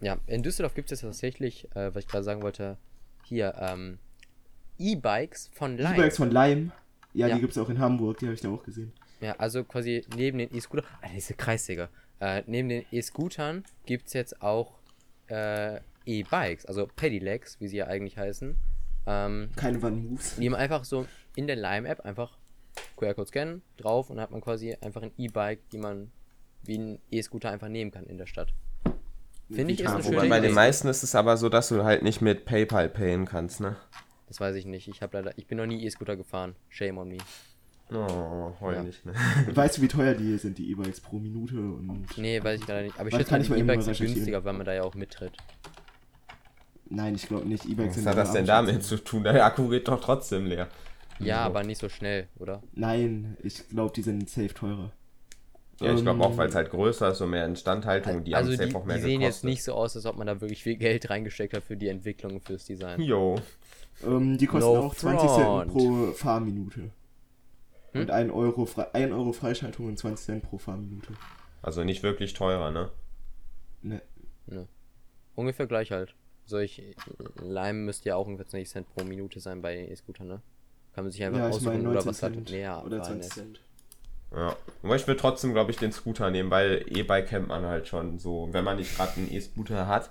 ja, 0.00 0.18
in 0.26 0.42
Düsseldorf 0.42 0.74
gibt 0.74 0.90
es 0.92 1.00
tatsächlich, 1.00 1.64
äh, 1.76 1.94
was 1.94 2.04
ich 2.04 2.08
gerade 2.08 2.24
sagen 2.24 2.42
wollte, 2.42 2.76
hier, 3.24 3.54
ähm, 3.58 3.98
E-Bikes 4.78 5.50
von 5.52 5.76
Lime. 5.76 5.94
E-Bikes 5.94 6.16
von 6.16 6.30
Lime. 6.30 6.70
Ja, 7.12 7.26
Ja. 7.28 7.34
die 7.34 7.40
gibt's 7.40 7.58
auch 7.58 7.68
in 7.68 7.78
Hamburg, 7.78 8.18
die 8.18 8.26
habe 8.26 8.34
ich 8.34 8.40
da 8.40 8.48
auch 8.50 8.62
gesehen. 8.62 8.92
Ja, 9.20 9.34
also 9.36 9.64
quasi 9.64 10.04
neben 10.16 10.38
den 10.38 10.54
E-Scooter, 10.54 10.84
Alter, 11.02 11.14
diese 11.14 11.34
Kreissäge. 11.34 11.88
Äh, 12.20 12.42
neben 12.46 12.68
den 12.68 12.84
E-Scootern 12.90 13.64
gibt 13.86 14.06
es 14.06 14.12
jetzt 14.14 14.40
auch 14.42 14.78
äh, 15.28 15.80
E-Bikes, 16.06 16.66
also 16.66 16.86
Pedelecs, 16.96 17.60
wie 17.60 17.68
sie 17.68 17.78
ja 17.78 17.86
eigentlich 17.86 18.16
heißen. 18.16 18.56
Ähm, 19.06 19.50
Keine 19.56 19.78
One-Moves. 19.82 20.36
die 20.36 20.48
man 20.48 20.60
einfach 20.60 20.84
so 20.84 21.06
in 21.36 21.46
der 21.46 21.56
Lime-App 21.56 22.00
einfach 22.00 22.38
QR-Code 22.96 23.28
scannen, 23.28 23.62
drauf 23.76 24.08
und 24.10 24.16
dann 24.16 24.22
hat 24.24 24.30
man 24.30 24.40
quasi 24.40 24.74
einfach 24.80 25.02
ein 25.02 25.12
E-Bike, 25.18 25.68
die 25.70 25.78
man 25.78 26.10
wie 26.62 26.78
ein 26.78 26.98
E-Scooter 27.10 27.50
einfach 27.50 27.68
nehmen 27.68 27.90
kann 27.90 28.06
in 28.06 28.18
der 28.18 28.26
Stadt. 28.26 28.52
Finde 29.52 29.74
ich, 29.74 29.80
ist 29.80 29.86
eine 29.88 30.04
wobei 30.04 30.16
schöne 30.18 30.28
bei 30.28 30.40
den 30.40 30.54
meisten 30.54 30.88
ist 30.88 31.02
es 31.02 31.14
aber 31.14 31.36
so, 31.36 31.48
dass 31.48 31.68
du 31.68 31.82
halt 31.84 32.02
nicht 32.02 32.20
mit 32.20 32.44
PayPal 32.44 32.88
payen 32.88 33.24
kannst, 33.26 33.60
ne? 33.60 33.76
Das 34.28 34.40
weiß 34.40 34.54
ich 34.56 34.64
nicht. 34.64 34.86
Ich 34.88 35.02
habe 35.02 35.16
leider, 35.18 35.36
ich 35.36 35.46
bin 35.46 35.58
noch 35.58 35.66
nie 35.66 35.84
E-Scooter 35.84 36.16
gefahren. 36.16 36.54
Shame 36.68 36.98
on 36.98 37.08
me. 37.08 37.18
Oh, 37.92 38.52
heul 38.60 38.74
Ja. 38.74 38.82
nicht, 38.84 39.04
ne? 39.04 39.12
Weißt 39.52 39.78
du, 39.78 39.82
wie 39.82 39.88
teuer 39.88 40.14
die 40.14 40.38
sind, 40.38 40.56
die 40.58 40.70
E-Bikes 40.70 41.00
pro 41.00 41.18
Minute? 41.18 41.56
Und 41.58 42.06
Nee, 42.16 42.42
weiß 42.42 42.60
ich 42.60 42.68
leider 42.68 42.82
nicht. 42.82 42.98
Aber 43.00 43.08
ich 43.08 43.14
schätze 43.14 43.28
kann 43.30 43.40
mal, 43.40 43.44
ich 43.46 43.52
die 43.52 43.60
E-Bikes 43.60 43.84
sind 43.86 43.98
günstiger, 43.98 44.44
weil 44.44 44.52
man 44.52 44.64
da 44.66 44.72
ja 44.72 44.82
auch 44.84 44.94
mittritt. 44.94 45.32
Nein, 46.88 47.14
ich 47.16 47.26
glaube 47.26 47.48
nicht. 47.48 47.64
E-Bikes 47.64 47.88
Was 47.90 47.94
sind 47.96 48.06
hat 48.06 48.16
das 48.18 48.32
denn 48.32 48.46
damit 48.46 48.84
zu 48.84 48.96
tun? 49.02 49.24
Der 49.24 49.44
Akku 49.44 49.68
geht 49.68 49.88
doch 49.88 50.00
trotzdem 50.00 50.46
leer. 50.46 50.68
Ja, 51.18 51.24
Wieso? 51.24 51.34
aber 51.34 51.62
nicht 51.64 51.78
so 51.80 51.88
schnell, 51.88 52.28
oder? 52.38 52.62
Nein, 52.72 53.36
ich 53.42 53.68
glaube, 53.68 53.92
die 53.94 54.02
sind 54.02 54.28
safe 54.30 54.54
teurer. 54.54 54.92
Ja, 55.80 55.94
ich 55.94 56.02
glaube 56.02 56.22
auch, 56.22 56.30
Ähm, 56.32 56.36
weil 56.36 56.48
es 56.48 56.54
halt 56.54 56.70
größer 56.70 57.10
ist 57.12 57.20
und 57.22 57.30
mehr 57.30 57.46
Instandhaltung 57.46 58.16
und 58.16 58.24
die 58.24 58.34
also 58.34 58.50
haben 58.52 58.58
safe 58.58 58.76
auch 58.76 58.84
mehr 58.84 58.96
die 58.96 59.02
sehen 59.02 59.20
jetzt 59.22 59.42
gekostet. 59.42 59.50
nicht 59.50 59.62
so 59.64 59.72
aus, 59.74 59.96
als 59.96 60.06
ob 60.06 60.16
man 60.16 60.26
da 60.26 60.40
wirklich 60.40 60.62
viel 60.62 60.76
Geld 60.76 61.08
reingesteckt 61.10 61.54
hat 61.54 61.64
für 61.64 61.76
die 61.76 61.88
Entwicklung 61.88 62.34
und 62.34 62.44
fürs 62.44 62.64
Design. 62.66 63.00
Jo. 63.00 63.36
Ähm, 64.04 64.36
die 64.38 64.46
kosten 64.46 64.70
No 64.72 64.78
auch 64.80 64.94
20 64.94 65.28
Cent 65.30 65.44
front. 65.44 65.72
pro 65.72 66.12
Fahrminute. 66.12 66.90
Hm? 67.92 68.00
Und 68.02 68.10
1 68.10 68.32
Euro, 68.32 68.66
Fre 68.66 68.94
1 68.94 69.10
Euro 69.12 69.32
Freischaltung 69.32 69.86
und 69.86 69.98
20 69.98 70.24
Cent 70.26 70.42
pro 70.44 70.58
Fahrminute. 70.58 71.14
Also 71.62 71.82
nicht 71.84 72.02
wirklich 72.02 72.34
teurer, 72.34 72.70
ne? 72.70 72.90
Ne. 73.82 74.00
Ungefähr 75.34 75.66
gleich 75.66 75.90
halt. 75.92 76.14
Solch 76.44 76.82
Lime 77.42 77.74
müsste 77.80 78.08
ja 78.10 78.16
auch 78.16 78.26
ungefähr 78.26 78.48
20 78.48 78.68
Cent 78.68 78.94
pro 78.94 79.04
Minute 79.04 79.40
sein 79.40 79.62
bei 79.62 79.86
E-Scootern, 79.88 80.26
ne? 80.26 80.42
Kann 80.94 81.04
man 81.04 81.12
sich 81.12 81.22
einfach 81.22 81.38
Ja, 81.38 81.48
aussuchen 81.48 81.68
oder 81.86 82.04
19 82.04 82.06
was 82.10 82.22
halt 82.22 82.34
Cent. 82.34 82.50
näher 82.50 82.82
Oder 82.84 82.98
abfahren 82.98 83.22
20 83.22 83.36
ist. 83.54 83.60
Ja. 84.34 84.56
Aber 84.82 84.96
ich 84.96 85.06
würde 85.06 85.20
trotzdem, 85.20 85.52
glaube 85.52 85.70
ich, 85.72 85.76
den 85.78 85.92
Scooter 85.92 86.30
nehmen, 86.30 86.50
weil 86.50 86.84
E-Bike 86.88 87.28
kennt 87.28 87.48
man 87.48 87.64
halt 87.66 87.88
schon 87.88 88.18
so. 88.18 88.48
Wenn 88.52 88.64
man 88.64 88.76
nicht 88.76 88.96
gerade 88.96 89.12
einen 89.16 89.32
E-Scooter 89.32 89.86
hat, 89.88 90.10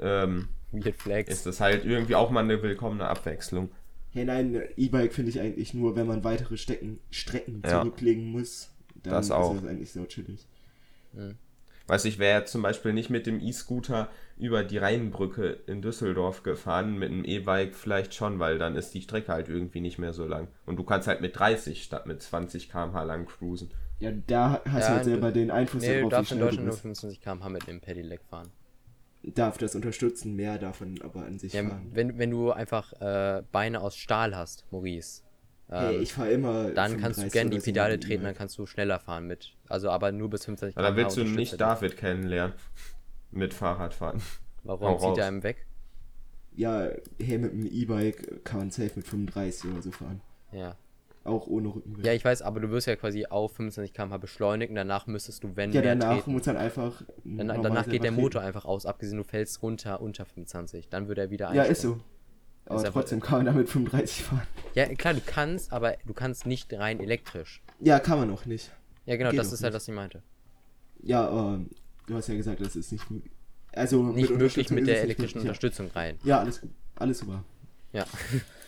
ähm, 0.00 0.48
Weird 0.72 0.96
Flex. 0.96 1.30
ist 1.30 1.46
das 1.46 1.60
halt 1.60 1.84
irgendwie 1.84 2.14
auch 2.14 2.30
mal 2.30 2.40
eine 2.44 2.62
willkommene 2.62 3.06
Abwechslung. 3.08 3.70
Hey, 4.10 4.24
nein, 4.24 4.62
E-Bike 4.76 5.12
finde 5.12 5.30
ich 5.30 5.40
eigentlich 5.40 5.74
nur, 5.74 5.96
wenn 5.96 6.06
man 6.06 6.24
weitere 6.24 6.56
Stecken, 6.56 6.98
Strecken 7.10 7.62
Ja. 7.64 7.82
zurücklegen 7.82 8.30
muss. 8.32 8.70
Dann 9.02 9.12
Das 9.12 9.30
auch. 9.30 9.54
ist 9.54 9.62
das 9.62 9.70
eigentlich 9.70 9.92
so 9.92 10.04
chillig. 10.06 10.46
Weiß 11.88 12.04
ich, 12.04 12.18
wäre 12.18 12.44
zum 12.44 12.62
Beispiel 12.62 12.92
nicht 12.92 13.10
mit 13.10 13.26
dem 13.26 13.40
E-Scooter 13.40 14.08
über 14.36 14.62
die 14.62 14.78
Rheinbrücke 14.78 15.58
in 15.66 15.82
Düsseldorf 15.82 16.42
gefahren, 16.42 16.98
mit 16.98 17.10
einem 17.10 17.24
E-Bike 17.24 17.74
vielleicht 17.74 18.14
schon, 18.14 18.38
weil 18.38 18.58
dann 18.58 18.76
ist 18.76 18.92
die 18.94 19.00
Strecke 19.02 19.32
halt 19.32 19.48
irgendwie 19.48 19.80
nicht 19.80 19.98
mehr 19.98 20.12
so 20.12 20.26
lang. 20.26 20.48
Und 20.66 20.76
du 20.76 20.84
kannst 20.84 21.08
halt 21.08 21.20
mit 21.22 21.36
30 21.38 21.82
statt 21.82 22.06
mit 22.06 22.22
20 22.22 22.70
km/h 22.70 23.02
lang 23.04 23.26
cruisen. 23.26 23.70
Ja, 24.00 24.12
da 24.26 24.60
hast 24.66 24.82
Ja, 24.82 24.88
du 24.90 24.94
halt 24.94 25.04
selber 25.04 25.28
du- 25.28 25.40
den 25.40 25.50
Einfluss 25.50 25.82
Nee, 25.82 25.88
du 25.88 25.94
darauf, 25.94 26.10
wie 26.10 26.12
darfst 26.12 26.32
in 26.32 26.38
du 26.38 26.44
Deutschland 26.44 26.66
nur 26.66 26.72
bist. 26.72 26.82
25 26.82 27.20
km/h 27.20 27.48
mit 27.48 27.66
dem 27.66 27.80
Pedelec 27.80 28.20
fahren. 28.30 28.50
Darf 29.24 29.58
das 29.58 29.74
unterstützen, 29.74 30.36
mehr 30.36 30.58
davon 30.58 31.00
aber 31.02 31.24
an 31.26 31.38
sich 31.38 31.52
Ja, 31.52 31.62
fahren. 31.62 31.90
wenn, 31.92 32.18
wenn 32.18 32.30
du 32.30 32.52
einfach 32.52 32.92
äh, 33.00 33.42
Beine 33.50 33.80
aus 33.80 33.96
Stahl 33.96 34.36
hast, 34.36 34.64
Maurice, 34.70 35.22
Hey, 35.68 35.96
ähm, 35.96 36.02
ich 36.02 36.12
fahre 36.14 36.30
immer. 36.30 36.70
dann 36.70 36.92
kannst 36.98 37.18
du 37.18 37.22
35 37.28 37.32
gerne 37.32 37.50
die 37.50 37.58
Pedale 37.58 38.00
treten, 38.00 38.24
dann 38.24 38.34
kannst 38.34 38.56
du 38.58 38.66
schneller 38.66 38.98
fahren 39.00 39.26
mit. 39.26 39.54
Also 39.68 39.90
aber 39.90 40.12
nur 40.12 40.30
bis 40.30 40.44
25 40.46 40.76
Ja, 40.76 40.82
dann 40.82 40.94
km/h 40.94 41.04
willst 41.04 41.16
du 41.18 41.24
nicht. 41.24 41.60
David 41.60 41.96
kennenlernen. 41.96 42.54
Mit 43.30 43.52
Fahrradfahren. 43.52 44.22
Warum 44.64 44.86
Hau 44.88 44.96
zieht 44.98 45.08
raus. 45.08 45.18
er 45.18 45.26
einem 45.26 45.42
weg? 45.42 45.66
Ja, 46.56 46.88
hey, 47.20 47.38
mit 47.38 47.52
einem 47.52 47.66
E-Bike 47.66 48.44
kann 48.44 48.60
man 48.60 48.70
safe 48.70 48.92
mit 48.96 49.06
35 49.06 49.70
oder 49.70 49.82
so 49.82 49.90
fahren. 49.90 50.20
Ja. 50.52 50.76
Auch 51.24 51.46
ohne 51.46 51.68
Rückenwind. 51.68 52.06
Ja, 52.06 52.14
ich 52.14 52.24
weiß, 52.24 52.40
aber 52.40 52.60
du 52.60 52.70
wirst 52.70 52.86
ja 52.86 52.96
quasi 52.96 53.26
auf 53.26 53.52
25 53.54 53.92
km/h 53.92 54.16
beschleunigen, 54.16 54.74
danach 54.74 55.06
müsstest 55.06 55.44
du, 55.44 55.54
wenn 55.56 55.72
Ja, 55.72 55.82
danach 55.82 56.14
treten. 56.16 56.32
muss 56.32 56.44
dann 56.44 56.56
einfach. 56.56 57.02
Dann, 57.24 57.48
danach 57.62 57.86
geht 57.86 58.02
der 58.02 58.12
Motor 58.12 58.40
einfach 58.40 58.64
aus, 58.64 58.86
abgesehen 58.86 59.18
du 59.18 59.24
fällst 59.24 59.62
runter 59.62 60.00
unter 60.00 60.24
25. 60.24 60.88
Dann 60.88 61.06
würde 61.08 61.20
er 61.20 61.30
wieder 61.30 61.46
treten. 61.48 61.56
Ja, 61.58 61.62
ist 61.64 61.84
einstellen. 61.84 61.94
so. 61.98 62.17
Aber 62.68 62.84
trotzdem 62.84 63.20
kann 63.20 63.38
man 63.38 63.46
damit 63.46 63.68
35 63.68 64.24
fahren. 64.24 64.46
Ja, 64.74 64.86
klar, 64.94 65.14
du 65.14 65.20
kannst, 65.24 65.72
aber 65.72 65.96
du 66.04 66.12
kannst 66.12 66.46
nicht 66.46 66.72
rein 66.72 67.00
elektrisch. 67.00 67.62
Ja, 67.80 67.98
kann 67.98 68.18
man 68.18 68.30
auch 68.30 68.44
nicht. 68.44 68.70
Ja, 69.06 69.16
genau, 69.16 69.30
Geht 69.30 69.40
das 69.40 69.52
ist 69.52 69.62
halt, 69.62 69.72
nicht. 69.72 69.76
was 69.76 69.88
ich 69.88 69.94
meinte. 69.94 70.22
Ja, 71.02 71.26
aber 71.28 71.60
du 72.06 72.14
hast 72.14 72.28
ja 72.28 72.34
gesagt, 72.34 72.60
das 72.60 72.76
ist 72.76 72.92
nicht 72.92 73.10
möglich. 73.10 73.32
Also 73.72 74.02
Nicht 74.02 74.14
möglich 74.14 74.30
Unterstützung 74.32 74.74
mit 74.74 74.86
der 74.86 75.02
elektrischen 75.02 75.38
möglich, 75.38 75.48
Unterstützung 75.48 75.90
rein. 75.94 76.18
Ja, 76.24 76.28
ja 76.28 76.40
alles, 76.40 76.60
alles 76.96 77.18
super. 77.18 77.44
Ja. 77.92 78.04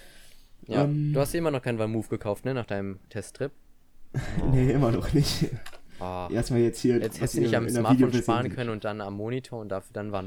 ja. 0.67 0.85
Ähm. 0.85 1.13
du 1.13 1.21
hast 1.21 1.35
immer 1.35 1.51
noch 1.51 1.63
keinen 1.63 1.81
One-Move 1.81 2.09
gekauft, 2.09 2.45
ne, 2.45 2.55
nach 2.55 2.67
deinem 2.67 2.99
Testtrip. 3.11 3.53
Nee, 4.51 4.73
immer 4.73 4.91
noch 4.91 5.13
nicht. 5.13 5.47
Ah. 6.01 6.29
Erstmal 6.33 6.61
jetzt 6.61 6.81
hier. 6.81 6.99
Jetzt 6.99 7.21
hättest 7.21 7.37
du 7.37 7.41
nicht 7.43 7.55
am 7.55 7.69
Smartphone 7.69 8.13
sparen 8.13 8.49
können 8.55 8.71
und 8.71 8.85
dann 8.85 9.01
am 9.01 9.15
Monitor 9.15 9.61
und 9.61 9.69
dafür 9.69 9.93
dann 9.93 10.11
war 10.11 10.23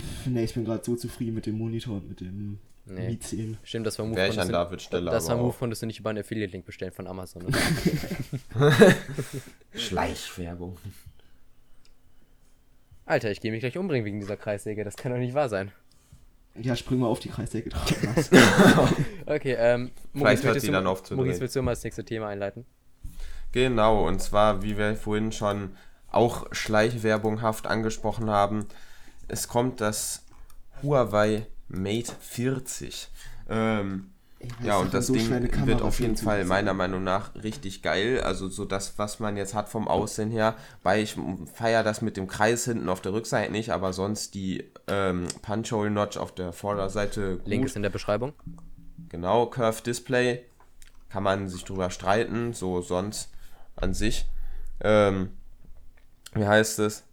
Move. 0.00 0.30
Nee, 0.34 0.44
ich 0.44 0.54
bin 0.54 0.64
gerade 0.64 0.84
so 0.84 0.96
zufrieden 0.96 1.34
mit 1.34 1.46
dem 1.46 1.58
Monitor 1.58 1.96
und 1.96 2.08
mit 2.08 2.20
dem 2.20 2.58
Nee. 2.88 3.08
Mi 3.08 3.18
10. 3.18 3.58
Stimmt, 3.64 3.86
das 3.86 3.98
war 3.98 4.06
Move 4.06 4.28
ich 4.28 4.38
an 4.38 4.48
du, 4.48 4.78
Stelle 4.78 5.10
das 5.10 5.28
war 5.28 5.36
Move 5.36 5.56
konntest 5.58 5.82
du 5.82 5.86
nicht 5.86 5.98
über 5.98 6.10
einen 6.10 6.20
Affiliate-Link 6.20 6.64
bestellen 6.64 6.92
von 6.92 7.08
Amazon. 7.08 7.46
Oder? 7.46 7.58
Schleichwerbung. 9.74 10.78
Alter, 13.04 13.32
ich 13.32 13.40
gehe 13.40 13.50
mich 13.50 13.60
gleich 13.60 13.76
umbringen 13.76 14.04
wegen 14.04 14.20
dieser 14.20 14.36
Kreissäge. 14.36 14.84
Das 14.84 14.94
kann 14.96 15.10
doch 15.10 15.18
nicht 15.18 15.34
wahr 15.34 15.48
sein. 15.48 15.72
Ja, 16.54 16.76
spring 16.76 17.00
mal 17.00 17.08
auf 17.08 17.18
die 17.18 17.28
Kreisdecke 17.28 17.70
drauf. 17.70 17.92
Okay, 19.26 19.56
ähm, 19.58 19.90
Vielleicht 20.14 20.44
hört 20.44 20.60
sie 20.60 20.70
dann 20.70 20.86
auf 20.86 21.02
zu 21.02 21.16
Maurice, 21.16 21.40
willst 21.40 21.56
du 21.56 21.62
mal 21.62 21.72
das 21.72 21.82
nächste 21.82 22.04
Thema 22.04 22.28
einleiten? 22.28 22.64
Genau, 23.50 24.06
und 24.06 24.22
zwar, 24.22 24.62
wie 24.62 24.78
wir 24.78 24.94
vorhin 24.94 25.32
schon 25.32 25.76
auch 26.08 26.46
schleichwerbunghaft 26.52 27.66
angesprochen 27.66 28.30
haben, 28.30 28.66
es 29.28 29.48
kommt 29.48 29.80
das 29.80 30.24
Huawei 30.82 31.46
Mate 31.68 32.12
40. 32.20 33.08
Ähm, 33.48 34.10
ja, 34.62 34.78
und 34.78 34.92
das 34.92 35.06
so 35.06 35.14
Ding 35.14 35.30
wird 35.66 35.82
auf 35.82 35.98
jeden 35.98 36.16
Fall 36.16 36.44
meiner 36.44 36.74
Meinung 36.74 37.02
nach 37.02 37.34
richtig 37.34 37.82
geil. 37.82 38.20
Also 38.20 38.48
so 38.48 38.64
das, 38.64 38.98
was 38.98 39.18
man 39.18 39.36
jetzt 39.36 39.54
hat 39.54 39.68
vom 39.68 39.88
Aussehen 39.88 40.30
her, 40.30 40.56
weil 40.82 41.02
ich 41.02 41.16
feiere 41.54 41.82
das 41.82 42.02
mit 42.02 42.16
dem 42.16 42.26
Kreis 42.26 42.64
hinten 42.64 42.88
auf 42.88 43.00
der 43.00 43.12
Rückseite 43.12 43.50
nicht, 43.50 43.70
aber 43.70 43.92
sonst 43.92 44.34
die 44.34 44.70
ähm, 44.86 45.26
Punch-Hole-Notch 45.42 46.18
auf 46.18 46.34
der 46.34 46.52
Vorderseite 46.52 47.38
gut. 47.38 47.46
Link 47.46 47.64
ist 47.66 47.76
in 47.76 47.82
der 47.82 47.90
Beschreibung. 47.90 48.34
Genau, 49.08 49.46
Curve 49.46 49.82
Display. 49.82 50.44
Kann 51.08 51.22
man 51.22 51.48
sich 51.48 51.64
drüber 51.64 51.90
streiten, 51.90 52.52
so 52.52 52.82
sonst 52.82 53.30
an 53.74 53.94
sich. 53.94 54.26
Ähm, 54.80 55.30
wie 56.34 56.46
heißt 56.46 56.78
es? 56.80 57.05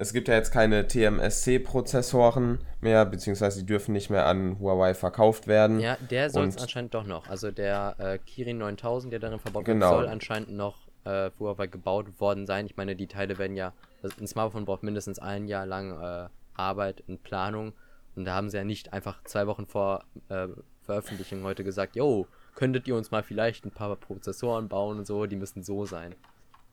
Es 0.00 0.14
gibt 0.14 0.28
ja 0.28 0.34
jetzt 0.34 0.50
keine 0.50 0.86
TMSC-Prozessoren 0.88 2.58
mehr, 2.80 3.04
beziehungsweise 3.04 3.60
die 3.60 3.66
dürfen 3.66 3.92
nicht 3.92 4.08
mehr 4.08 4.24
an 4.24 4.58
Huawei 4.58 4.94
verkauft 4.94 5.46
werden. 5.46 5.78
Ja, 5.78 5.98
der 6.10 6.30
soll 6.30 6.46
es 6.46 6.56
anscheinend 6.56 6.94
doch 6.94 7.04
noch. 7.04 7.28
Also 7.28 7.50
der 7.50 7.96
äh, 7.98 8.18
Kirin 8.18 8.56
9000, 8.56 9.12
der 9.12 9.20
darin 9.20 9.38
verbaut 9.38 9.66
Genau. 9.66 9.90
wird, 9.90 10.00
soll 10.00 10.08
anscheinend 10.08 10.52
noch 10.52 10.78
äh, 11.04 11.30
für 11.30 11.40
Huawei 11.40 11.66
gebaut 11.66 12.18
worden 12.18 12.46
sein. 12.46 12.64
Ich 12.64 12.78
meine, 12.78 12.96
die 12.96 13.08
Teile 13.08 13.36
werden 13.36 13.58
ja, 13.58 13.74
also 14.02 14.16
ein 14.18 14.26
Smartphone 14.26 14.64
braucht 14.64 14.82
mindestens 14.82 15.18
ein 15.18 15.46
Jahr 15.46 15.66
lang 15.66 16.00
äh, 16.00 16.28
Arbeit 16.54 17.04
und 17.06 17.22
Planung. 17.22 17.74
Und 18.16 18.24
da 18.24 18.34
haben 18.34 18.48
sie 18.48 18.56
ja 18.56 18.64
nicht 18.64 18.94
einfach 18.94 19.22
zwei 19.24 19.46
Wochen 19.46 19.66
vor 19.66 20.04
äh, 20.30 20.48
Veröffentlichung 20.80 21.42
heute 21.44 21.62
gesagt, 21.62 21.94
yo, 21.94 22.26
könntet 22.54 22.88
ihr 22.88 22.96
uns 22.96 23.10
mal 23.10 23.22
vielleicht 23.22 23.66
ein 23.66 23.70
paar 23.70 23.94
Prozessoren 23.96 24.68
bauen 24.68 24.96
und 24.96 25.06
so, 25.06 25.26
die 25.26 25.36
müssen 25.36 25.62
so 25.62 25.84
sein. 25.84 26.14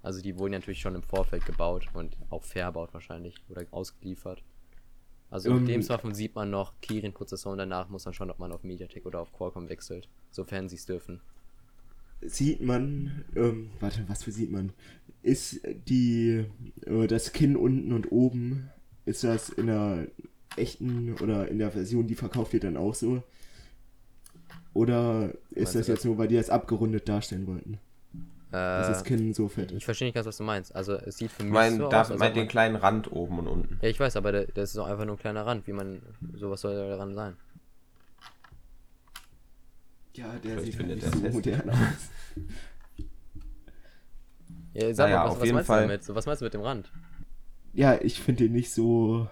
Also 0.02 0.22
die 0.22 0.38
wurden 0.38 0.54
ja 0.54 0.60
natürlich 0.60 0.80
schon 0.82 0.96
im 0.96 1.04
Vorfeld 1.04 1.46
gebaut 1.46 1.88
und 1.94 2.18
auch 2.30 2.44
verbaut 2.44 2.94
wahrscheinlich 2.94 3.36
oder 3.50 3.66
ausgeliefert. 3.72 4.44
Also 5.30 5.50
mit 5.52 5.60
Ähm, 5.60 5.66
dem 5.68 5.82
Smartphone 5.82 6.14
sieht 6.16 6.36
man 6.36 6.50
noch 6.50 6.80
Kirin-Prozessoren, 6.82 7.58
danach 7.58 7.90
muss 7.90 8.06
man 8.06 8.14
schauen, 8.14 8.32
ob 8.32 8.40
man 8.40 8.52
auf 8.52 8.64
MediaTek 8.64 9.06
oder 9.06 9.20
auf 9.22 9.34
Qualcomm 9.34 9.70
wechselt, 9.70 10.10
sofern 10.32 10.70
sie 10.70 10.76
es 10.78 10.86
dürfen. 10.86 11.22
sieht 12.22 12.62
man, 12.62 13.26
ähm, 13.36 13.72
warte, 13.80 14.04
was 14.08 14.24
für 14.24 14.32
sieht 14.32 14.52
man? 14.52 14.74
Ist 15.22 15.62
die, 15.88 16.46
äh, 16.86 17.08
das 17.08 17.34
Kinn 17.34 17.56
unten 17.56 17.94
und 17.94 18.12
oben, 18.12 18.70
ist 19.06 19.24
das 19.24 19.50
in 19.50 19.68
der 19.68 20.08
echten 20.56 21.14
oder 21.20 21.48
in 21.50 21.60
der 21.60 21.72
Version, 21.72 22.08
die 22.08 22.16
verkauft 22.16 22.54
wird, 22.54 22.64
dann 22.64 22.78
auch 22.78 22.96
so? 22.96 23.24
Oder 24.74 25.34
ist 25.52 25.76
Meinst 25.76 25.76
das 25.76 25.88
jetzt 25.88 26.06
nur, 26.06 26.18
weil 26.18 26.28
die 26.28 26.36
das 26.36 26.50
abgerundet 26.50 27.10
darstellen 27.10 27.48
wollten? 27.48 27.80
Dass 28.76 28.88
das 28.88 29.02
Äh, 29.02 29.04
Kinn 29.04 29.34
so 29.34 29.48
fett 29.48 29.72
ich 29.72 29.78
ist. 29.78 29.84
verstehe 29.84 30.08
nicht 30.08 30.16
ganz, 30.16 30.28
was 30.28 30.38
du 30.38 30.44
meinst. 30.44 30.76
Also 30.76 30.94
es 30.96 31.18
sieht 31.18 31.32
für 31.32 31.44
Ich 31.44 31.50
mich 31.50 31.54
meine, 31.54 31.78
so 31.78 31.90
da, 31.90 32.02
aus, 32.02 32.10
mein 32.18 32.34
den 32.34 32.48
kleinen 32.48 32.76
Rand 32.76 33.12
oben 33.12 33.40
und 33.40 33.48
unten. 33.48 33.80
Ja, 33.82 33.90
ich 33.90 34.00
weiß, 34.00 34.16
aber 34.18 34.32
das 34.46 34.72
ist 34.72 34.78
auch 34.78 34.88
einfach 34.88 35.06
nur 35.06 35.16
ein 35.16 35.20
kleiner 35.20 35.46
Rand. 35.46 35.68
Wie 35.68 35.74
man, 35.74 36.02
sowas 36.34 36.62
soll 36.62 36.76
daran 36.90 37.14
sein. 37.14 37.38
Ja, 40.14 40.34
der 40.44 40.60
Vielleicht 40.60 40.66
sieht 40.66 40.78
halt 40.80 40.88
findet 40.90 41.04
nicht 41.04 41.14
so 41.14 41.20
modern 41.30 41.70
aus. 41.70 41.78
Ja, 44.74 44.94
sag 44.94 45.10
Naja, 45.10 45.18
mal, 45.20 45.26
was, 45.26 45.32
auf 45.34 45.40
was 45.42 45.46
jeden 45.46 45.56
meinst 45.56 45.68
Fall. 45.68 45.82
du 45.84 45.88
damit? 45.88 46.16
Was 46.16 46.26
meinst 46.26 46.42
du 46.42 46.46
mit 46.46 46.54
dem 46.54 46.62
Rand? 46.62 46.92
Ja, 47.74 48.00
ich 48.02 48.20
finde 48.22 48.44
den 48.46 48.54
nicht 48.54 48.72
so. 48.72 49.30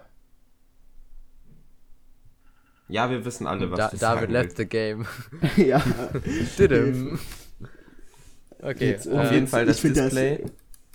Ja, 2.88 3.10
wir 3.10 3.24
wissen 3.24 3.46
alle, 3.48 3.70
was 3.70 3.78
Da, 3.78 3.88
du 3.88 3.96
David 3.96 4.30
sagen 4.30 4.32
left 4.32 4.56
the 4.58 4.66
game. 4.66 5.06
ja. 5.56 5.82
Didim. 6.58 7.18
Okay. 8.66 8.90
Jetzt, 8.90 9.08
Auf 9.08 9.30
äh, 9.30 9.34
jeden 9.34 9.46
Fall 9.46 9.64
das 9.64 9.80
find 9.80 9.96
das- 9.96 10.06
Display. 10.06 10.44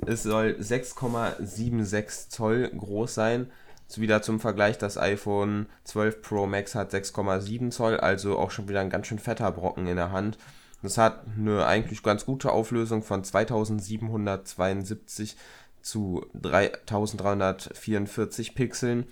Es 0.05 0.23
soll 0.23 0.57
6,76 0.59 2.29
Zoll 2.29 2.69
groß 2.69 3.13
sein. 3.13 3.51
So 3.87 4.01
wieder 4.01 4.21
zum 4.21 4.39
Vergleich, 4.39 4.77
das 4.77 4.97
iPhone 4.97 5.67
12 5.83 6.21
Pro 6.21 6.47
Max 6.47 6.75
hat 6.75 6.91
6,7 6.91 7.71
Zoll, 7.71 7.97
also 7.97 8.39
auch 8.39 8.51
schon 8.51 8.67
wieder 8.67 8.81
ein 8.81 8.89
ganz 8.89 9.07
schön 9.07 9.19
fetter 9.19 9.51
Brocken 9.51 9.87
in 9.87 9.97
der 9.97 10.11
Hand. 10.11 10.37
Das 10.81 10.97
hat 10.97 11.25
eine 11.37 11.65
eigentlich 11.67 12.01
ganz 12.01 12.25
gute 12.25 12.51
Auflösung 12.51 13.03
von 13.03 13.23
2772 13.23 15.35
zu 15.81 16.25
3344 16.33 18.55
Pixeln 18.55 19.05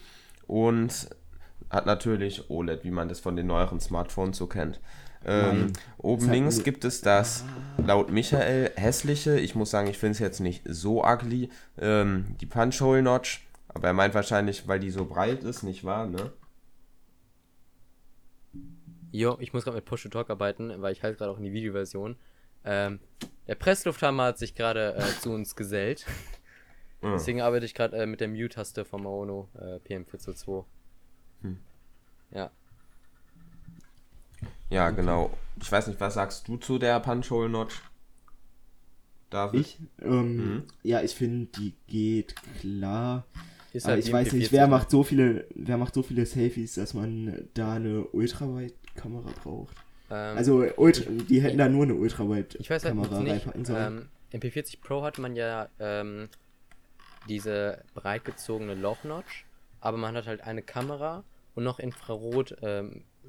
und 0.47 1.09
hat 1.69 1.85
natürlich 1.85 2.49
OLED, 2.49 2.83
wie 2.83 2.91
man 2.91 3.09
das 3.09 3.19
von 3.19 3.35
den 3.35 3.47
neueren 3.47 3.79
Smartphones 3.79 4.37
so 4.37 4.47
kennt. 4.47 4.79
Ähm, 5.25 5.73
oben 5.97 6.29
links 6.29 6.55
nur- 6.57 6.63
gibt 6.63 6.85
es 6.85 7.01
das 7.01 7.43
laut 7.77 8.09
Michael 8.09 8.71
hässliche, 8.75 9.39
ich 9.39 9.53
muss 9.55 9.69
sagen, 9.69 9.87
ich 9.89 9.97
finde 9.97 10.13
es 10.13 10.19
jetzt 10.19 10.39
nicht 10.39 10.63
so 10.65 11.03
ugly, 11.03 11.49
ähm, 11.77 12.35
die 12.39 12.45
Punch-Hole 12.45 13.01
Notch, 13.01 13.45
aber 13.67 13.87
er 13.89 13.93
meint 13.93 14.13
wahrscheinlich, 14.13 14.67
weil 14.67 14.79
die 14.79 14.91
so 14.91 15.05
breit 15.05 15.43
ist, 15.43 15.63
nicht 15.63 15.83
wahr, 15.83 16.07
ne? 16.07 16.31
Jo, 19.11 19.37
ich 19.39 19.53
muss 19.53 19.63
gerade 19.63 19.75
mit 19.77 19.85
Push 19.85 20.03
to 20.03 20.09
Talk 20.09 20.29
arbeiten, 20.29 20.81
weil 20.81 20.93
ich 20.93 21.01
halt 21.03 21.17
gerade 21.17 21.31
auch 21.31 21.37
in 21.37 21.43
die 21.43 21.53
Videoversion. 21.53 22.15
Ähm, 22.63 22.99
der 23.47 23.55
Presslufthammer 23.55 24.25
hat 24.25 24.37
sich 24.37 24.53
gerade 24.53 24.95
äh, 24.95 25.19
zu 25.19 25.31
uns 25.31 25.55
gesellt. 25.55 26.05
Mhm. 27.01 27.11
Deswegen 27.13 27.41
arbeite 27.41 27.65
ich 27.65 27.73
gerade 27.73 27.97
äh, 27.97 28.05
mit 28.05 28.19
der 28.21 28.27
Mute-Taste 28.27 28.85
vom 28.85 29.03
Maono 29.03 29.49
äh, 29.57 29.77
PM422. 29.77 30.65
Hm. 31.41 31.57
Ja. 32.31 32.51
Ja, 34.69 34.89
genau. 34.91 35.31
Ich 35.61 35.71
weiß 35.71 35.87
nicht, 35.87 35.99
was 35.99 36.13
sagst 36.13 36.47
du 36.47 36.57
zu 36.57 36.79
der 36.79 36.99
Punch-Hole 36.99 37.49
Notch? 37.49 37.81
David? 39.29 39.61
Ich? 39.61 39.77
Ähm, 40.01 40.37
Mhm. 40.37 40.63
Ja, 40.83 41.01
ich 41.01 41.13
finde, 41.13 41.47
die 41.57 41.73
geht 41.87 42.35
klar. 42.59 43.25
Aber 43.83 43.93
halt 43.93 44.05
ich 44.05 44.11
weiß 44.11 44.29
MP40, 44.29 44.35
nicht, 44.35 44.51
wer 44.51 44.67
macht 44.67 44.89
so 44.89 45.03
viele, 45.03 45.45
wer 45.53 45.77
macht 45.77 45.93
so 45.93 46.01
viele 46.01 46.25
Selfies, 46.25 46.75
dass 46.75 46.93
man 46.95 47.47
da 47.53 47.73
eine 47.73 48.03
Ultrawide-Kamera 48.05 49.29
braucht. 49.43 49.75
Ähm, 50.09 50.37
Also 50.37 50.65
Ultra, 50.77 51.03
die 51.11 51.41
hätten 51.41 51.59
da 51.59 51.69
nur 51.69 51.83
eine 51.83 51.93
Ultrawide-Kamera 51.93 52.59
ich 52.59 52.69
weiß 52.69 52.83
halt 52.85 53.11
reinpacken 53.29 53.65
sollen. 53.65 54.09
Ähm, 54.33 54.39
MP40 54.41 54.81
Pro 54.81 55.03
hat 55.03 55.19
man 55.19 55.35
ja 55.35 55.69
ähm, 55.79 56.29
diese 57.27 57.83
breit 57.93 58.25
gezogene 58.25 58.73
Loch-Notch, 58.73 59.45
aber 59.81 59.97
man 59.97 60.15
hat 60.15 60.25
halt 60.25 60.41
eine 60.41 60.63
Kamera 60.63 61.23
und 61.53 61.63
noch 61.63 61.79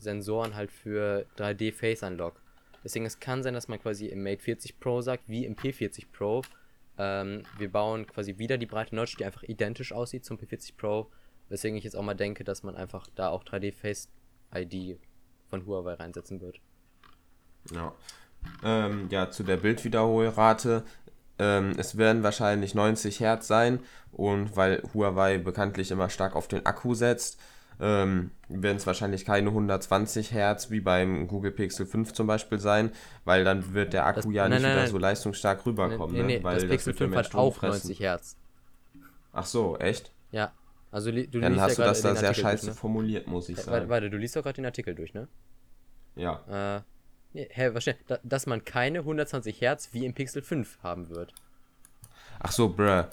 Infrarot-Sensoren 0.01 0.55
halt 0.55 0.71
für 0.71 1.27
3D 1.37 1.73
Face 1.73 2.03
Unlock. 2.03 2.41
Deswegen 2.83 3.07
es 3.07 3.21
kann 3.21 3.43
sein, 3.43 3.55
dass 3.55 3.69
man 3.69 3.81
quasi 3.81 4.07
im 4.07 4.23
Mate 4.23 4.43
40 4.43 4.81
Pro 4.81 5.03
sagt, 5.03 5.25
wie 5.29 5.45
im 5.45 5.55
P40 5.55 6.07
Pro. 6.13 6.43
Ähm, 6.99 7.43
wir 7.59 7.71
bauen 7.71 8.07
quasi 8.07 8.39
wieder 8.39 8.59
die 8.59 8.67
breite 8.67 8.95
Notch, 8.95 9.17
die 9.17 9.25
einfach 9.25 9.43
identisch 9.43 9.93
aussieht 9.93 10.25
zum 10.25 10.39
P40 10.39 10.77
Pro. 10.77 11.11
Weswegen 11.49 11.77
ich 11.77 11.85
jetzt 11.85 11.97
auch 11.97 12.03
mal 12.03 12.15
denke, 12.15 12.45
dass 12.45 12.63
man 12.63 12.77
einfach 12.77 13.07
da 13.15 13.29
auch 13.29 13.45
3D 13.45 13.73
Face 13.73 14.09
ID 14.55 14.99
von 15.49 15.67
Huawei 15.67 15.95
reinsetzen 15.95 16.41
wird. 16.41 16.61
Ja. 17.75 17.95
Ähm, 18.65 19.09
ja, 19.11 19.31
zu 19.31 19.43
der 19.43 19.59
Bildwiederholrate. 19.59 20.85
Ähm, 21.39 21.75
es 21.77 21.99
werden 21.99 22.23
wahrscheinlich 22.23 22.75
90 22.75 23.21
Hertz 23.21 23.47
sein 23.47 23.81
und 24.13 24.57
weil 24.57 24.83
Huawei 24.95 25.39
bekanntlich 25.39 25.91
immer 25.91 26.09
stark 26.09 26.35
auf 26.35 26.49
den 26.49 26.65
Akku 26.65 26.95
setzt, 26.95 27.39
ähm, 27.81 28.31
werden 28.49 28.77
es 28.77 28.87
wahrscheinlich 28.87 29.25
keine 29.25 29.49
120 29.51 30.33
Hertz 30.33 30.71
wie 30.71 30.81
beim 30.81 31.27
Google 31.29 31.51
Pixel 31.53 31.87
5 31.87 32.13
zum 32.13 32.27
Beispiel 32.27 32.59
sein, 32.59 32.91
weil 33.25 33.45
dann 33.45 33.73
wird 33.75 33.93
der 33.93 34.07
Akku 34.07 34.21
Das- 34.23 34.35
ja 34.35 34.43
nein, 34.45 34.53
nicht 34.53 34.63
nein, 34.63 34.71
wieder 34.73 34.83
nein. 34.83 34.91
so 34.91 34.99
leistungsstark 34.99 35.65
rüberkommen. 35.67 36.15
nee, 36.17 36.23
nee, 36.23 36.39
ne? 36.39 36.45
weil 36.45 36.57
das 36.57 36.69
Pixel 36.69 36.87
wird 36.89 36.97
ja 37.01 37.05
5 37.05 37.11
mehr 37.11 37.19
hat 37.21 37.27
Strom 37.27 37.41
auch 37.41 37.55
fressen. 37.55 37.87
90 37.89 38.01
Hertz. 38.01 38.37
Ach 39.33 39.47
so, 39.47 39.79
echt? 39.79 40.13
Ja. 40.33 40.53
Also 40.93 41.13
du 41.13 41.25
Dann 41.41 41.53
liest 41.53 41.63
hast 41.65 41.79
du 41.79 41.83
ja 41.83 41.89
das 41.89 42.03
da 42.03 42.17
sehr 42.17 42.29
Artikel 42.31 42.43
scheiße 42.51 42.67
durch, 42.67 42.75
ne? 42.75 42.81
formuliert, 42.81 43.27
muss 43.29 43.49
ich 43.49 43.57
Äh, 43.59 43.61
sagen. 43.61 43.73
Warte, 43.73 43.89
warte, 43.89 44.11
du 44.11 44.17
liest 44.17 44.35
doch 44.35 44.43
gerade 44.43 44.57
den 44.57 44.67
Artikel 44.67 44.95
durch, 44.95 45.15
ne? 45.15 45.29
Ja. 46.17 46.77
Äh, 46.79 46.83
nee, 47.33 47.49
hä, 47.51 47.71
was? 47.73 47.85
Da, 48.09 48.19
dass 48.25 48.47
man 48.47 48.65
keine 48.65 48.99
120 49.01 49.61
Hertz 49.61 49.91
wie 49.93 50.05
im 50.05 50.15
Pixel 50.15 50.43
5 50.43 50.79
haben 50.83 51.09
wird. 51.11 51.33
Ach 52.41 52.53
so, 52.53 52.71
bruh. 52.71 53.05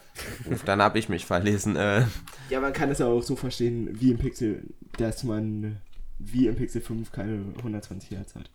Dann 0.65 0.81
habe 0.81 0.99
ich 0.99 1.09
mich 1.09 1.25
verlesen. 1.25 1.75
Äh, 1.75 2.05
Ja, 2.49 2.59
man 2.61 2.73
kann 2.73 2.89
es 2.89 3.01
aber 3.01 3.13
auch 3.13 3.23
so 3.23 3.35
verstehen, 3.35 3.89
wie 3.99 4.11
im 4.11 4.17
Pixel, 4.17 4.63
dass 4.97 5.23
man 5.23 5.81
wie 6.17 6.47
im 6.47 6.55
Pixel 6.55 6.81
5 6.81 7.11
keine 7.11 7.43
120 7.57 8.11
Hertz 8.11 8.35
hat. 8.35 8.49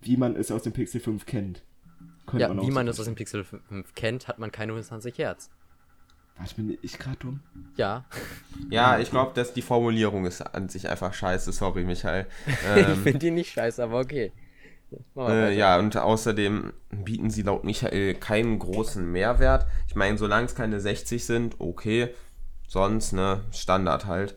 Wie 0.00 0.16
man 0.16 0.36
es 0.36 0.50
aus 0.50 0.62
dem 0.62 0.72
Pixel 0.72 1.00
5 1.00 1.26
kennt. 1.26 1.62
Könnte 2.26 2.42
Ja, 2.46 2.52
auch 2.52 2.62
wie 2.62 2.66
so 2.66 2.72
man 2.72 2.86
es 2.88 2.98
aus 3.00 3.06
dem. 3.06 3.14
Pixel 3.16 3.44
5 3.44 3.94
kennt, 3.94 4.28
hat 4.28 4.38
man 4.38 4.52
keine 4.52 4.72
120 4.72 5.18
Hertz. 5.18 5.50
Warte, 6.36 6.54
bin 6.54 6.78
ich 6.82 6.98
gerade 6.98 7.16
dumm? 7.16 7.40
Ja. 7.76 8.04
ja, 8.70 9.00
ich 9.00 9.10
glaube, 9.10 9.32
dass 9.34 9.52
die 9.52 9.62
Formulierung 9.62 10.24
ist 10.24 10.40
an 10.42 10.68
sich 10.68 10.88
einfach 10.88 11.12
scheiße. 11.12 11.50
Sorry, 11.52 11.82
Michael. 11.82 12.26
ich 12.46 12.54
Ähm, 12.64 13.02
finde 13.02 13.18
die 13.18 13.30
nicht 13.32 13.50
scheiße, 13.52 13.82
aber 13.82 13.98
okay. 13.98 14.30
Äh, 15.16 15.56
ja, 15.56 15.78
und 15.78 15.96
außerdem 15.96 16.72
bieten 16.90 17.30
sie 17.30 17.42
laut 17.42 17.64
Michael 17.64 18.14
keinen 18.14 18.58
großen 18.58 19.10
Mehrwert. 19.10 19.66
Ich 19.86 19.94
meine, 19.94 20.16
solange 20.16 20.46
es 20.46 20.54
keine 20.54 20.80
60 20.80 21.24
sind, 21.24 21.56
okay. 21.58 22.14
Sonst, 22.66 23.12
ne, 23.12 23.44
Standard 23.50 24.06
halt. 24.06 24.36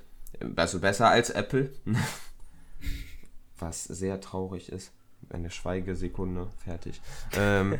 Also 0.56 0.80
besser 0.80 1.10
als 1.10 1.30
Apple. 1.30 1.72
Was 3.60 3.84
sehr 3.84 4.20
traurig 4.20 4.72
ist. 4.72 4.92
Eine 5.30 5.52
Schweigesekunde, 5.52 6.48
fertig. 6.64 7.00
Ähm, 7.38 7.80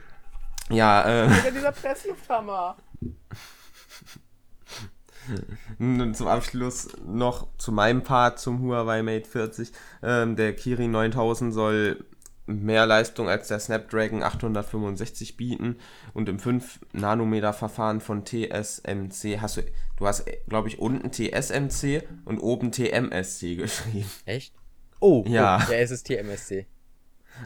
ja, 0.68 1.26
äh, 1.26 1.52
dieser 1.52 1.72
Presslufthammer. 1.72 2.76
Nun 5.78 6.14
zum 6.14 6.28
Abschluss 6.28 6.88
noch 7.06 7.48
zu 7.58 7.72
meinem 7.72 8.02
Part 8.02 8.38
zum 8.38 8.60
Huawei 8.62 9.02
Mate 9.02 9.28
40. 9.28 9.72
Ähm, 10.02 10.36
der 10.36 10.54
Kirin 10.54 10.90
9000 10.92 11.52
soll 11.52 12.04
mehr 12.48 12.86
Leistung 12.86 13.28
als 13.28 13.48
der 13.48 13.58
Snapdragon 13.58 14.22
865 14.22 15.36
bieten 15.36 15.76
und 16.14 16.28
im 16.28 16.38
5 16.38 16.78
Nanometer 16.92 17.52
Verfahren 17.52 18.00
von 18.00 18.24
TSMC 18.24 19.40
hast 19.40 19.56
du, 19.56 19.62
du 19.96 20.06
hast, 20.06 20.24
glaube 20.48 20.68
ich, 20.68 20.78
unten 20.78 21.10
TSMC 21.10 22.04
und 22.24 22.38
oben 22.38 22.70
TMSC 22.70 23.56
geschrieben. 23.56 24.10
Echt? 24.26 24.54
Oh, 25.00 25.24
Ja. 25.26 25.58
Oh, 25.68 25.72
ja, 25.72 25.78
es 25.78 25.90
ist 25.90 26.06
TMSC. 26.06 26.66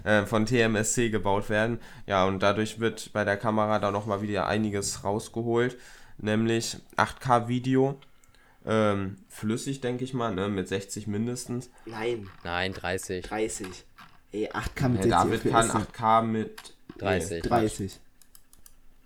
äh, 0.04 0.26
von 0.26 0.44
TMSC 0.46 1.08
gebaut 1.10 1.48
werden. 1.48 1.78
Ja, 2.06 2.26
und 2.26 2.42
dadurch 2.42 2.78
wird 2.78 3.12
bei 3.14 3.24
der 3.24 3.36
Kamera 3.38 3.78
da 3.78 3.90
nochmal 3.90 4.20
wieder 4.22 4.46
einiges 4.46 5.02
rausgeholt, 5.02 5.78
nämlich 6.20 6.76
8K-Video, 6.96 7.98
ähm, 8.66 9.16
flüssig, 9.28 9.80
denke 9.80 10.04
ich 10.04 10.14
mal, 10.14 10.34
ne, 10.34 10.48
mit 10.48 10.68
60 10.68 11.06
mindestens. 11.06 11.70
Nein, 11.86 12.28
Nein, 12.44 12.72
30. 12.72 13.24
30. 13.26 13.66
Ey, 14.32 14.48
8K 14.50 14.88
mit 14.88 15.02
60 15.02 15.10
David 15.10 15.50
kann 15.50 15.68
FPS. 15.70 15.76
8K 15.98 16.22
mit 16.22 16.74
30. 16.98 17.42
30. 17.42 18.00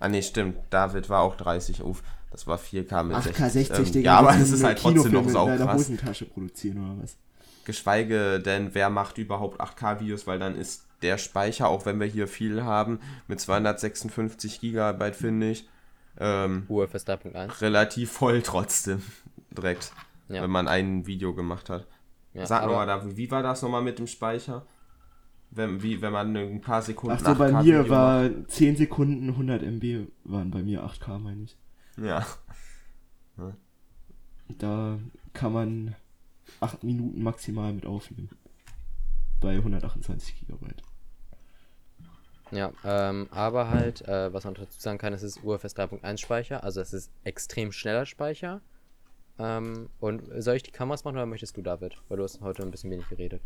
Ah, 0.00 0.08
nee, 0.08 0.22
stimmt, 0.22 0.56
David 0.70 1.08
war 1.08 1.20
auch 1.22 1.36
30, 1.36 1.82
uff, 1.82 2.02
das 2.30 2.46
war 2.46 2.58
4K 2.58 3.04
mit 3.04 3.16
8K 3.16 3.48
60, 3.48 3.78
Ähm, 3.78 3.92
Digga. 3.92 4.12
ja, 4.12 4.18
aber 4.18 4.36
es 4.36 4.50
ist 4.50 4.64
halt 4.64 4.78
trotzdem 4.78 5.12
noch 5.12 5.26
in 5.26 5.32
deiner 5.32 5.56
saukrass. 5.58 5.76
Hosentasche 5.78 6.24
produzieren 6.26 6.78
oder 6.84 7.02
was? 7.02 7.16
Geschweige 7.64 8.40
denn, 8.40 8.74
wer 8.74 8.90
macht 8.90 9.16
überhaupt 9.18 9.60
8K-Videos, 9.60 10.26
weil 10.26 10.38
dann 10.38 10.56
ist 10.56 10.84
der 11.00 11.16
Speicher, 11.16 11.68
auch 11.68 11.86
wenn 11.86 11.98
wir 12.00 12.06
hier 12.06 12.28
viel 12.28 12.64
haben, 12.64 12.98
mit 13.28 13.40
256 13.40 14.60
Gigabyte, 14.60 15.16
finde 15.16 15.50
ich, 15.50 15.68
ähm, 16.18 16.64
UFS 16.68 17.06
3.1. 17.06 17.60
relativ 17.60 18.12
voll 18.12 18.42
trotzdem. 18.42 19.02
Direkt. 19.50 19.92
Ja. 20.28 20.42
Wenn 20.42 20.50
man 20.50 20.68
ein 20.68 21.06
Video 21.06 21.34
gemacht 21.34 21.68
hat. 21.70 21.86
Ja, 22.32 22.46
Sag 22.46 22.66
nochmal, 22.66 22.86
da, 22.86 23.16
wie 23.16 23.30
war 23.30 23.42
das 23.42 23.62
nochmal 23.62 23.82
mit 23.82 23.98
dem 23.98 24.06
Speicher? 24.06 24.66
Wenn, 25.50 25.82
wie, 25.82 26.02
wenn 26.02 26.12
man 26.12 26.36
ein 26.36 26.60
paar 26.60 26.82
Sekunden 26.82 27.16
Ach 27.16 27.24
so, 27.24 27.34
bei 27.36 27.50
8K 27.50 27.62
mir 27.62 27.84
Video 27.84 27.88
war 27.90 28.46
10 28.48 28.76
Sekunden 28.76 29.28
100 29.28 29.62
MB, 29.62 30.08
waren 30.24 30.50
bei 30.50 30.62
mir 30.62 30.84
8K, 30.84 31.18
meine 31.18 31.44
ich. 31.44 31.56
macht. 31.96 32.38
Ja. 33.36 33.52
Da 34.58 34.98
kann 35.32 35.54
man 35.54 35.96
8 36.60 36.84
Minuten 36.84 37.22
maximal 37.22 37.72
mit 37.72 37.86
aufnehmen. 37.86 38.28
Bei 39.40 39.56
128 39.56 40.40
Gigabyte. 40.40 40.82
Ja, 42.50 42.72
ähm, 42.84 43.28
aber 43.30 43.70
halt, 43.70 44.02
äh, 44.06 44.32
was 44.32 44.44
man 44.44 44.54
dazu 44.54 44.78
sagen 44.78 44.98
kann, 44.98 45.12
es 45.12 45.22
ist 45.22 45.42
UFS 45.42 45.74
3.1 45.74 46.18
Speicher, 46.18 46.62
also 46.62 46.80
es 46.80 46.92
ist 46.92 47.10
extrem 47.24 47.72
schneller 47.72 48.06
Speicher. 48.06 48.60
Ähm, 49.38 49.88
und 49.98 50.22
soll 50.42 50.56
ich 50.56 50.62
die 50.62 50.70
Kameras 50.70 51.04
machen 51.04 51.16
oder 51.16 51.26
möchtest 51.26 51.56
du, 51.56 51.62
David? 51.62 51.96
Weil 52.08 52.18
du 52.18 52.22
hast 52.22 52.40
heute 52.40 52.62
ein 52.62 52.70
bisschen 52.70 52.90
wenig 52.90 53.08
geredet. 53.08 53.42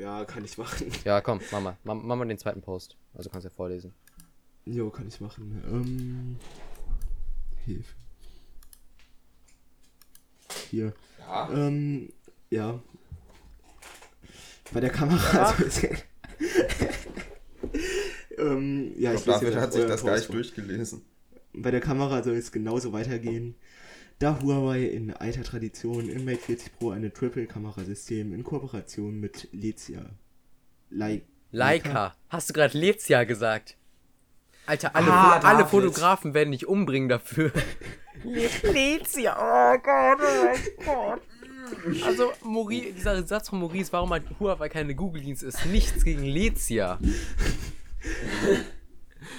Ja, 0.00 0.24
kann 0.24 0.44
ich 0.44 0.58
machen. 0.58 0.90
Ja, 1.04 1.20
komm, 1.20 1.40
mach 1.52 1.60
mal. 1.60 1.76
Mach, 1.84 1.94
mach 1.94 2.16
mal 2.16 2.26
den 2.26 2.38
zweiten 2.38 2.62
Post. 2.62 2.96
Also 3.14 3.30
kannst 3.30 3.44
du 3.44 3.50
ja 3.50 3.54
vorlesen. 3.54 3.94
Jo, 4.64 4.90
kann 4.90 5.08
ich 5.08 5.20
machen. 5.20 5.62
Ähm. 5.66 6.38
Hilfe. 7.64 7.94
Hier. 10.70 10.92
Ja. 11.20 11.50
Ähm, 11.50 12.12
ja. 12.50 12.80
Bei 14.72 14.80
der 14.80 14.90
Kamera. 14.90 15.44
Also 15.44 15.64
ist, 15.64 15.86
ähm, 18.38 18.92
ja, 18.96 19.12
Ich 19.12 19.18
ich 19.18 19.24
glaube, 19.24 19.44
David 19.46 19.60
hat 19.60 19.72
sich 19.72 19.86
das 19.86 20.04
gar 20.04 20.12
nicht 20.14 20.20
Post 20.20 20.26
vor. 20.26 20.34
durchgelesen. 20.36 21.02
Bei 21.52 21.70
der 21.70 21.80
Kamera 21.80 22.22
soll 22.22 22.36
es 22.36 22.52
genauso 22.52 22.92
weitergehen. 22.92 23.56
Da 24.18 24.40
Huawei 24.42 24.84
in 24.84 25.12
alter 25.12 25.44
Tradition 25.44 26.08
im 26.08 26.24
Mate 26.24 26.38
40 26.38 26.78
Pro 26.78 26.90
eine 26.90 27.12
Triple-Kamerasystem 27.12 28.32
in 28.32 28.42
Kooperation 28.44 29.18
mit 29.20 29.48
Lezia. 29.52 30.06
Lei 30.90 31.22
Leica. 31.50 32.14
Hast 32.28 32.50
du 32.50 32.54
gerade 32.54 32.76
Lezia 32.76 33.24
gesagt? 33.24 33.76
Alter, 34.66 34.94
alle, 34.94 35.10
Ah, 35.10 35.38
alle 35.38 35.58
David. 35.64 35.70
Fotografen 35.70 36.34
werden 36.34 36.52
dich 36.52 36.66
umbringen 36.66 37.08
dafür. 37.08 37.52
Lezia, 38.24 39.34
oh 39.38 39.78
Gott, 39.78 40.18
oh 40.20 40.44
mein 40.44 40.84
Gott. 40.84 41.22
Also, 42.04 42.32
Maurice, 42.42 42.92
dieser 42.92 43.26
Satz 43.26 43.48
von 43.48 43.60
Maurice, 43.60 43.92
warum 43.92 44.12
hat 44.12 44.22
Huawei 44.40 44.68
keine 44.68 44.94
Google-Dienst, 44.94 45.42
ist 45.42 45.66
nichts 45.66 46.04
gegen 46.04 46.22
Lezia. 46.24 46.98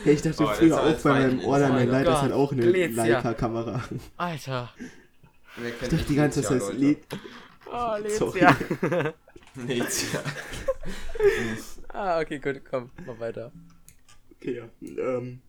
Hey, 0.04 0.14
ich 0.14 0.22
dachte 0.22 0.44
Oh, 0.44 0.48
früher 0.48 0.82
auch 0.82 0.98
bei 1.02 1.10
meinem 1.12 1.32
Infos. 1.32 1.46
Order 1.48 1.70
mein 1.70 1.90
Light, 1.90 2.08
das 2.08 2.22
hat 2.22 2.32
Gott. 2.32 2.38
auch 2.40 2.52
eine 2.52 2.66
Lezia. 2.66 3.04
Leica-Kamera. 3.06 3.84
Alter. 4.18 4.70
Ich 5.82 5.90
dachte 5.90 6.06
die 6.08 6.16
ganze 6.16 6.42
Zeit, 6.42 6.62
das 6.62 6.70
heißt 6.70 6.80
Le 6.80 6.98
Oh. 7.72 7.96
Lezia. 8.02 8.56
Nichts, 9.56 10.14
ja. 10.14 10.22
ah, 11.90 12.20
okay, 12.20 12.40
gut, 12.40 12.62
komm, 12.70 12.90
mach 13.06 13.20
weiter. 13.20 13.52
Okay, 14.36 14.58
ja. 14.58 14.70
Ähm, 14.82 15.42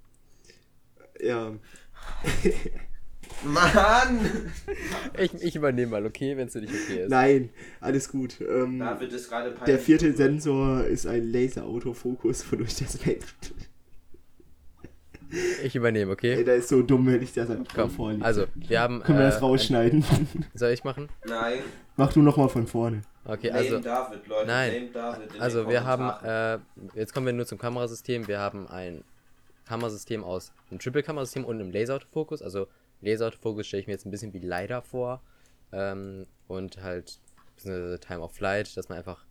ja. 1.20 1.52
Mann! 3.44 4.20
Ich, 5.18 5.34
ich 5.34 5.56
übernehme 5.56 5.92
mal, 5.92 6.06
okay, 6.06 6.36
wenn 6.36 6.46
es 6.48 6.52
für 6.52 6.60
dich 6.60 6.70
okay 6.70 7.02
ist. 7.04 7.10
Nein, 7.10 7.50
alles 7.80 8.10
gut. 8.10 8.40
Ähm, 8.40 8.78
David 8.78 9.12
ist 9.12 9.28
gerade 9.28 9.54
der 9.66 9.78
vierte 9.78 10.12
Sensor 10.12 10.84
ist 10.84 11.06
ein 11.06 11.30
Laser-Autofokus, 11.30 12.50
wodurch 12.52 12.76
das 12.76 13.04
Mate. 13.04 13.20
Ich 15.62 15.76
übernehme, 15.76 16.10
Ey, 16.10 16.12
okay? 16.12 16.44
der 16.44 16.56
ist 16.56 16.68
so 16.68 16.82
dumm, 16.82 17.06
wenn 17.06 17.22
ich 17.22 17.32
das 17.32 17.48
einfach 17.50 17.72
Komm, 17.74 17.90
vorlese. 17.90 18.24
also, 18.24 18.44
wir 18.56 18.80
haben. 18.80 19.00
Können 19.04 19.18
wir 19.18 19.26
das 19.26 19.36
äh, 19.36 19.40
rausschneiden? 19.40 20.04
ein- 20.10 20.44
Soll 20.54 20.72
ich 20.72 20.82
machen? 20.82 21.08
Nein, 21.24 21.60
Mach 21.96 22.12
du 22.12 22.20
nochmal 22.20 22.48
von 22.48 22.66
vorne. 22.66 23.02
Okay, 23.24 23.50
also. 23.50 23.78
David, 23.78 24.26
Leute. 24.26 24.46
Nein. 24.46 24.88
David 24.92 25.40
Also 25.40 25.68
wir 25.68 25.84
haben, 25.84 26.10
äh, 26.26 26.58
jetzt 26.98 27.12
kommen 27.14 27.26
wir 27.26 27.32
nur 27.32 27.46
zum 27.46 27.58
Kamerasystem. 27.58 28.26
Wir 28.26 28.40
haben 28.40 28.66
ein 28.68 29.04
Kamerasystem 29.68 30.24
aus 30.24 30.52
einem 30.70 30.80
Triple-Kamerasystem 30.80 31.44
und 31.44 31.60
einem 31.60 31.70
Laser-Autofokus. 31.70 32.42
Also 32.42 32.66
Laser-Autofokus 33.00 33.66
stelle 33.66 33.82
ich 33.82 33.86
mir 33.86 33.94
jetzt 33.94 34.06
ein 34.06 34.10
bisschen 34.10 34.32
wie 34.32 34.38
LiDAR 34.38 34.82
vor. 34.82 35.22
Ähm, 35.72 36.26
und 36.48 36.82
halt 36.82 37.20
Time 37.62 38.20
of 38.20 38.32
Flight, 38.32 38.76
dass 38.76 38.88
man 38.88 38.98
einfach 38.98 39.24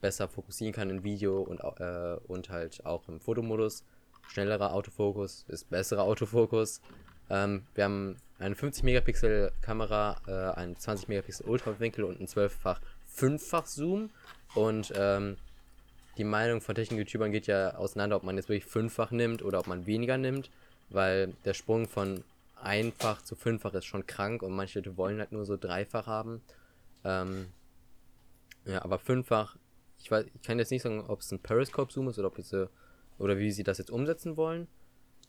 besser 0.00 0.28
fokussieren 0.28 0.74
kann 0.74 0.90
in 0.90 1.04
Video 1.04 1.40
und, 1.40 1.60
äh, 1.60 2.16
und 2.26 2.50
halt 2.50 2.84
auch 2.84 3.08
im 3.08 3.20
Fotomodus. 3.20 3.84
Schnellerer 4.28 4.72
Autofokus 4.72 5.44
ist 5.48 5.70
besserer 5.70 6.02
Autofokus. 6.02 6.80
Ähm, 7.30 7.64
wir 7.74 7.84
haben 7.84 8.16
eine 8.38 8.54
50 8.54 8.84
Megapixel 8.84 9.52
Kamera, 9.62 10.20
äh, 10.26 10.58
einen 10.58 10.76
20 10.76 11.08
Megapixel 11.08 11.46
Ultrawinkel 11.46 12.04
und 12.04 12.18
einen 12.18 12.26
12-fach 12.26 12.80
5-fach 13.16 13.66
Zoom. 13.66 14.10
Und 14.54 14.92
ähm, 14.96 15.36
die 16.18 16.24
Meinung 16.24 16.60
von 16.60 16.74
Technik-YouTubern 16.74 17.32
geht 17.32 17.46
ja 17.46 17.74
auseinander, 17.74 18.16
ob 18.16 18.22
man 18.22 18.36
jetzt 18.36 18.48
wirklich 18.48 18.70
fünffach 18.70 19.10
nimmt 19.10 19.42
oder 19.42 19.58
ob 19.58 19.66
man 19.66 19.86
weniger 19.86 20.18
nimmt, 20.18 20.50
weil 20.90 21.34
der 21.44 21.54
Sprung 21.54 21.88
von 21.88 22.24
einfach 22.56 23.22
zu 23.22 23.36
fünffach 23.36 23.74
ist 23.74 23.84
schon 23.84 24.06
krank 24.06 24.42
und 24.42 24.54
manche 24.54 24.96
wollen 24.96 25.18
halt 25.18 25.32
nur 25.32 25.44
so 25.44 25.56
dreifach 25.56 26.06
haben. 26.06 26.42
Ähm, 27.04 27.48
ja, 28.64 28.82
aber 28.82 28.98
fünffach, 28.98 29.56
ich 29.98 30.10
weiß, 30.10 30.26
ich 30.34 30.42
kann 30.42 30.58
jetzt 30.58 30.70
nicht 30.70 30.82
sagen, 30.82 31.04
ob 31.06 31.20
es 31.20 31.30
ein 31.30 31.40
Periscope-Zoom 31.40 32.08
ist 32.08 32.18
oder 32.18 32.28
ob 32.28 32.36
diese, 32.36 32.70
oder 33.18 33.38
wie 33.38 33.52
sie 33.52 33.62
das 33.62 33.78
jetzt 33.78 33.90
umsetzen 33.90 34.36
wollen. 34.36 34.66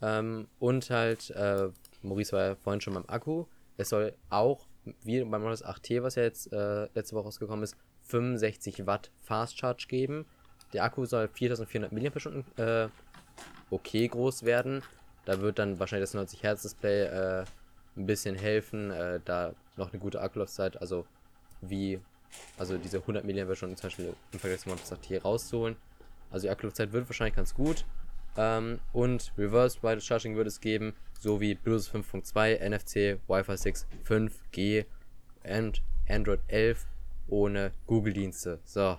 Ähm, 0.02 0.48
und 0.60 0.90
halt, 0.90 1.30
äh, 1.32 1.70
Maurice 2.02 2.32
war 2.32 2.46
ja 2.46 2.56
vorhin 2.56 2.82
schon 2.82 2.94
beim 2.94 3.06
Akku. 3.08 3.46
Es 3.78 3.90
soll 3.90 4.16
auch, 4.30 4.68
wie 5.04 5.24
beim 5.24 5.42
Modus 5.42 5.64
8T, 5.64 6.02
was 6.04 6.16
ja 6.16 6.24
jetzt 6.24 6.52
äh, 6.52 6.88
letzte 6.94 7.16
Woche 7.16 7.26
rausgekommen 7.26 7.64
ist, 7.64 7.76
65 8.04 8.86
Watt 8.86 9.12
Fast 9.22 9.60
Charge 9.60 9.86
geben. 9.88 10.26
Der 10.74 10.84
Akku 10.84 11.06
soll 11.06 11.28
4400 11.28 11.92
mAh 11.92 12.64
äh, 12.64 12.90
okay 13.70 14.08
groß 14.08 14.44
werden. 14.44 14.82
Da 15.28 15.42
wird 15.42 15.60
dann 15.60 15.78
wahrscheinlich 15.78 16.08
das 16.08 16.14
90 16.14 16.42
Hertz 16.42 16.62
Display 16.62 17.04
äh, 17.04 17.44
ein 17.98 18.06
bisschen 18.06 18.36
helfen, 18.36 18.92
äh, 18.92 19.20
da 19.26 19.54
noch 19.76 19.92
eine 19.92 20.00
gute 20.00 20.22
Akkulaufzeit, 20.22 20.80
also 20.80 21.06
wie, 21.60 22.00
also 22.58 22.78
diese 22.78 23.00
100 23.00 23.26
mAh 23.26 23.54
zum 23.56 23.76
Beispiel 23.76 24.14
im 24.32 24.40
Vergleich 24.40 24.62
zum 24.62 24.72
Modus 24.72 24.90
8T 24.90 25.22
rauszuholen. 25.22 25.76
Also 26.32 26.48
die 26.48 26.50
Akkulaufzeit 26.50 26.94
wird 26.94 27.10
wahrscheinlich 27.10 27.36
ganz 27.36 27.54
gut. 27.54 27.84
Ähm, 28.38 28.80
und 28.94 29.34
Reverse 29.38 29.84
Wireless 29.84 30.06
Charging 30.06 30.38
wird 30.38 30.48
es 30.48 30.62
geben, 30.62 30.94
sowie 31.20 31.56
Bluetooth 31.56 31.94
5.2, 31.94 32.60
NFC, 32.66 33.20
Wi-Fi 33.28 33.58
6, 33.58 33.86
5G 34.08 34.86
und 35.44 35.82
Android 36.08 36.40
11 36.48 36.86
ohne 37.28 37.74
Google-Dienste. 37.86 38.60
So, 38.64 38.98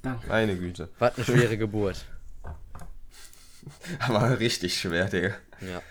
Danke. 0.00 0.28
Meine 0.28 0.56
Güte. 0.56 0.88
was 0.98 1.14
eine 1.16 1.24
schwere 1.26 1.58
Geburt. 1.58 2.06
Aber 4.00 4.38
richtig 4.38 4.78
schwer, 4.78 5.06
Digga. 5.06 5.34
Ja. 5.60 5.82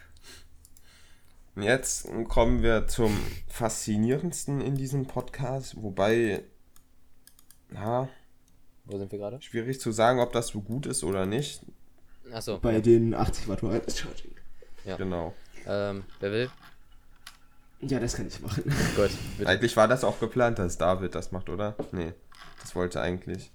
Und 1.55 1.63
Jetzt 1.63 2.07
kommen 2.28 2.63
wir 2.63 2.88
zum 2.88 3.17
faszinierendsten 3.47 4.59
in 4.61 4.76
diesem 4.76 5.05
Podcast, 5.05 5.82
wobei, 5.82 6.43
ja, 7.73 8.09
Wo 8.86 8.97
sind 8.97 9.11
wir 9.11 9.19
gerade? 9.19 9.41
schwierig 9.41 9.80
zu 9.80 9.91
sagen, 9.91 10.19
ob 10.19 10.34
das 10.34 10.47
so 10.47 10.61
gut 10.61 10.86
ist 10.86 11.03
oder 11.03 11.26
nicht. 11.26 11.61
Achso, 12.32 12.59
Bei 12.59 12.73
ja. 12.73 12.80
den 12.80 13.13
80 13.13 13.47
Watt 13.47 13.63
Wireless 13.63 13.99
Charging. 13.99 14.32
Genau. 14.97 15.34
ähm, 15.65 16.03
wer 16.19 16.32
will? 16.32 16.49
Ja, 17.82 17.99
das 17.99 18.15
kann 18.15 18.28
ich 18.28 18.39
machen. 18.41 18.63
Gut, 18.95 19.11
bitte. 19.38 19.49
Eigentlich 19.49 19.76
war 19.78 19.88
das 19.88 20.03
auch 20.03 20.19
geplant, 20.19 20.59
dass 20.59 20.78
David 20.78 21.15
das 21.15 21.32
macht, 21.32 21.49
oder? 21.49 21.76
Nee, 21.91 22.13
das 22.61 22.76
wollte 22.76 23.01
eigentlich. 23.01 23.51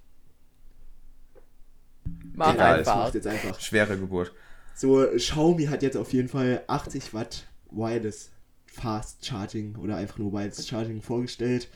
Mach 2.34 2.54
Egal, 2.54 2.78
das 2.78 2.88
einfach. 2.88 3.04
macht 3.04 3.14
jetzt 3.14 3.26
einfach. 3.26 3.60
Schwere 3.60 3.98
Geburt. 3.98 4.32
So, 4.74 5.06
Xiaomi 5.14 5.66
hat 5.66 5.82
jetzt 5.82 5.96
auf 5.96 6.12
jeden 6.12 6.28
Fall 6.28 6.62
80 6.66 7.12
Watt 7.12 7.46
Wireless 7.70 8.30
Fast 8.66 9.26
Charging 9.26 9.76
oder 9.76 9.96
einfach 9.96 10.18
nur 10.18 10.32
Wireless 10.32 10.66
Charging 10.66 11.02
vorgestellt. 11.02 11.68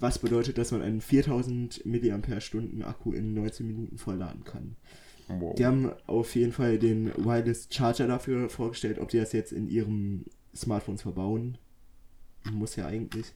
Was 0.00 0.18
bedeutet, 0.18 0.56
dass 0.58 0.72
man 0.72 0.82
einen 0.82 1.00
4000 1.00 1.84
mAh 1.84 2.88
Akku 2.88 3.12
in 3.12 3.34
19 3.34 3.66
Minuten 3.66 3.98
vollladen 3.98 4.44
kann. 4.44 4.76
Wow. 5.28 5.54
Die 5.56 5.66
haben 5.66 5.92
auf 6.06 6.34
jeden 6.34 6.52
Fall 6.52 6.78
den 6.78 7.12
Wireless 7.16 7.68
Charger 7.70 8.06
dafür 8.06 8.48
vorgestellt. 8.48 8.98
Ob 8.98 9.10
die 9.10 9.18
das 9.18 9.32
jetzt 9.32 9.52
in 9.52 9.68
ihrem 9.68 10.24
Smartphones 10.56 11.02
verbauen, 11.02 11.58
muss 12.50 12.76
ja 12.76 12.86
eigentlich. 12.86 13.34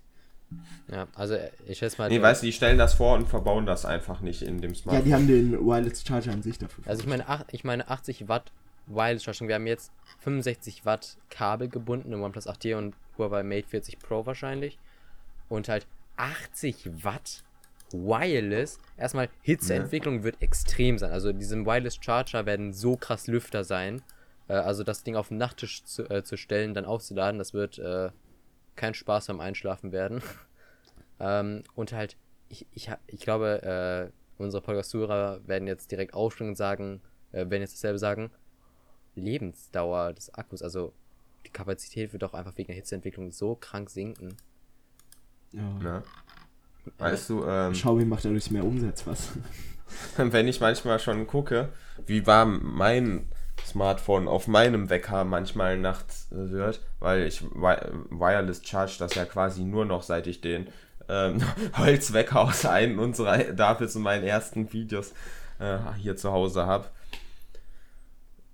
Ja, 0.90 1.06
also 1.14 1.36
ich 1.66 1.78
schätze 1.78 1.98
mal. 1.98 2.08
Nee, 2.08 2.20
weißt 2.20 2.42
du, 2.42 2.46
die 2.46 2.52
stellen 2.52 2.78
das 2.78 2.94
vor 2.94 3.14
und 3.16 3.28
verbauen 3.28 3.66
das 3.66 3.84
einfach 3.84 4.20
nicht 4.20 4.42
in 4.42 4.60
dem 4.60 4.72
Ja, 4.72 4.76
Smartphone. 4.76 5.04
die 5.04 5.14
haben 5.14 5.26
den 5.26 5.52
Wireless 5.66 6.04
Charger 6.06 6.32
an 6.32 6.42
sich 6.42 6.58
dafür. 6.58 6.84
Also 6.86 7.02
ich 7.02 7.08
meine, 7.08 7.28
ach, 7.28 7.44
ich 7.52 7.64
meine 7.64 7.88
80 7.88 8.28
Watt 8.28 8.52
Wireless 8.86 9.22
Charging. 9.24 9.48
Wir 9.48 9.54
haben 9.56 9.66
jetzt 9.66 9.92
65 10.20 10.84
Watt 10.84 11.16
Kabel 11.30 11.68
gebunden 11.68 12.12
im 12.12 12.22
OnePlus 12.22 12.48
8T 12.48 12.76
und 12.76 12.94
Huawei 13.16 13.42
Mate 13.42 13.68
40 13.68 13.98
Pro 13.98 14.26
wahrscheinlich. 14.26 14.78
Und 15.48 15.68
halt 15.68 15.86
80 16.16 17.04
Watt 17.04 17.42
Wireless. 17.92 18.78
Erstmal, 18.96 19.28
Hitzeentwicklung 19.42 20.22
wird 20.24 20.40
extrem 20.40 20.98
sein. 20.98 21.12
Also 21.12 21.32
diesem 21.32 21.66
Wireless 21.66 21.98
Charger 22.00 22.46
werden 22.46 22.72
so 22.72 22.96
krass 22.96 23.26
Lüfter 23.26 23.64
sein. 23.64 24.02
Äh, 24.48 24.54
also 24.54 24.82
das 24.82 25.02
Ding 25.04 25.16
auf 25.16 25.28
den 25.28 25.38
Nachttisch 25.38 25.84
zu, 25.84 26.08
äh, 26.10 26.24
zu 26.24 26.36
stellen, 26.36 26.74
dann 26.74 26.84
aufzuladen, 26.84 27.38
das 27.38 27.54
wird 27.54 27.78
äh, 27.78 28.10
kein 28.76 28.94
Spaß 28.94 29.26
beim 29.28 29.40
Einschlafen 29.40 29.92
werden. 29.92 30.22
ähm, 31.20 31.62
und 31.74 31.92
halt, 31.92 32.16
ich, 32.48 32.66
ich, 32.72 32.90
ich 33.06 33.20
glaube, 33.20 33.62
äh, 33.62 34.42
unsere 34.42 34.62
Podcast-Zuhörer 34.62 35.46
werden 35.46 35.68
jetzt 35.68 35.90
direkt 35.90 36.14
aufspringen 36.14 36.52
und 36.52 36.56
sagen, 36.56 37.00
äh, 37.32 37.48
werden 37.48 37.62
jetzt 37.62 37.74
dasselbe 37.74 37.98
sagen. 37.98 38.30
Lebensdauer 39.14 40.14
des 40.14 40.32
Akkus, 40.34 40.62
also 40.62 40.94
die 41.44 41.50
Kapazität 41.50 42.12
wird 42.12 42.24
auch 42.24 42.34
einfach 42.34 42.56
wegen 42.56 42.68
der 42.68 42.76
Hitzeentwicklung 42.76 43.30
so 43.30 43.54
krank 43.56 43.90
sinken. 43.90 44.36
Ja. 45.52 45.62
Ne? 45.78 46.02
Weißt 46.98 47.30
du, 47.30 47.44
ähm, 47.44 47.72
Xiaomi 47.72 48.04
macht 48.04 48.24
dadurch 48.24 48.50
mehr 48.50 48.64
Umsatz, 48.64 49.06
was? 49.06 49.28
wenn 50.16 50.48
ich 50.48 50.60
manchmal 50.60 50.98
schon 50.98 51.26
gucke, 51.26 51.72
wie 52.06 52.26
warm 52.26 52.60
mein 52.62 53.26
Smartphone 53.66 54.28
auf 54.28 54.48
meinem 54.48 54.90
Wecker 54.90 55.24
manchmal 55.24 55.78
nachts 55.78 56.28
äh, 56.32 56.50
wird, 56.50 56.80
weil 57.00 57.26
ich 57.26 57.42
wi- 57.42 57.90
Wireless 58.10 58.62
Charge 58.66 58.96
das 58.98 59.14
ja 59.14 59.24
quasi 59.24 59.64
nur 59.64 59.84
noch, 59.84 60.02
seit 60.02 60.26
ich 60.26 60.40
den 60.40 60.68
ähm, 61.08 61.42
Holzwecker 61.78 62.40
aus 62.42 62.64
einem 62.66 62.98
unserer 62.98 63.38
Davids 63.38 63.96
und 63.96 64.02
meinen 64.02 64.24
ersten 64.24 64.72
Videos 64.72 65.12
äh, 65.58 65.78
hier 65.98 66.16
zu 66.16 66.32
Hause 66.32 66.66
habe. 66.66 66.86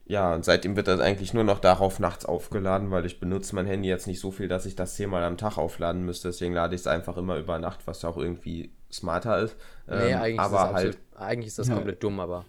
Ja, 0.07 0.35
und 0.35 0.43
seitdem 0.45 0.75
wird 0.75 0.89
das 0.89 1.01
eigentlich 1.01 1.35
nur 1.35 1.45
noch 1.45 1.59
darauf 1.59 1.99
nachts 1.99 2.25
aufgeladen, 2.25 2.91
weil 2.91 3.05
ich 3.05 3.21
benutze 3.21 3.55
mein 3.55 3.67
Handy 3.67 3.91
jetzt 3.91 4.07
nicht 4.07 4.21
so 4.21 4.31
viel, 4.31 4.49
dass 4.49 4.65
ich 4.65 4.75
das 4.75 4.95
zehnmal 4.97 5.23
am 5.23 5.37
Tag 5.37 5.59
aufladen 5.59 6.03
müsste. 6.07 6.29
Deswegen 6.29 6.55
lade 6.55 6.75
ich 6.75 6.81
es 6.81 6.87
einfach 6.87 7.19
immer 7.19 7.37
über 7.37 7.59
Nacht, 7.59 7.81
was 7.87 8.01
ja 8.01 8.09
auch 8.09 8.17
irgendwie 8.17 8.73
smarter 8.91 9.39
ist. 9.41 9.55
nee, 9.87 10.13
Ähm, 10.13 10.19
eigentlich, 10.19 10.41
aber 10.41 10.57
ist 10.57 10.63
das 10.65 10.73
halt, 10.75 10.87
absolut, 10.97 10.99
eigentlich 11.29 11.47
ist 11.49 11.59
das 11.59 11.69
Ja. 11.69 11.75
komplett 11.75 12.03
dumm, 12.03 12.21
aber. 12.21 12.47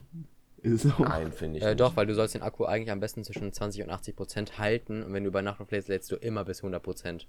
Ist 0.61 0.85
auch. 0.85 0.99
nein, 0.99 1.31
finde 1.31 1.57
ich 1.57 1.63
Äh, 1.63 1.69
nicht. 1.69 1.79
doch, 1.79 1.95
weil 1.95 2.05
du 2.05 2.13
sollst 2.15 2.35
den 2.35 2.41
Akku 2.41 2.65
eigentlich 2.65 2.91
am 2.91 2.99
besten 2.99 3.23
zwischen 3.23 3.51
20 3.53 3.83
und 3.83 3.89
80 3.89 4.15
Prozent 4.15 4.57
halten 4.59 5.03
und 5.03 5.13
wenn 5.13 5.23
du 5.23 5.29
über 5.29 5.41
Nacht 5.41 5.61
auflädst, 5.61 5.89
lädst 5.89 6.11
du 6.11 6.15
immer 6.15 6.43
bis 6.45 6.59
100 6.59 6.81
Prozent. 6.83 7.27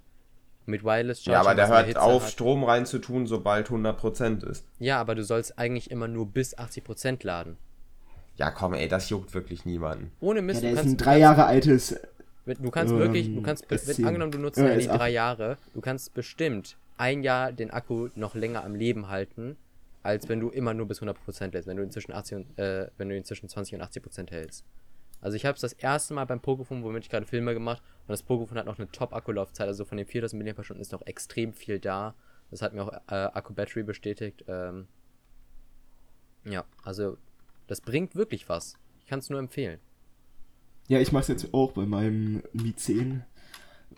Mit 0.67 0.83
Wireless 0.83 1.23
Charging. 1.23 1.33
Ja, 1.33 1.39
aber 1.41 1.55
der 1.55 1.67
hört 1.69 1.97
auf, 1.97 2.23
hat- 2.23 2.31
Strom 2.31 2.63
reinzutun, 2.63 3.25
sobald 3.25 3.69
100% 3.69 4.43
ist. 4.43 4.65
Ja, 4.79 4.99
aber 4.99 5.15
du 5.15 5.23
sollst 5.23 5.57
eigentlich 5.57 5.89
immer 5.89 6.07
nur 6.07 6.27
bis 6.27 6.55
80 6.57 6.83
Prozent 6.83 7.23
laden. 7.23 7.57
Ja, 8.35 8.51
komm, 8.51 8.73
ey, 8.75 8.87
das 8.87 9.09
juckt 9.09 9.33
wirklich 9.33 9.65
niemanden. 9.65 10.11
Ohne 10.19 10.39
Ja, 10.39 10.45
Mist, 10.45 10.61
der 10.63 10.69
du 10.71 10.75
ist 10.75 10.81
kannst, 10.81 10.93
ein 10.93 10.97
drei 11.03 11.17
Jahre 11.19 11.45
altes. 11.45 11.99
du 12.45 12.69
kannst 12.71 12.93
ähm, 12.93 12.99
wirklich, 12.99 13.33
du 13.33 13.41
kannst, 13.41 13.67
be- 13.67 13.79
wenn, 13.85 13.95
S10. 13.95 14.05
angenommen, 14.05 14.31
du 14.31 14.37
nutzt 14.39 14.57
Handy 14.59 14.85
S8. 14.87 14.97
drei 14.97 15.09
Jahre, 15.09 15.57
du 15.73 15.81
kannst 15.81 16.13
bestimmt 16.13 16.77
ein 16.97 17.23
Jahr 17.23 17.51
den 17.51 17.71
Akku 17.71 18.09
noch 18.15 18.35
länger 18.35 18.63
am 18.63 18.75
Leben 18.75 19.09
halten, 19.09 19.57
als 20.03 20.29
wenn 20.29 20.39
du 20.39 20.49
immer 20.49 20.73
nur 20.73 20.87
bis 20.87 20.97
100 20.99 21.23
Prozent 21.23 21.53
lädst, 21.53 21.67
wenn 21.67 21.77
du 21.77 21.83
inzwischen 21.83 22.11
80 22.11 22.37
und, 22.37 22.59
äh, 22.59 22.89
wenn 22.97 23.09
du 23.09 23.15
inzwischen 23.15 23.49
20 23.49 23.75
und 23.75 23.81
80 23.81 24.03
Prozent 24.03 24.31
hältst. 24.31 24.65
Also 25.21 25.35
ich 25.35 25.45
habe 25.45 25.55
es 25.55 25.61
das 25.61 25.73
erste 25.73 26.13
Mal 26.15 26.25
beim 26.25 26.39
Poképhone, 26.39 26.81
womit 26.83 27.03
ich 27.03 27.09
gerade 27.09 27.27
Filme 27.27 27.53
gemacht 27.53 27.81
und 28.01 28.09
das 28.09 28.25
Poképhone 28.25 28.55
hat 28.55 28.65
noch 28.65 28.79
eine 28.79 28.91
Top-Akkulaufzeit, 28.91 29.67
also 29.67 29.85
von 29.85 29.97
den 29.97 30.07
4000 30.07 30.43
mAh 30.43 30.79
ist 30.79 30.91
noch 30.91 31.05
extrem 31.05 31.53
viel 31.53 31.79
da. 31.79 32.15
Das 32.49 32.61
hat 32.61 32.73
mir 32.73 32.83
auch 32.83 32.91
äh, 32.91 33.15
Akku 33.15 33.53
Battery 33.53 33.83
bestätigt. 33.83 34.43
Ähm, 34.47 34.87
ja, 36.43 36.65
also 36.83 37.17
das 37.67 37.81
bringt 37.81 38.15
wirklich 38.15 38.49
was. 38.49 38.77
Ich 38.99 39.05
kann 39.05 39.19
es 39.19 39.29
nur 39.29 39.39
empfehlen. 39.39 39.79
Ja, 40.87 40.99
ich 40.99 41.11
mach's 41.11 41.27
jetzt 41.27 41.53
auch 41.53 41.71
bei 41.71 41.85
meinem 41.85 42.43
Mi 42.51 42.75
10, 42.75 43.23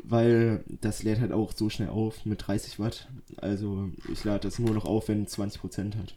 weil 0.04 0.64
das 0.68 1.04
lädt 1.04 1.20
halt 1.20 1.32
auch 1.32 1.54
so 1.54 1.70
schnell 1.70 1.90
auf 1.90 2.26
mit 2.26 2.48
30 2.48 2.80
Watt. 2.80 3.10
Also 3.38 3.90
ich 4.12 4.24
lade 4.24 4.42
das 4.42 4.60
nur 4.60 4.74
noch 4.74 4.86
auf, 4.86 5.08
wenn 5.08 5.24
es 5.24 5.38
20% 5.38 5.98
hat. 5.98 6.16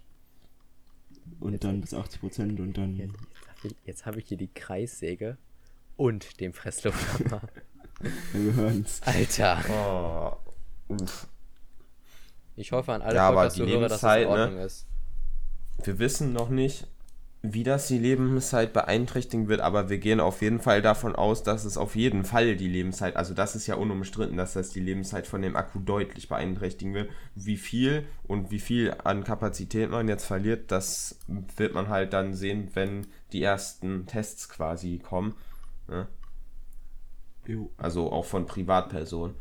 Und 1.41 1.65
dann 1.65 1.81
bis 1.81 1.93
80% 1.93 2.61
und 2.61 2.79
dann. 2.79 2.97
Jetzt, 2.97 3.77
jetzt 3.85 4.07
habe 4.07 4.21
ich 4.21 4.29
hier 4.29 4.39
die 4.39 4.53
Kreissäge 4.53 5.37
und 5.97 6.41
den 6.41 6.53
Presslufthammer. 6.53 7.43
Ja, 8.03 8.11
wir 8.33 8.55
hören's. 8.55 9.01
Alter. 9.05 10.41
Oh. 10.89 10.95
Uff. 10.95 11.27
Ich 12.55 12.73
hoffe 12.73 12.93
an 12.93 13.03
alle 13.03 13.17
Ja, 13.17 13.31
Podcast-Zuhörer, 13.31 13.89
dass 13.89 14.01
das 14.01 14.17
in 14.17 14.23
ne? 14.23 14.29
Ordnung 14.29 14.59
ist. 14.61 14.87
Wir 15.85 15.99
wissen 15.99 16.33
noch 16.33 16.49
nicht, 16.49 16.87
wie 17.53 17.63
das 17.63 17.89
die 17.89 17.99
Lebenszeit 17.99 18.73
beeinträchtigen 18.73 19.49
wird, 19.49 19.61
aber 19.61 19.89
wir 19.89 19.99
gehen 19.99 20.21
auf 20.21 20.43
jeden 20.43 20.61
Fall 20.61 20.83
davon 20.83 21.15
aus, 21.15 21.43
dass 21.43 21.65
es 21.65 21.77
auf 21.77 21.97
jeden 21.97 22.25
Fall 22.25 22.57
die 22.57 22.69
Lebenszeit, 22.69 23.17
also 23.17 23.35
das 23.35 23.57
ist 23.57 23.67
ja 23.67 23.75
unumstritten, 23.75 24.37
dass 24.37 24.55
das 24.55 24.71
die 24.71 24.81
Lebenszeit 24.81 25.27
von 25.27 25.43
dem 25.43 25.57
Akku 25.57 25.79
deutlich 25.79 26.29
beeinträchtigen 26.29 26.95
wird. 26.95 27.11
Wie 27.35 27.57
viel 27.57 28.07
und 28.25 28.51
wie 28.51 28.59
viel 28.59 28.95
an 29.05 29.25
Kapazität 29.25 29.91
man 29.91 30.09
jetzt 30.09 30.25
verliert, 30.25 30.71
das 30.71 31.19
wird 31.57 31.75
man 31.75 31.89
halt 31.89 32.13
dann 32.13 32.35
sehen, 32.35 32.71
wenn 32.75 33.07
die 33.33 33.43
ersten 33.43 34.07
Tests 34.07 34.49
quasi 34.49 34.99
kommen. 34.99 35.35
Ne? 35.89 36.07
Also 37.77 38.11
auch 38.11 38.25
von 38.25 38.47
Privatpersonen. 38.47 39.37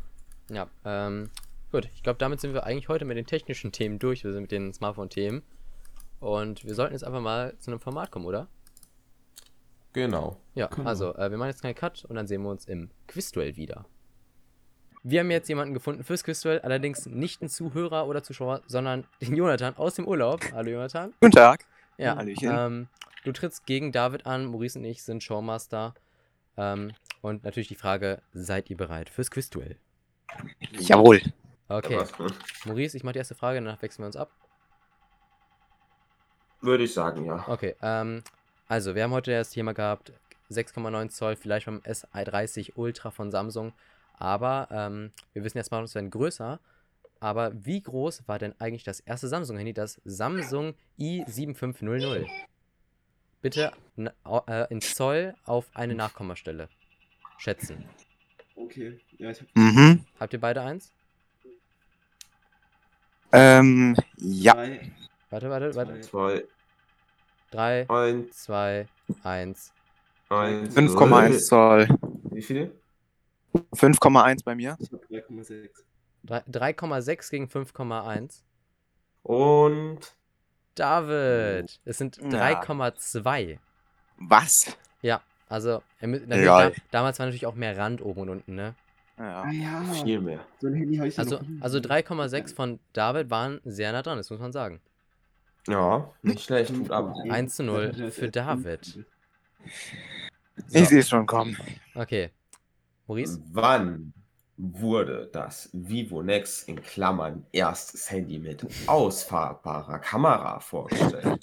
Ja, 0.50 0.68
ähm, 0.84 1.30
gut. 1.72 1.88
Ich 1.94 2.02
glaube, 2.02 2.18
damit 2.18 2.40
sind 2.40 2.54
wir 2.54 2.64
eigentlich 2.64 2.88
heute 2.88 3.04
mit 3.04 3.16
den 3.16 3.26
technischen 3.26 3.72
Themen 3.72 3.98
durch. 3.98 4.22
Wir 4.22 4.32
sind 4.32 4.42
mit 4.42 4.52
den 4.52 4.72
Smartphone-Themen. 4.72 5.42
Und 6.20 6.64
wir 6.64 6.74
sollten 6.74 6.94
jetzt 6.94 7.04
einfach 7.04 7.20
mal 7.20 7.56
zu 7.58 7.70
einem 7.70 7.80
Format 7.80 8.10
kommen, 8.10 8.24
oder? 8.26 8.48
Genau. 9.92 10.36
Ja, 10.54 10.66
Genau. 10.68 10.88
also, 10.88 11.14
äh, 11.16 11.30
wir 11.30 11.38
machen 11.38 11.48
jetzt 11.50 11.62
keinen 11.62 11.74
Cut 11.74 12.04
und 12.04 12.16
dann 12.16 12.26
sehen 12.26 12.42
wir 12.42 12.50
uns 12.50 12.66
im 12.66 12.90
Quizduell 13.08 13.56
wieder. 13.56 13.86
Wir 15.02 15.20
haben 15.20 15.30
jetzt 15.30 15.48
jemanden 15.48 15.72
gefunden 15.72 16.02
fürs 16.04 16.24
Quizduell, 16.24 16.60
allerdings 16.60 17.06
nicht 17.06 17.40
einen 17.40 17.48
Zuhörer 17.48 18.06
oder 18.06 18.22
Zuschauer, 18.22 18.62
sondern 18.66 19.06
den 19.20 19.36
Jonathan 19.36 19.76
aus 19.76 19.94
dem 19.94 20.06
Urlaub. 20.06 20.40
Hallo 20.52 20.70
Jonathan. 20.70 21.14
Guten 21.20 21.32
Tag. 21.32 21.64
Ja, 21.96 22.16
Hallöchen. 22.16 22.50
ähm, 22.52 22.88
du 23.24 23.32
trittst 23.32 23.64
gegen 23.66 23.92
David 23.92 24.26
an, 24.26 24.46
Maurice 24.46 24.78
und 24.78 24.84
ich 24.84 25.02
sind 25.04 25.22
Showmaster. 25.22 25.94
Ähm, 26.56 26.92
und 27.22 27.44
natürlich 27.44 27.68
die 27.68 27.74
Frage, 27.76 28.20
seid 28.32 28.68
ihr 28.68 28.76
bereit 28.76 29.08
fürs 29.08 29.30
Quizduell? 29.30 29.76
Jawohl. 30.72 31.20
Okay? 31.68 32.02
Maurice, 32.64 32.96
ich 32.96 33.04
mache 33.04 33.12
die 33.14 33.18
erste 33.20 33.34
Frage, 33.34 33.60
danach 33.60 33.80
wechseln 33.82 34.02
wir 34.02 34.06
uns 34.06 34.16
ab. 34.16 34.30
Würde 36.60 36.84
ich 36.84 36.94
sagen, 36.94 37.24
ja. 37.24 37.44
Okay, 37.48 37.74
ähm, 37.82 38.22
also 38.66 38.94
wir 38.94 39.02
haben 39.04 39.12
heute 39.12 39.32
das 39.32 39.50
Thema 39.50 39.72
gehabt, 39.72 40.12
6,9 40.50 41.08
Zoll, 41.10 41.36
vielleicht 41.36 41.66
beim 41.66 41.78
S30 41.80 42.72
Ultra 42.76 43.10
von 43.10 43.30
Samsung, 43.30 43.72
aber 44.18 44.68
ähm, 44.70 45.12
wir 45.32 45.44
wissen 45.44 45.58
jetzt 45.58 45.70
mal, 45.70 45.82
es 45.84 45.94
werden 45.94 46.10
größer. 46.10 46.58
Aber 47.18 47.52
wie 47.64 47.80
groß 47.80 48.28
war 48.28 48.38
denn 48.38 48.54
eigentlich 48.58 48.84
das 48.84 49.00
erste 49.00 49.28
Samsung-Handy, 49.28 49.72
das 49.72 50.00
Samsung 50.04 50.74
i7500? 50.98 52.26
Bitte 53.40 53.72
äh, 53.96 54.66
in 54.70 54.80
Zoll 54.80 55.34
auf 55.44 55.70
eine 55.74 55.94
Nachkommastelle 55.94 56.68
schätzen. 57.38 57.84
Okay. 58.54 58.98
Ja, 59.18 59.30
ich 59.30 59.40
hab. 59.40 59.48
Mhm. 59.54 60.04
Habt 60.18 60.32
ihr 60.32 60.40
beide 60.40 60.62
eins? 60.62 60.92
Ähm, 63.32 63.96
ja. 64.16 64.54
Drei, 64.54 64.92
Warte, 65.30 65.50
warte, 65.50 65.74
warte. 65.74 66.00
Zwei, 66.00 66.44
3, 67.50 67.88
eins, 67.88 68.42
2, 68.44 68.88
1. 69.24 69.72
eins. 70.28 70.76
5,1 70.76 71.38
Zoll. 71.38 71.88
Wie 72.30 72.42
viel? 72.42 72.72
5,1 73.54 74.44
bei 74.44 74.54
mir. 74.54 74.76
ich 74.78 74.92
hab 74.92 75.02
3,6. 75.04 75.70
3,6 76.26 77.30
gegen 77.30 77.46
5,1. 77.46 78.42
Und 79.22 80.14
David, 80.74 81.80
es 81.84 81.98
sind 81.98 82.18
Ja. 82.18 82.28
3,2. 82.62 83.58
Was? 84.18 84.76
Ja, 85.02 85.22
also 85.48 85.82
da, 86.00 86.72
damals 86.90 87.18
war 87.18 87.26
natürlich 87.26 87.46
auch 87.46 87.54
mehr 87.54 87.76
Rand 87.76 88.02
oben 88.02 88.22
und 88.22 88.28
unten, 88.28 88.54
ne? 88.54 88.74
Ja. 89.18 89.42
Ah 89.42 89.50
ja. 89.50 89.82
viel 90.04 90.20
mehr. 90.20 90.40
So 90.60 90.68
Also, 91.16 91.40
also 91.60 91.78
3,6 91.78 92.54
von 92.54 92.78
David 92.92 93.30
waren 93.30 93.60
sehr 93.64 93.92
nah 93.92 94.02
dran, 94.02 94.18
das 94.18 94.30
muss 94.30 94.40
man 94.40 94.52
sagen. 94.52 94.80
Ja, 95.66 96.12
nicht 96.22 96.42
schlecht. 96.44 96.74
Tut 96.74 96.90
ab. 96.90 97.14
1 97.28 97.56
zu 97.56 97.62
0 97.64 98.10
für 98.10 98.30
David. 98.30 98.84
So, 98.84 100.78
Ich 100.78 100.88
sehe 100.88 101.00
es 101.00 101.08
schon 101.08 101.26
kommen. 101.26 101.56
okay. 101.94 102.30
Maurice? 103.06 103.40
Wann 103.52 104.12
wurde 104.56 105.28
das 105.32 105.68
Vivo 105.72 106.22
Nex 106.22 106.62
in 106.64 106.82
Klammern 106.82 107.46
erstes 107.52 108.10
Handy 108.10 108.38
mit 108.38 108.66
ausfahrbarer 108.86 109.98
Kamera 109.98 110.60
vorgestellt? 110.60 111.40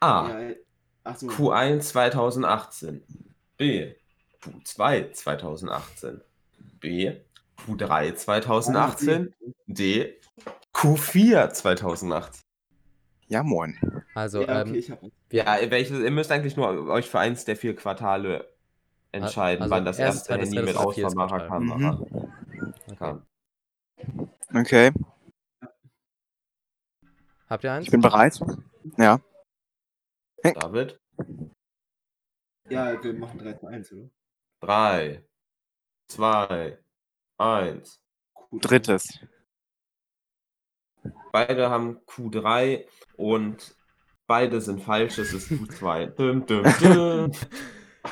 A. 0.00 0.28
So. 1.16 1.28
Q1 1.28 1.80
2018. 1.80 3.02
B. 3.56 3.94
Q2 4.42 5.12
2018. 5.12 6.20
B. 6.80 7.16
Q3 7.66 8.14
2018. 8.14 9.34
D. 9.66 10.20
Q4 10.72 11.50
2018. 11.50 12.43
Ja, 13.28 13.42
moin. 13.42 13.78
Also, 14.14 14.42
ja, 14.42 14.60
okay, 14.60 14.70
ähm, 14.70 14.74
ich 14.74 14.90
hab. 14.90 15.00
Ja, 15.32 15.58
welches, 15.70 15.98
ihr 16.00 16.10
müsst 16.10 16.30
eigentlich 16.30 16.56
nur 16.56 16.88
euch 16.88 17.08
für 17.08 17.18
eins 17.18 17.44
der 17.44 17.56
vier 17.56 17.74
Quartale 17.74 18.48
entscheiden, 19.12 19.62
Also 19.62 19.74
wann 19.74 19.84
das 19.84 19.98
erste 19.98 20.34
Handy 20.34 20.60
mit 20.60 20.76
ausfahrbarer. 20.76 21.46
Kamera 21.48 22.00
okay. 22.86 22.96
kam. 22.96 23.26
Okay. 24.52 24.92
Habt 27.48 27.64
ihr 27.64 27.72
eins? 27.72 27.84
Ich 27.84 27.90
bin 27.90 28.00
bereit. 28.00 28.40
Ja. 28.98 29.20
David? 30.42 31.00
Ja, 32.68 33.02
wir 33.02 33.14
machen 33.14 33.38
3 33.38 33.52
zu 33.54 33.66
1, 33.66 33.92
oder? 33.92 34.10
3, 34.60 35.24
2, 36.08 36.78
1. 37.38 38.00
Cool. 38.34 38.60
Drittes. 38.60 39.20
Beide 41.34 41.68
haben 41.68 41.98
Q3 42.06 42.86
und 43.16 43.74
beide 44.28 44.60
sind 44.60 44.80
falsch. 44.80 45.18
Es 45.18 45.32
ist 45.32 45.50
Q2. 45.50 46.06
dum, 46.14 46.46
dum, 46.46 46.62
dum. 46.80 47.32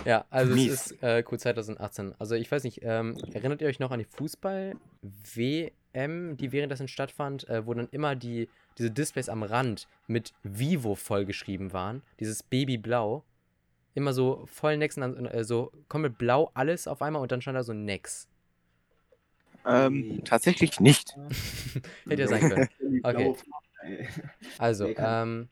Ja, 0.04 0.24
also 0.30 0.54
Mies. 0.54 0.72
es 0.72 0.90
ist 0.90 1.00
äh, 1.02 1.22
Q2018. 1.24 2.14
Also 2.18 2.34
ich 2.34 2.50
weiß 2.50 2.64
nicht, 2.64 2.80
ähm, 2.82 3.16
erinnert 3.32 3.60
ihr 3.60 3.68
euch 3.68 3.78
noch 3.78 3.92
an 3.92 4.00
die 4.00 4.06
Fußball-WM, 4.06 6.36
die 6.36 6.50
währenddessen 6.50 6.88
stattfand, 6.88 7.48
äh, 7.48 7.64
wo 7.66 7.74
dann 7.74 7.88
immer 7.92 8.16
die, 8.16 8.48
diese 8.78 8.90
Displays 8.90 9.28
am 9.28 9.44
Rand 9.44 9.86
mit 10.08 10.32
Vivo 10.42 10.96
vollgeschrieben 10.96 11.72
waren? 11.72 12.02
Dieses 12.18 12.42
Babyblau. 12.42 13.22
Immer 13.94 14.14
so 14.14 14.46
voll 14.46 14.78
Nex, 14.78 14.96
und 14.96 15.02
dann, 15.02 15.26
äh, 15.26 15.44
so 15.44 15.70
komplett 15.88 16.18
blau 16.18 16.50
alles 16.54 16.88
auf 16.88 17.02
einmal 17.02 17.22
und 17.22 17.30
dann 17.30 17.40
stand 17.42 17.56
da 17.56 17.62
so 17.62 17.74
Nex. 17.74 18.26
Ähm, 19.66 20.22
tatsächlich 20.24 20.80
nicht. 20.80 21.16
Hätte 22.08 22.22
ja 22.22 22.28
sein 22.28 22.48
können. 22.48 22.68
Okay. 23.04 23.34
Also, 24.58 24.86
ähm, 24.96 25.48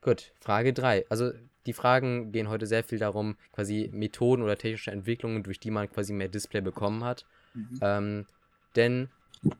gut, 0.00 0.32
Frage 0.40 0.72
3. 0.72 1.04
Also, 1.10 1.32
die 1.66 1.74
Fragen 1.74 2.32
gehen 2.32 2.48
heute 2.48 2.66
sehr 2.66 2.82
viel 2.82 2.98
darum, 2.98 3.36
quasi 3.52 3.90
Methoden 3.92 4.42
oder 4.42 4.56
technische 4.56 4.90
Entwicklungen, 4.90 5.42
durch 5.42 5.60
die 5.60 5.70
man 5.70 5.90
quasi 5.90 6.14
mehr 6.14 6.28
Display 6.28 6.62
bekommen 6.62 7.04
hat. 7.04 7.26
Mhm. 7.52 7.78
Ähm, 7.82 8.26
denn 8.74 9.08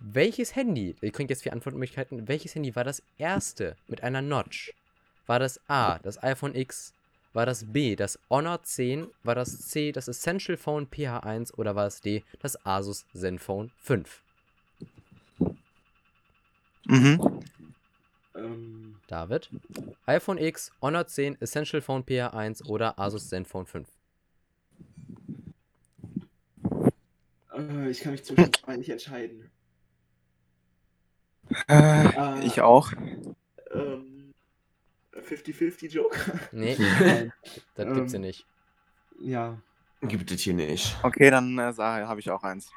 welches 0.00 0.56
Handy, 0.56 0.96
ihr 1.02 1.12
kriegt 1.12 1.30
jetzt 1.30 1.42
vier 1.42 1.52
Antwortmöglichkeiten, 1.52 2.28
welches 2.28 2.54
Handy 2.54 2.74
war 2.74 2.84
das 2.84 3.02
erste 3.18 3.76
mit 3.86 4.02
einer 4.02 4.22
Notch? 4.22 4.72
War 5.26 5.38
das 5.38 5.60
A, 5.68 5.98
das 5.98 6.22
iPhone 6.22 6.54
X? 6.54 6.94
War 7.38 7.46
das 7.46 7.72
B, 7.72 7.94
das 7.94 8.18
Honor 8.30 8.64
10? 8.64 9.06
War 9.22 9.36
das 9.36 9.68
C, 9.68 9.92
das 9.92 10.08
Essential 10.08 10.56
Phone 10.56 10.88
PH1? 10.88 11.54
Oder 11.54 11.76
war 11.76 11.86
es 11.86 12.00
D, 12.00 12.24
das 12.40 12.66
Asus 12.66 13.06
Zenfone 13.14 13.70
5? 13.76 14.24
Mhm. 16.88 17.44
Ähm, 18.34 18.96
David? 19.06 19.52
iPhone 20.06 20.38
X, 20.38 20.72
Honor 20.82 21.06
10, 21.06 21.40
Essential 21.40 21.80
Phone 21.80 22.02
PH1 22.02 22.66
oder 22.66 22.98
Asus 22.98 23.28
Zenfone 23.28 23.66
5? 23.66 23.88
äh, 27.54 27.88
ich 27.88 28.00
kann 28.00 28.10
mich 28.10 28.24
zwischen 28.24 28.52
zwei 28.52 28.76
nicht 28.76 28.90
entscheiden. 28.90 29.48
Äh, 31.68 31.72
Ah. 32.16 32.40
ich 32.42 32.60
auch. 32.62 32.90
Ähm, 33.70 34.07
50-50 35.28 35.88
Joker. 35.90 36.38
Nee, 36.52 36.76
das 37.74 37.94
gibt's 37.94 38.12
hier 38.12 38.16
Ähm. 38.20 38.20
nicht. 38.22 38.46
Ja. 39.20 39.58
Gibt 40.02 40.30
es 40.30 40.40
hier 40.42 40.54
nicht. 40.54 40.96
Okay, 41.02 41.30
dann 41.30 41.58
äh, 41.58 41.72
habe 41.76 42.20
ich 42.20 42.30
auch 42.30 42.42
eins. 42.44 42.70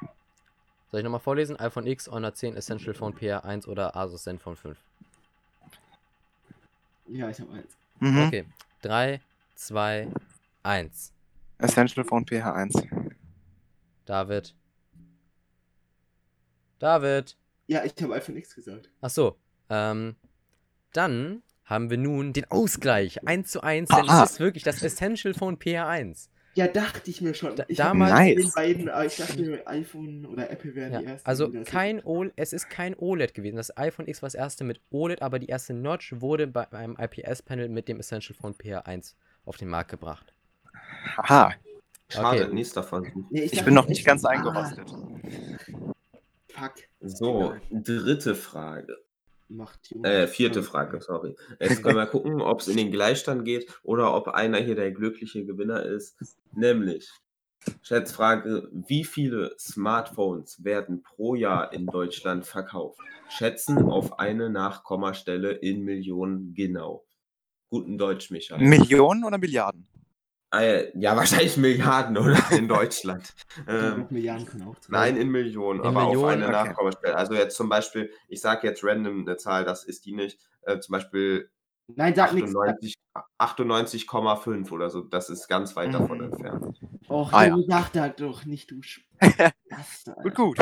Soll 0.90 1.00
ich 1.00 1.04
nochmal 1.04 1.20
vorlesen? 1.20 1.58
iPhone 1.58 1.86
X, 1.86 2.08
Honor 2.08 2.34
10, 2.34 2.56
Essential 2.56 2.94
Phone 2.94 3.14
PH1 3.14 3.66
oder 3.66 3.96
Asus 3.96 4.24
Zenfone 4.24 4.56
5? 4.56 4.78
Ja, 7.06 7.30
ich 7.30 7.40
habe 7.40 7.52
eins. 7.52 7.76
Mhm. 8.00 8.18
Okay, 8.26 8.44
3, 8.82 9.20
2, 9.54 10.08
1. 10.64 11.12
Essential 11.58 12.04
Phone 12.04 12.24
PH1. 12.24 13.12
David. 14.04 14.54
David. 16.78 17.36
Ja, 17.68 17.84
ich 17.84 17.94
habe 18.02 18.14
iPhone 18.14 18.36
X 18.36 18.54
gesagt. 18.54 18.90
Ach 19.00 19.10
so. 19.10 19.36
Ähm, 19.70 20.16
dann 20.92 21.42
haben 21.64 21.90
wir 21.90 21.98
nun 21.98 22.32
den 22.32 22.50
Ausgleich. 22.50 23.26
1 23.26 23.50
zu 23.50 23.62
1, 23.62 23.88
denn 23.88 24.08
Aha. 24.08 24.24
es 24.24 24.32
ist 24.32 24.40
wirklich 24.40 24.62
das 24.62 24.82
Essential 24.82 25.34
Phone 25.34 25.56
PH1. 25.56 26.28
Ja, 26.54 26.68
dachte 26.68 27.10
ich 27.10 27.22
mir 27.22 27.32
schon. 27.32 27.56
Da- 27.56 27.64
ich 27.68 27.78
damals- 27.78 28.12
Nice. 28.12 28.36
den 28.36 28.50
beiden, 28.54 28.88
aber 28.90 29.06
ich 29.06 29.16
dachte 29.16 29.40
mir, 29.40 29.66
iPhone 29.66 30.26
oder 30.26 30.50
Apple 30.50 30.74
wären 30.74 30.98
die 30.98 31.04
Ja, 31.04 31.10
ersten. 31.12 31.26
also 31.26 31.46
die 31.46 31.62
kein 31.62 32.04
OLED, 32.04 32.32
es 32.36 32.52
ist 32.52 32.68
kein 32.68 32.94
OLED 32.94 33.32
gewesen. 33.32 33.56
Das 33.56 33.74
iPhone 33.78 34.06
X 34.06 34.20
war 34.20 34.26
das 34.26 34.34
erste 34.34 34.64
mit 34.64 34.80
OLED, 34.90 35.22
aber 35.22 35.38
die 35.38 35.46
erste 35.46 35.72
Notch 35.72 36.12
wurde 36.20 36.46
bei 36.46 36.70
einem 36.72 36.96
IPS-Panel 37.00 37.70
mit 37.70 37.88
dem 37.88 38.00
Essential 38.00 38.36
Phone 38.38 38.54
PH1 38.54 39.14
auf 39.46 39.56
den 39.56 39.68
Markt 39.68 39.90
gebracht. 39.90 40.34
Haha, 41.16 41.54
Schade, 42.10 42.44
Okay. 42.44 42.54
nächster 42.54 42.82
Versuch. 42.82 43.08
Nee, 43.30 43.44
ich 43.44 43.52
dachte 43.52 43.64
bin 43.64 43.74
noch 43.74 43.88
nicht 43.88 44.04
ganz 44.04 44.22
ah, 44.26 44.28
eingerostet. 44.30 44.90
Fuck. 46.50 46.74
So, 47.00 47.54
dritte 47.70 48.34
Frage. 48.34 48.94
Macht 49.52 49.90
Junge. 49.90 50.08
Äh, 50.08 50.26
vierte 50.26 50.62
Frage, 50.62 51.00
sorry. 51.00 51.36
Jetzt 51.60 51.82
können 51.82 51.96
wir 51.96 52.06
gucken, 52.06 52.40
ob 52.40 52.60
es 52.60 52.68
in 52.68 52.76
den 52.76 52.90
Gleichstand 52.90 53.44
geht 53.44 53.70
oder 53.82 54.14
ob 54.14 54.28
einer 54.28 54.58
hier 54.58 54.74
der 54.74 54.92
glückliche 54.92 55.44
Gewinner 55.44 55.84
ist. 55.84 56.16
Nämlich, 56.52 57.10
Schätzfrage, 57.82 58.68
wie 58.72 59.04
viele 59.04 59.54
Smartphones 59.58 60.64
werden 60.64 61.02
pro 61.02 61.34
Jahr 61.34 61.72
in 61.72 61.86
Deutschland 61.86 62.46
verkauft? 62.46 62.98
Schätzen 63.28 63.78
auf 63.90 64.18
eine 64.18 64.50
Nachkommastelle 64.50 65.52
in 65.52 65.82
Millionen 65.82 66.54
genau. 66.54 67.04
Guten 67.68 67.98
Deutsch, 67.98 68.30
Michael. 68.30 68.66
Millionen 68.66 69.24
oder 69.24 69.38
Milliarden? 69.38 69.86
Äh, 70.54 70.96
ja, 70.98 71.16
wahrscheinlich 71.16 71.56
Milliarden, 71.56 72.18
oder? 72.18 72.36
In 72.52 72.68
Deutschland. 72.68 73.34
ähm, 73.66 74.06
Milliarden 74.10 74.46
können 74.46 74.64
auch 74.64 74.74
sein. 74.80 74.88
Nein, 74.90 75.16
in 75.16 75.30
Millionen, 75.30 75.80
In 75.80 75.86
aber 75.86 76.04
Millionen, 76.06 76.24
auf 76.24 76.30
eine 76.30 76.44
okay. 76.44 76.52
Nachkommastelle. 76.52 77.16
Also 77.16 77.34
jetzt 77.34 77.56
zum 77.56 77.68
Beispiel, 77.70 78.10
ich 78.28 78.40
sage 78.42 78.66
jetzt 78.68 78.84
random 78.84 79.20
eine 79.22 79.36
Zahl, 79.38 79.64
das 79.64 79.84
ist 79.84 80.04
die 80.04 80.12
nicht. 80.12 80.38
Äh, 80.62 80.78
zum 80.80 80.92
Beispiel 80.92 81.50
Nein, 81.88 82.14
sag 82.14 82.32
nichts. 82.34 82.50
98 82.54 82.96
98,5 83.38 84.70
oder 84.72 84.90
so. 84.90 85.00
Das 85.02 85.30
ist 85.30 85.48
ganz 85.48 85.74
weit 85.76 85.92
davon 85.94 86.18
Mhm. 86.18 86.24
entfernt. 86.32 86.80
Och, 87.08 87.32
Ah, 87.32 87.46
Junge, 87.46 87.64
sag 87.68 87.90
das 87.92 88.16
doch 88.16 88.44
nicht, 88.44 88.70
du. 88.70 88.80
Gut, 90.22 90.34
gut. 90.34 90.58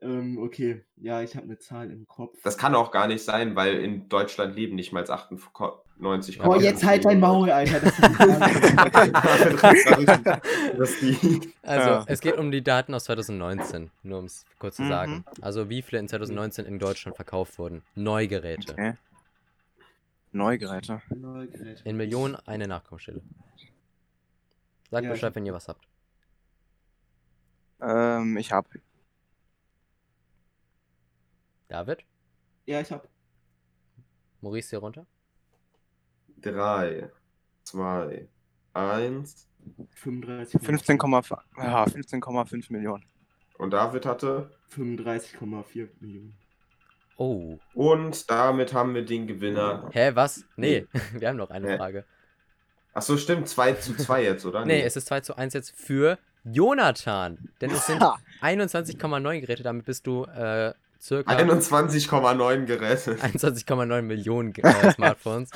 Ähm, 0.00 0.38
okay. 0.38 0.84
Ja, 0.96 1.22
ich 1.22 1.34
habe 1.34 1.46
eine 1.46 1.58
Zahl 1.58 1.90
im 1.90 2.06
Kopf. 2.06 2.38
Das 2.42 2.56
kann 2.56 2.74
auch 2.74 2.90
gar 2.90 3.06
nicht 3.08 3.24
sein, 3.24 3.56
weil 3.56 3.78
in 3.80 4.08
Deutschland 4.08 4.54
leben 4.54 4.76
nicht 4.76 4.92
mal 4.92 5.02
98,5 5.04 6.42
Boah, 6.42 6.60
jetzt 6.60 6.84
halt 6.84 7.04
dein 7.04 7.18
Maul, 7.18 7.50
Alter. 7.50 7.80
Das 7.80 7.98
ist. 7.98 7.98
Also, 11.62 11.90
Ja. 11.90 12.04
es 12.06 12.20
geht 12.20 12.36
um 12.38 12.50
die 12.50 12.62
Daten 12.62 12.94
aus 12.94 13.04
2019, 13.04 13.90
nur 14.02 14.18
um 14.20 14.24
es 14.26 14.44
kurz 14.58 14.76
zu 14.76 14.82
Mhm. 14.84 14.88
sagen. 14.88 15.24
Also, 15.40 15.68
wie 15.68 15.82
viele 15.82 16.00
in 16.00 16.08
2019 16.08 16.64
in 16.66 16.78
Deutschland 16.78 17.16
verkauft 17.16 17.58
wurden? 17.58 17.82
Neugeräte. 17.94 18.72
Okay. 18.72 18.94
Neugeräte. 20.32 21.02
Neugerät. 21.14 21.80
In 21.84 21.96
Millionen 21.96 22.36
eine 22.46 22.68
Nachkommastelle. 22.68 23.22
Sagt 24.90 25.04
Ja, 25.04 25.10
Bescheid, 25.10 25.34
wenn 25.34 25.46
ihr 25.46 25.54
was 25.54 25.68
habt. 25.68 25.86
Ähm, 27.80 28.36
ich 28.36 28.52
hab. 28.52 28.66
David? 31.68 32.04
Ja, 32.66 32.80
ich 32.80 32.90
habe 32.90 33.08
Maurice 34.40 34.70
hier 34.70 34.78
runter? 34.80 35.06
3, 36.42 37.10
2, 37.64 38.28
1. 38.74 39.48
35. 39.94 40.60
15,5 40.60 41.38
ja, 41.58 41.84
15,5 41.84 42.72
Millionen. 42.72 43.04
Und 43.58 43.72
David 43.72 44.06
hatte. 44.06 44.50
35,4 44.74 45.88
Millionen. 46.00 46.38
Oh. 47.16 47.58
Und 47.74 48.30
damit 48.30 48.72
haben 48.72 48.94
wir 48.94 49.04
den 49.04 49.26
Gewinner. 49.26 49.90
Hä, 49.92 50.12
was? 50.14 50.44
Nee, 50.56 50.86
wir 51.12 51.28
haben 51.28 51.36
noch 51.36 51.50
eine 51.50 51.72
Hä? 51.72 51.76
Frage. 51.76 52.04
Achso, 52.94 53.16
stimmt. 53.16 53.48
2 53.48 53.74
zu 53.74 53.96
2 53.96 54.22
jetzt, 54.22 54.46
oder? 54.46 54.64
Nee, 54.64 54.82
es 54.82 54.96
ist 54.96 55.08
2 55.08 55.20
zu 55.20 55.36
1 55.36 55.54
jetzt 55.54 55.72
für 55.72 56.18
Jonathan. 56.44 57.50
Denn 57.60 57.70
es 57.70 57.86
sind 57.86 58.00
Ha. 58.00 58.18
21,9 58.40 59.40
Geräte, 59.40 59.62
damit 59.64 59.84
bist 59.84 60.06
du 60.06 60.24
äh, 60.24 60.72
circa 61.00 61.36
21,9 61.36 62.64
Geräte. 62.64 63.14
21,9 63.22 64.02
Millionen 64.02 64.54
äh, 64.54 64.92
Smartphones. 64.92 65.50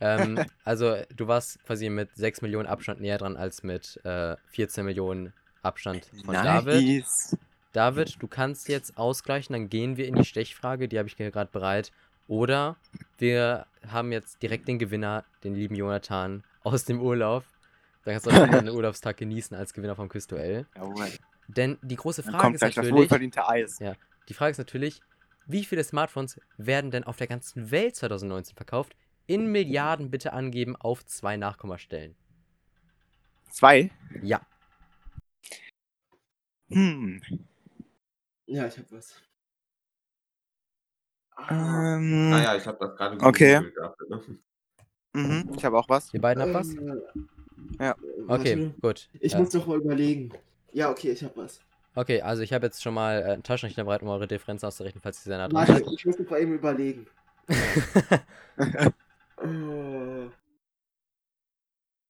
ähm, 0.00 0.40
also 0.64 0.96
du 1.16 1.26
warst 1.26 1.62
quasi 1.64 1.88
mit 1.90 2.14
6 2.14 2.42
Millionen 2.42 2.66
Abstand 2.66 3.00
näher 3.00 3.18
dran 3.18 3.36
als 3.36 3.62
mit 3.62 4.00
äh, 4.04 4.36
14 4.48 4.84
Millionen 4.84 5.32
Abstand 5.62 6.10
von 6.24 6.34
David. 6.34 6.82
Nice. 6.82 7.36
David, 7.72 8.16
du 8.20 8.26
kannst 8.26 8.68
jetzt 8.68 8.96
ausgleichen, 8.96 9.52
dann 9.52 9.68
gehen 9.68 9.96
wir 9.96 10.06
in 10.06 10.14
die 10.14 10.24
Stechfrage, 10.24 10.88
die 10.88 10.98
habe 10.98 11.08
ich 11.08 11.16
gerade 11.16 11.50
bereit. 11.50 11.92
Oder 12.26 12.76
wir 13.18 13.66
haben 13.86 14.12
jetzt 14.12 14.42
direkt 14.42 14.68
den 14.68 14.78
Gewinner, 14.78 15.24
den 15.44 15.54
lieben 15.54 15.74
Jonathan, 15.74 16.44
aus 16.62 16.84
dem 16.84 17.00
Urlaub. 17.00 17.44
Da 18.04 18.12
kannst 18.12 18.26
du 18.26 18.30
auch 18.30 18.48
deinen 18.48 18.68
Urlaubstag 18.74 19.16
genießen 19.16 19.56
als 19.56 19.72
Gewinner 19.72 19.96
vom 19.96 20.08
Quizduell. 20.08 20.66
Denn 21.48 21.78
die 21.82 21.96
große 21.96 22.22
Dann 22.22 22.32
Frage 22.32 22.42
kommt 22.42 22.54
ist 22.56 22.60
gleich 22.60 22.74
das 22.74 22.84
natürlich, 22.84 23.02
wohlverdiente 23.02 23.48
Eis. 23.48 23.78
Ja. 23.78 23.94
Die 24.28 24.34
Frage 24.34 24.52
ist 24.52 24.58
natürlich, 24.58 25.00
wie 25.46 25.64
viele 25.64 25.82
Smartphones 25.84 26.40
werden 26.56 26.90
denn 26.90 27.04
auf 27.04 27.16
der 27.16 27.26
ganzen 27.26 27.70
Welt 27.70 27.96
2019 27.96 28.56
verkauft? 28.56 28.94
In 29.26 29.50
Milliarden 29.50 30.10
bitte 30.10 30.32
angeben 30.32 30.76
auf 30.76 31.04
zwei 31.04 31.36
Nachkommastellen. 31.36 32.14
Zwei? 33.50 33.90
Ja, 34.22 34.40
Hm. 36.70 37.18
Ja, 38.46 38.66
ich 38.66 38.76
habe 38.78 38.86
was. 38.90 39.22
Ähm, 41.50 42.30
Naja, 42.30 42.56
ich 42.56 42.66
habe 42.66 42.78
das 42.80 42.96
gerade 42.96 43.24
Okay. 43.24 43.60
gehabt, 43.74 44.00
ne? 44.08 44.20
mhm, 45.14 45.50
ich 45.56 45.64
habe 45.64 45.78
auch 45.78 45.88
was. 45.88 46.12
ihr 46.12 46.20
beiden 46.20 46.42
habt 46.42 46.54
was? 46.54 46.74
Ähm, 46.74 47.76
Ja. 47.78 47.92
äh, 47.92 47.94
Okay, 48.28 48.56
warte. 48.56 48.74
gut. 48.80 49.08
Ich 49.20 49.34
Äh, 49.34 49.40
muss 49.40 49.50
doch 49.50 49.66
mal 49.66 49.78
überlegen. 49.78 50.32
Ja, 50.72 50.90
okay, 50.90 51.10
ich 51.12 51.22
habe 51.24 51.36
was. 51.36 51.60
Okay, 51.94 52.20
also 52.22 52.42
ich 52.42 52.52
habe 52.52 52.66
jetzt 52.66 52.82
schon 52.82 52.94
mal 52.94 53.20
äh, 53.22 53.32
einen 53.32 53.42
Taschenrechner 53.42 53.84
bereit, 53.84 54.02
um 54.02 54.08
eure 54.08 54.28
Differenzen 54.28 54.66
auszurechnen, 54.66 55.02
falls 55.02 55.18
ihr 55.20 55.30
sehr 55.30 55.38
nah 55.38 55.48
dran 55.48 55.66
seid. 55.66 55.86
ich 55.92 56.06
muss 56.06 56.18
mir 56.18 56.24
vor 56.24 56.38
eben 56.38 56.54
überlegen. 56.54 57.06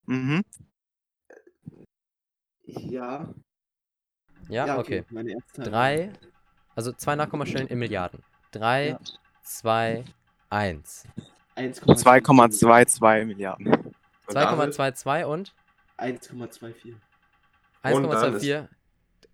Mhm. 0.06 0.42
ja. 2.64 3.28
ja, 4.48 4.78
okay. 4.78 5.04
Meine 5.10 5.32
erste 5.32 5.62
Drei, 5.62 6.12
also 6.74 6.92
zwei 6.92 7.14
Nachkommastellen 7.14 7.68
in 7.68 7.78
Milliarden. 7.78 8.22
Drei, 8.50 8.88
Ja. 8.88 9.00
zwei, 9.42 10.04
eins. 10.48 11.06
2,22 11.56 13.24
Milliarden. 13.26 13.66
Und 13.66 14.34
David? 14.34 14.74
2,22 14.74 15.24
und 15.24 15.54
1,24. 15.98 16.94
Und 17.82 18.02
dann 18.04 18.34
1,24. 18.34 18.68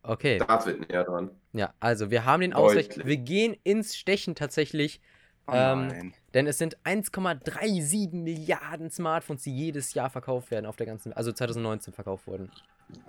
Okay, 0.06 0.38
David 0.38 0.88
näher 0.88 1.04
dran. 1.04 1.30
ja, 1.52 1.72
also 1.80 2.10
wir 2.10 2.24
haben 2.26 2.42
den 2.42 2.52
Ausgleich. 2.52 2.90
Wir 3.04 3.16
gehen 3.16 3.56
ins 3.64 3.96
Stechen 3.96 4.34
tatsächlich, 4.34 5.00
Oh 5.46 5.52
Ähm, 5.52 5.86
nein. 5.88 6.14
denn 6.32 6.46
es 6.46 6.56
sind 6.58 6.78
1,37 6.84 8.14
Milliarden 8.14 8.90
Smartphones, 8.90 9.42
die 9.42 9.54
jedes 9.54 9.92
Jahr 9.94 10.08
verkauft 10.10 10.50
werden 10.50 10.64
auf 10.66 10.76
der 10.76 10.86
ganzen, 10.86 11.12
also 11.12 11.32
2019 11.32 11.92
verkauft 11.92 12.26
wurden. 12.26 12.50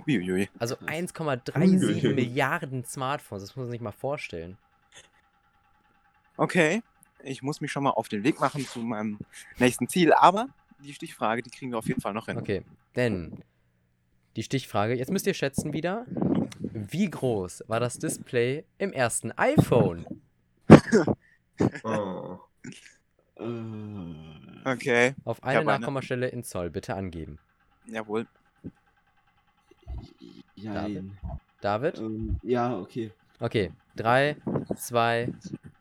Uiuiui. 0.08 0.50
Also 0.60 0.76
1,37 0.76 2.04
Ui. 2.06 2.14
Milliarden 2.14 2.84
Smartphones, 2.86 3.44
das 3.44 3.56
muss 3.56 3.64
man 3.66 3.72
sich 3.72 3.82
mal 3.82 3.92
vorstellen. 3.92 4.58
Okay, 6.38 6.82
ich 7.24 7.42
muss 7.42 7.62
mich 7.62 7.72
schon 7.72 7.84
mal 7.84 7.92
auf 7.92 8.10
den 8.10 8.24
Weg 8.24 8.40
machen 8.40 8.66
zu 8.66 8.80
meinem 8.80 9.20
nächsten 9.58 9.88
Ziel, 9.88 10.12
aber 10.14 10.48
die 10.80 10.94
Stichfrage, 10.94 11.42
die 11.42 11.50
kriegen 11.50 11.72
wir 11.72 11.78
auf 11.78 11.88
jeden 11.88 12.02
Fall 12.02 12.14
noch 12.14 12.26
hin. 12.26 12.38
Okay, 12.38 12.64
denn 12.96 13.44
die 14.36 14.44
Stichfrage, 14.44 14.94
jetzt 14.96 15.12
müsst 15.12 15.28
ihr 15.28 15.34
schätzen 15.34 15.74
wieder, 15.74 16.06
wie 16.60 17.10
groß 17.10 17.64
war 17.68 17.80
das 17.80 17.98
Display 17.98 18.66
im 18.78 18.92
ersten 18.94 19.32
iPhone? 19.38 20.06
Oh. 21.84 22.38
Äh, 23.38 23.44
Okay, 24.66 25.14
Auf 25.24 25.44
eine. 25.44 25.64
Nachkommastelle 25.64 26.28
in 26.28 26.44
Zoll 26.44 26.70
bitte 26.72 26.96
angeben. 26.96 27.38
jawohl. 27.86 28.26
jein. 30.56 31.18
David? 31.62 32.00
Ähm, 32.00 32.40
ja, 32.42 32.76
okay. 32.78 33.12
Okay, 33.40 33.72
3, 33.96 34.38
2, 34.76 35.32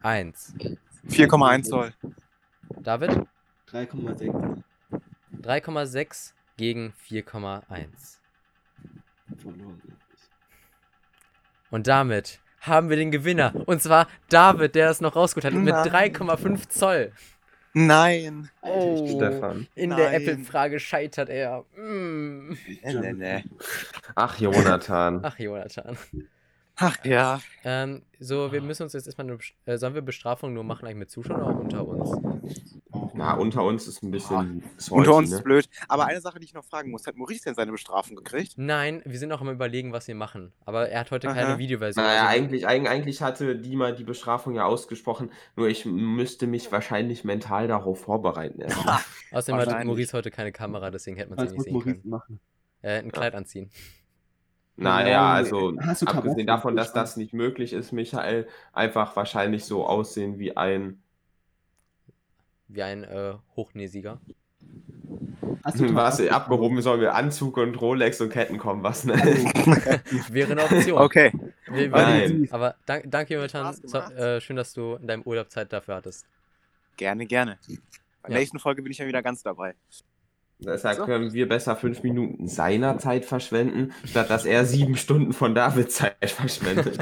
1. 0.03 0.55
4,1 1.09 1.63
Zoll. 1.65 1.95
David? 2.83 3.27
3,6 3.71 4.63
3,6 5.43 6.33
gegen 6.59 6.93
4,1. 7.09 8.19
Verloren. 9.37 9.81
Und 11.71 11.87
damit 11.87 12.41
haben 12.61 12.89
wir 12.89 12.97
den 12.97 13.11
Gewinner. 13.11 13.53
Und 13.67 13.83
zwar 13.83 14.09
David, 14.29 14.75
der 14.75 14.91
es 14.91 15.01
noch 15.01 15.17
rausgeholt 15.17 15.53
hat. 15.53 15.61
Mit 15.61 15.75
Nein. 15.75 16.13
3,5 16.15 16.69
Zoll. 16.69 17.13
Nein. 17.75 18.51
Oh, 18.63 19.07
Stefan. 19.17 19.67
in 19.75 19.91
der 19.91 20.11
Nein. 20.11 20.23
Apple-Frage 20.23 20.79
scheitert 20.79 21.29
er. 21.29 21.65
Mm. 21.77 22.51
Nee, 22.51 22.95
nee, 22.95 23.13
nee. 23.13 23.45
Ach, 24.15 24.39
Jonathan. 24.39 25.21
Ach, 25.25 25.39
Jonathan. 25.39 25.99
Ach 26.77 26.97
ja. 27.05 27.41
Ähm, 27.63 28.03
so, 28.19 28.51
wir 28.51 28.61
müssen 28.61 28.83
uns 28.83 28.95
jetzt 28.95 29.07
erstmal 29.07 29.27
eine, 29.29 29.37
Best- 29.37 29.55
äh, 29.65 29.79
sollen 29.79 29.95
wir 29.95 30.03
Bestrafung 30.03 30.53
nur 30.55 30.65
machen 30.65 30.87
eigentlich 30.87 30.97
mit 30.99 31.11
Zuschauern 31.11 31.41
oder 31.43 31.55
auch 31.55 31.61
unter 31.61 31.87
uns? 31.87 32.11
Na, 33.15 33.35
unter 33.35 33.63
uns 33.63 33.87
ist 33.87 34.03
ein 34.03 34.11
bisschen. 34.11 34.65
Unter 34.91 35.15
uns 35.15 35.31
ne? 35.31 35.37
ist 35.37 35.45
blöd. 35.45 35.69
Aber 35.89 36.07
eine 36.07 36.21
Sache, 36.21 36.41
die 36.41 36.47
ich 36.47 36.55
noch 36.55 36.65
fragen 36.65 36.91
muss, 36.91 37.07
hat 37.07 37.15
Maurice 37.17 37.45
denn 37.45 37.55
seine 37.55 37.71
Bestrafung 37.71 38.17
gekriegt? 38.17 38.55
Nein, 38.57 39.03
wir 39.05 39.19
sind 39.21 39.31
auch 39.33 39.41
am 39.41 39.51
überlegen, 39.51 39.93
was 39.93 40.09
wir 40.09 40.17
machen. 40.17 40.53
Aber 40.65 40.89
er 40.89 41.01
hat 41.01 41.13
heute 41.13 41.29
Aha. 41.29 41.35
keine 41.35 41.59
Videoversion. 41.59 42.05
Naja, 42.05 42.27
also- 42.27 42.43
eigentlich, 42.43 42.67
eig- 42.67 42.89
eigentlich 42.89 43.23
hatte 43.23 43.55
Dima 43.57 43.93
die 43.93 44.05
Bestrafung 44.05 44.55
ja 44.57 44.65
ausgesprochen, 44.65 45.31
nur 45.55 45.69
ich 45.69 45.85
müsste 45.87 46.49
mich 46.49 46.73
wahrscheinlich 46.73 47.23
mental 47.23 47.69
darauf 47.69 48.01
vorbereiten. 48.01 48.63
Außerdem 49.31 49.61
hat. 49.61 49.85
Maurice 49.85 50.13
heute 50.13 50.33
keine 50.33 50.51
Kamera, 50.51 50.91
deswegen 50.91 51.17
hätte 51.17 51.31
man 51.35 51.39
es 51.47 51.53
nicht 51.53 51.63
sehen 51.63 51.73
Maurice 51.73 51.95
können. 51.99 52.11
machen? 52.11 52.41
Äh, 52.83 52.99
ein 52.99 53.13
Kleid 53.13 53.35
anziehen. 53.37 53.71
Naja, 54.77 55.33
also 55.33 55.73
Hast 55.81 56.03
du 56.03 56.07
abgesehen 56.07 56.47
Tabasco 56.47 56.69
davon, 56.71 56.77
dass 56.77 56.93
das 56.93 57.17
nicht 57.17 57.33
möglich 57.33 57.73
ist, 57.73 57.93
Michael, 57.93 58.49
einfach 58.73 59.15
wahrscheinlich 59.17 59.65
so 59.65 59.87
aussehen 59.87 60.39
wie 60.39 60.57
ein. 60.57 61.01
Wie 62.69 62.83
ein 62.83 63.05
äh, 63.05 63.35
Hochnäsiger. 63.57 64.21
Hast 65.63 65.79
du 65.79 65.85
Was 65.95 66.17
Tabasco 66.17 66.29
abgehoben 66.29 66.83
soll 66.83 66.99
mit 66.99 67.09
Anzug 67.09 67.57
und 67.57 67.81
Rolex 67.81 68.21
und 68.21 68.31
Ketten 68.31 68.59
kommen, 68.59 68.83
was 68.83 69.05
ne? 69.05 69.15
Wäre 70.31 70.53
eine 70.53 70.65
Option. 70.65 70.99
Okay. 71.01 71.33
Wir, 71.67 71.83
wir, 71.83 71.89
Nein. 71.91 72.49
Aber 72.51 72.75
dank, 72.85 73.05
danke, 73.11 73.35
Jonathan. 73.35 73.75
So, 73.83 73.99
äh, 73.99 74.41
schön, 74.41 74.57
dass 74.57 74.73
du 74.75 74.97
in 74.97 75.07
deinem 75.07 75.23
Urlaub 75.23 75.51
Zeit 75.51 75.73
dafür 75.73 75.97
hattest. 75.97 76.27
Gerne, 76.97 77.27
gerne. 77.27 77.59
Bei 78.23 78.29
der 78.29 78.37
Ja. 78.37 78.41
nächsten 78.41 78.59
Folge 78.59 78.83
bin 78.83 78.93
ich 78.93 78.99
ja 78.99 79.07
wieder 79.07 79.23
ganz 79.23 79.43
dabei. 79.43 79.75
Deshalb 80.65 80.99
So. 80.99 81.05
können 81.05 81.33
wir 81.33 81.49
besser 81.49 81.77
fünf 81.77 82.03
Minuten 82.03 82.49
seiner 82.49 82.99
Zeit 82.99 83.25
verschwenden, 83.25 83.93
statt 84.05 84.31
dass 84.31 84.45
er 84.45 84.65
sieben 84.65 84.97
Stunden 84.97 85.33
von 85.33 85.55
Davids 85.55 85.97
Zeit 85.97 86.17
verschwendet. 86.31 86.99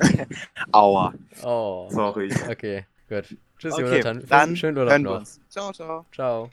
Aua. 0.72 1.14
Oh. 1.42 1.88
Sorry. 1.90 2.30
Okay, 2.50 2.84
gut. 3.08 3.36
Tschüss, 3.58 3.72
Okay, 3.74 4.00
Jonathan. 4.00 4.24
dann 4.28 4.56
Schönen 4.56 4.76
Urlaub 4.78 4.98
noch. 5.00 5.18
uns. 5.20 5.40
Ciao, 5.48 5.72
ciao. 5.72 6.04
Ciao. 6.12 6.50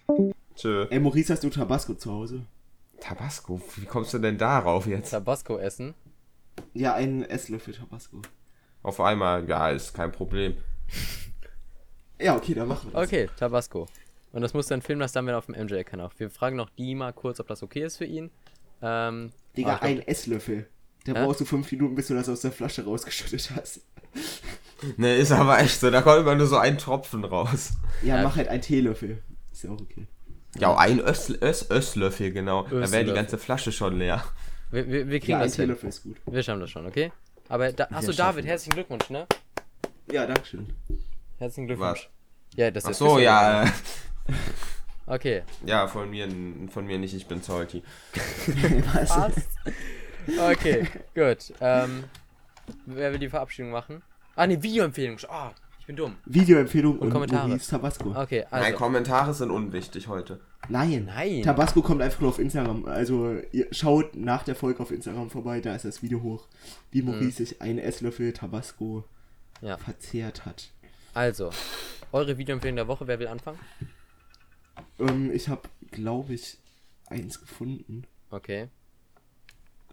Tschö. 0.56 0.86
Ey, 0.90 1.00
Maurice, 1.00 1.34
hast 1.34 1.44
du 1.44 1.50
Tabasco 1.50 1.94
zu 1.96 2.12
Hause? 2.12 2.42
Tabasco, 3.00 3.60
wie 3.76 3.86
kommst 3.86 4.14
du 4.14 4.20
denn 4.20 4.38
darauf 4.38 4.86
jetzt? 4.88 5.10
Tabasco 5.12 5.58
essen. 5.58 5.94
Ja, 6.74 6.94
einen 6.94 7.24
Esslöffel 7.24 7.74
Tabasco. 7.74 8.22
Auf 8.84 9.02
einmal, 9.02 9.48
ja, 9.50 9.70
ist 9.72 9.94
kein 9.94 10.12
Problem. 10.12 10.56
Ja, 12.22 12.36
okay, 12.38 12.54
dann 12.54 12.68
machen 12.70 12.92
wir 12.94 13.00
das. 13.02 13.08
Okay, 13.08 13.30
Tabasco. 13.38 13.88
Und 14.34 14.42
das 14.42 14.54
muss 14.54 14.68
dann 14.68 14.82
filmen, 14.82 15.00
das 15.00 15.12
dann 15.14 15.26
wieder 15.26 15.38
auf 15.38 15.46
dem 15.46 15.56
MJ-Kanal. 15.56 16.10
Wir 16.18 16.30
fragen 16.30 16.58
noch 16.58 16.70
die 16.72 16.96
mal 16.96 17.14
kurz, 17.14 17.40
ob 17.40 17.48
das 17.48 17.64
okay 17.64 17.84
ist 17.84 17.98
für 17.98 18.06
ihn. 18.06 18.32
Ähm, 18.82 19.32
Digga, 19.56 19.76
glaub, 19.78 19.84
ein 19.84 20.02
Esslöffel. 20.06 20.68
Da 21.06 21.14
Ja? 21.14 21.24
brauchst 21.26 21.40
du 21.42 21.46
fünf 21.46 21.72
Minuten, 21.72 21.96
bis 21.96 22.08
du 22.08 22.16
das 22.16 22.28
aus 22.28 22.42
der 22.42 22.52
Flasche 22.52 22.84
rausgeschüttet 22.84 23.52
hast. 23.56 23.82
Ne, 24.98 25.16
ist 25.16 25.32
aber 25.32 25.60
echt 25.60 25.80
so, 25.80 25.90
da 25.90 26.02
kommt 26.02 26.20
immer 26.22 26.36
nur 26.36 26.48
so 26.48 26.58
ein 26.58 26.78
Tropfen 26.78 27.24
raus. 27.24 27.74
Ja, 28.02 28.18
Ja. 28.18 28.24
mach 28.24 28.36
halt 28.36 28.48
einen 28.50 28.62
Teelöffel. 28.62 29.22
Ist 29.52 29.64
ja 29.64 29.70
auch 29.72 29.80
okay. 29.80 30.08
Ja, 30.60 30.76
ein 30.78 31.00
Öss, 31.00 31.30
Öss, 31.42 31.70
Össlöffel, 31.72 32.32
genau. 32.32 32.64
Da 32.64 32.92
wäre 32.92 33.06
die 33.06 33.14
ganze 33.14 33.38
Flasche 33.38 33.72
schon 33.72 33.98
leer. 33.98 34.24
wir, 34.72 34.88
wir, 34.88 35.08
wir 35.10 35.20
kriegen 35.20 35.32
Ja, 35.34 35.38
ein 35.40 35.44
das 35.46 35.56
hin. 35.56 35.66
Teelöffel 35.66 35.90
ist 35.90 36.04
gut. 36.04 36.18
Wir 36.26 36.44
schaffen 36.44 36.60
das 36.60 36.70
schon, 36.70 36.86
okay? 36.86 37.12
Aber 37.50 37.72
da, 37.72 37.86
achso, 37.86 38.08
Wir 38.10 38.16
David, 38.16 38.16
schaffen 38.18 38.44
herzlichen 38.46 38.74
Glückwunsch, 38.76 39.10
ne? 39.10 39.26
Ja, 40.12 40.26
dankeschön. 40.26 40.68
Herzlichen 41.40 41.68
Glückwunsch. 41.68 42.10
Ja, 42.56 42.70
das 42.72 42.86
Ach 42.86 42.90
ist 42.92 42.98
so, 42.98 43.20
ja, 43.20 43.72
Okay. 45.06 45.44
ja, 45.66 45.88
von 45.88 46.10
mir, 46.10 46.28
von 46.70 46.86
mir 46.86 46.98
nicht, 46.98 47.14
ich 47.14 47.28
bin 47.28 47.42
salty. 47.42 47.84
Was? 48.94 49.34
Okay, 50.40 50.88
gut. 51.14 51.54
Ähm, 51.60 52.06
wer 52.86 53.12
will 53.12 53.20
die 53.20 53.30
Verabschiedung 53.30 53.72
machen? 53.72 54.02
Ah, 54.36 54.48
ne, 54.48 54.64
Videoempfehlung. 54.64 55.18
Ah, 55.28 55.52
ich 55.80 55.86
bin 55.88 55.98
dumm. 55.98 56.16
Videoempfehlung 56.26 56.98
und, 57.00 57.10
Kommentare. 57.10 57.50
Maurice 57.50 57.70
Tabasco. 57.70 58.12
Okay, 58.16 58.46
Nein, 58.50 58.64
also. 58.64 58.78
Kommentare 58.78 59.34
sind 59.34 59.52
unwichtig 59.52 60.08
heute. 60.08 60.40
Nein. 60.70 61.06
Nein. 61.14 61.42
Tabasco 61.44 61.82
kommt 61.82 62.02
einfach 62.02 62.22
nur 62.22 62.30
auf 62.30 62.40
Instagram. 62.40 62.86
Also 62.86 63.36
ihr 63.52 63.68
schaut 63.72 64.16
nach 64.16 64.44
der 64.44 64.56
Folge 64.56 64.80
auf 64.82 64.92
Instagram 64.92 65.30
vorbei, 65.30 65.60
da 65.60 65.76
ist 65.76 65.84
das 65.84 66.02
Video 66.02 66.22
hoch, 66.22 66.48
wie 66.92 67.02
Maurice 67.02 67.44
sich 67.46 67.62
einen 67.62 67.80
Esslöffel 67.80 68.32
Tabasco 68.32 69.04
Ja. 69.60 69.78
verzehrt 69.78 70.46
hat. 70.46 70.70
Also, 71.14 71.50
eure 72.14 72.38
Videoempfehlung 72.38 72.78
der 72.78 72.88
Woche, 72.88 73.06
wer 73.06 73.20
will 73.20 73.28
anfangen? 73.28 73.60
Ähm, 75.00 75.32
ich 75.32 75.50
habe, 75.50 75.70
glaube 75.92 76.34
ich, 76.34 76.58
eins 77.08 77.40
gefunden. 77.40 78.06
Okay. 78.30 78.70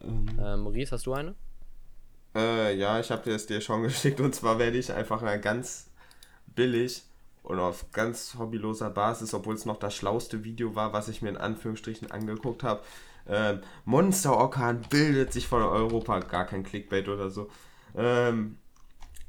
Ähm, 0.02 0.38
Äh, 0.38 0.56
Maurice, 0.56 0.92
hast 0.92 1.06
du 1.06 1.12
eine? 1.14 1.34
Äh, 2.34 2.76
ja, 2.76 3.00
ich 3.00 3.10
habe 3.10 3.22
dir 3.22 3.32
das 3.32 3.46
dir 3.46 3.60
schon 3.60 3.82
geschickt 3.84 4.20
und 4.20 4.34
zwar 4.34 4.58
werde 4.58 4.78
ich 4.78 4.92
einfach 4.92 5.20
mal 5.22 5.40
ganz 5.40 5.90
billig 6.46 7.04
und 7.42 7.58
auf 7.58 7.90
ganz 7.92 8.36
hobbyloser 8.38 8.90
Basis, 8.90 9.34
obwohl 9.34 9.54
es 9.54 9.64
noch 9.64 9.78
das 9.78 9.94
schlauste 9.96 10.44
Video 10.44 10.74
war, 10.74 10.92
was 10.92 11.08
ich 11.08 11.22
mir 11.22 11.30
in 11.30 11.36
Anführungsstrichen 11.36 12.10
angeguckt 12.10 12.62
habe. 12.62 12.82
Ähm, 13.28 13.62
Monsterorkan 13.84 14.82
bildet 14.90 15.32
sich 15.32 15.46
von 15.48 15.62
Europa, 15.62 16.20
gar 16.20 16.46
kein 16.46 16.64
Clickbait 16.64 17.08
oder 17.08 17.30
so. 17.30 17.50
Ähm, 17.96 18.58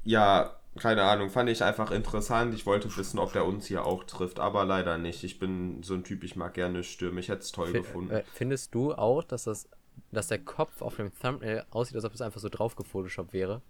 ja, 0.03 0.53
keine 0.79 1.03
Ahnung, 1.03 1.29
fand 1.29 1.49
ich 1.49 1.63
einfach 1.63 1.91
interessant. 1.91 2.53
Ich 2.53 2.65
wollte 2.65 2.95
wissen, 2.95 3.19
ob 3.19 3.33
der 3.33 3.45
uns 3.45 3.65
hier 3.67 3.85
auch 3.85 4.03
trifft, 4.05 4.39
aber 4.39 4.63
leider 4.65 4.97
nicht. 4.97 5.23
Ich 5.23 5.37
bin 5.39 5.83
so 5.83 5.93
ein 5.95 6.03
Typ, 6.03 6.23
ich 6.23 6.35
mag 6.35 6.53
gerne 6.53 6.83
Stürme. 6.83 7.19
Ich 7.19 7.27
hätte 7.29 7.41
es 7.41 7.51
toll 7.51 7.67
Fi- 7.67 7.79
gefunden. 7.79 8.11
äh, 8.11 8.23
findest 8.33 8.73
du 8.73 8.93
auch, 8.93 9.23
dass 9.23 9.43
das, 9.43 9.67
dass 10.11 10.27
der 10.27 10.39
Kopf 10.39 10.81
auf 10.81 10.95
dem 10.95 11.11
Thumbnail 11.19 11.65
aussieht, 11.71 11.95
als 11.95 12.05
ob 12.05 12.13
es 12.13 12.21
einfach 12.21 12.39
so 12.39 12.47
drauf 12.49 12.75
gefotoshoppt 12.75 13.33
wäre? 13.33 13.61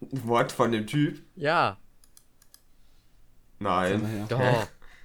Wort 0.00 0.52
von 0.52 0.72
dem 0.72 0.86
Typ? 0.86 1.22
Ja. 1.36 1.78
Nein. 3.58 4.26
Doch. 4.28 4.38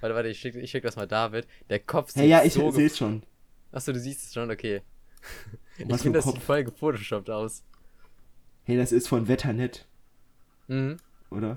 Warte, 0.00 0.14
warte, 0.16 0.28
ich 0.28 0.38
schick, 0.40 0.54
ich 0.56 0.70
schick 0.70 0.82
das 0.82 0.96
mal 0.96 1.06
David. 1.06 1.46
Der 1.70 1.78
Kopf 1.78 2.10
sieht 2.10 2.22
Hey, 2.22 2.28
ja, 2.28 2.42
ich 2.42 2.54
so 2.54 2.68
es 2.68 2.98
schon. 2.98 3.22
Achso, 3.70 3.92
du 3.92 4.00
siehst 4.00 4.24
es 4.26 4.34
schon, 4.34 4.50
okay. 4.50 4.82
Ich 5.78 5.88
Was 5.88 5.98
für 5.98 6.02
finde, 6.04 6.18
ein 6.18 6.22
das 6.24 6.32
sieht 6.34 6.42
voll 6.42 6.64
gefotoshoppt 6.64 7.30
aus. 7.30 7.62
Hey, 8.64 8.76
das 8.76 8.92
ist 8.92 9.08
von 9.08 9.26
Wetternet, 9.28 9.86
Mhm. 10.68 10.98
Oder? 11.32 11.56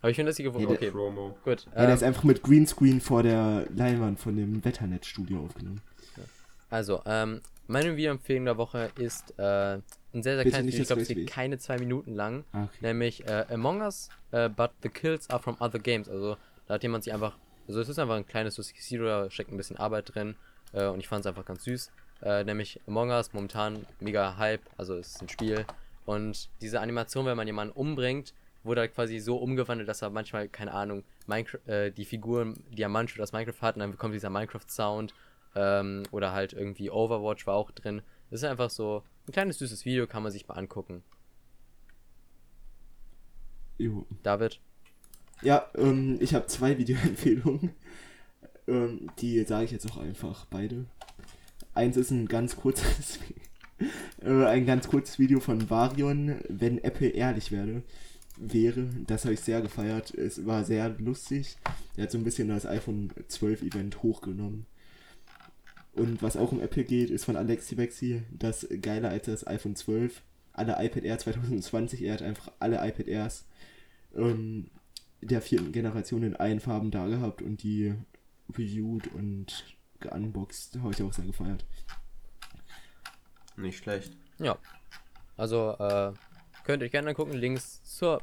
Aber 0.00 0.10
ich 0.10 0.16
finde 0.16 0.30
das 0.30 0.36
hier 0.36 0.44
gefunden. 0.46 0.68
Nee, 0.70 0.76
der- 0.78 0.88
Okay, 0.88 0.96
Promo. 0.96 1.36
gut. 1.44 1.64
Ja, 1.66 1.72
der 1.80 1.88
Ähm, 1.88 1.94
ist 1.94 2.02
einfach 2.02 2.22
mit 2.24 2.42
Greenscreen 2.42 3.00
vor 3.00 3.22
der 3.22 3.66
Leinwand 3.74 4.20
von 4.20 4.36
dem 4.36 4.64
Wetternet-Studio 4.64 5.40
aufgenommen. 5.44 5.80
Also, 6.70 7.00
ähm, 7.06 7.40
meine 7.68 7.96
Videoempfehlung 7.96 8.44
der 8.44 8.56
Woche 8.56 8.90
ist 8.98 9.32
äh, 9.38 9.42
ein 9.74 9.82
sehr, 10.12 10.22
sehr 10.22 10.36
Bitte 10.38 10.50
kleines 10.50 10.72
Video. 10.74 10.82
Ich 10.82 10.86
glaube, 10.88 11.02
es 11.02 11.08
geht 11.08 11.26
keine 11.30 11.58
zwei 11.58 11.78
Minuten 11.78 12.14
lang. 12.14 12.44
Ah, 12.52 12.64
okay. 12.64 12.76
Nämlich 12.80 13.26
äh, 13.28 13.44
Among 13.50 13.80
Us, 13.82 14.08
äh, 14.32 14.48
but 14.48 14.70
the 14.82 14.88
kills 14.88 15.28
are 15.30 15.40
from 15.42 15.56
other 15.60 15.78
games. 15.78 16.08
Also, 16.08 16.36
da 16.66 16.74
hat 16.74 16.82
jemand 16.82 17.04
sich 17.04 17.12
einfach. 17.12 17.36
Also, 17.68 17.80
es 17.80 17.88
ist 17.88 17.98
einfach 17.98 18.16
ein 18.16 18.26
kleines 18.26 18.56
lustiges 18.56 18.90
Video, 18.90 19.06
da 19.06 19.30
steckt 19.30 19.50
ein 19.52 19.56
bisschen 19.56 19.76
Arbeit 19.76 20.14
drin. 20.14 20.36
Äh, 20.72 20.86
und 20.86 21.00
ich 21.00 21.08
fand 21.08 21.20
es 21.20 21.26
einfach 21.26 21.44
ganz 21.44 21.64
süß. 21.64 21.90
Äh, 22.22 22.44
nämlich 22.44 22.80
Among 22.86 23.10
Us, 23.10 23.32
momentan 23.32 23.86
mega 24.00 24.36
Hype. 24.36 24.62
Also, 24.76 24.96
es 24.96 25.08
ist 25.14 25.22
ein 25.22 25.28
Spiel. 25.28 25.64
Und 26.04 26.48
diese 26.60 26.80
Animation, 26.80 27.26
wenn 27.26 27.36
man 27.36 27.46
jemanden 27.46 27.72
umbringt, 27.74 28.32
wurde 28.66 28.82
halt 28.82 28.94
quasi 28.94 29.18
so 29.18 29.36
umgewandelt, 29.36 29.88
dass 29.88 30.02
er 30.02 30.10
manchmal, 30.10 30.48
keine 30.48 30.72
Ahnung, 30.72 31.04
Minecraft, 31.26 31.66
äh, 31.66 31.90
die 31.90 32.04
Figuren 32.04 32.54
Diamant 32.70 33.18
aus 33.20 33.32
Minecraft 33.32 33.62
hat 33.62 33.76
und 33.76 33.80
dann 33.80 33.90
bekommt 33.90 34.14
dieser 34.14 34.30
Minecraft-Sound. 34.30 35.14
Ähm, 35.54 36.02
oder 36.10 36.32
halt 36.32 36.52
irgendwie 36.52 36.90
Overwatch 36.90 37.46
war 37.46 37.54
auch 37.54 37.70
drin. 37.70 38.02
Das 38.30 38.42
ist 38.42 38.48
einfach 38.48 38.68
so 38.68 39.02
ein 39.26 39.32
kleines 39.32 39.58
süßes 39.58 39.84
Video, 39.84 40.06
kann 40.06 40.22
man 40.22 40.30
sich 40.30 40.46
mal 40.46 40.54
angucken. 40.54 41.02
Jo. 43.78 44.06
David? 44.22 44.60
Ja, 45.42 45.70
ähm, 45.76 46.18
ich 46.20 46.34
habe 46.34 46.46
zwei 46.46 46.78
Videoempfehlungen. 46.78 47.74
Ähm, 48.68 49.10
die 49.18 49.42
sage 49.44 49.64
ich 49.64 49.70
jetzt 49.70 49.90
auch 49.90 49.98
einfach 49.98 50.46
beide. 50.46 50.86
Eins 51.74 51.96
ist 51.96 52.10
ein 52.10 52.26
ganz 52.26 52.56
kurzes, 52.56 53.18
äh, 54.22 54.44
ein 54.44 54.66
ganz 54.66 54.88
kurzes 54.88 55.18
Video 55.18 55.40
von 55.40 55.70
Varion, 55.70 56.40
wenn 56.48 56.82
Apple 56.82 57.08
ehrlich 57.08 57.52
werde, 57.52 57.82
wäre. 58.36 58.88
Das 59.06 59.24
habe 59.24 59.34
ich 59.34 59.40
sehr 59.40 59.60
gefeiert. 59.60 60.14
Es 60.14 60.46
war 60.46 60.64
sehr 60.64 60.90
lustig. 60.98 61.56
Er 61.96 62.04
hat 62.04 62.10
so 62.10 62.18
ein 62.18 62.24
bisschen 62.24 62.48
das 62.48 62.66
iPhone 62.66 63.10
12 63.28 63.62
Event 63.62 64.02
hochgenommen. 64.02 64.66
Und 65.92 66.22
was 66.22 66.36
auch 66.36 66.52
um 66.52 66.60
Apple 66.60 66.84
geht, 66.84 67.10
ist 67.10 67.24
von 67.24 67.36
Alexi 67.36 67.74
Bexi 67.74 68.22
das 68.30 68.66
geiler 68.82 69.08
als 69.08 69.26
das 69.26 69.46
iPhone 69.46 69.76
12. 69.76 70.22
Alle 70.52 70.76
iPad 70.84 71.04
Air 71.04 71.18
2020, 71.18 72.02
er 72.02 72.14
hat 72.14 72.22
einfach 72.22 72.52
alle 72.58 72.76
iPad 72.86 73.08
Airs 73.08 73.46
ähm, 74.14 74.70
der 75.20 75.40
vierten 75.40 75.72
Generation 75.72 76.22
in 76.22 76.36
allen 76.36 76.60
Farben 76.60 76.90
da 76.90 77.06
gehabt 77.06 77.42
und 77.42 77.62
die 77.62 77.94
reviewed 78.50 79.12
und 79.14 79.76
geunboxed. 80.00 80.78
Habe 80.80 80.92
ich 80.92 81.02
auch 81.02 81.12
sehr 81.12 81.26
gefeiert. 81.26 81.64
Nicht 83.56 83.78
schlecht. 83.78 84.16
Ja. 84.38 84.58
Also, 85.36 85.76
äh, 85.78 86.12
könnt 86.66 86.82
ihr 86.82 86.88
gerne 86.88 87.14
gucken. 87.14 87.32
Links 87.32 87.82
zur. 87.84 88.20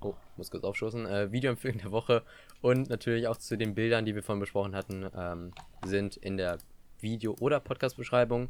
Oh, 0.00 0.14
muss 0.36 0.50
kurz 0.50 0.62
aufstoßen. 0.62 1.06
Äh, 1.06 1.32
Videoempfehlung 1.32 1.78
der 1.78 1.90
Woche 1.90 2.22
und 2.62 2.88
natürlich 2.88 3.26
auch 3.26 3.36
zu 3.36 3.58
den 3.58 3.74
Bildern, 3.74 4.06
die 4.06 4.14
wir 4.14 4.22
vorhin 4.22 4.40
besprochen 4.40 4.76
hatten, 4.76 5.10
ähm, 5.14 5.52
sind 5.84 6.16
in 6.16 6.36
der 6.36 6.58
Video- 7.00 7.34
oder 7.40 7.58
Podcast-Beschreibung. 7.58 8.48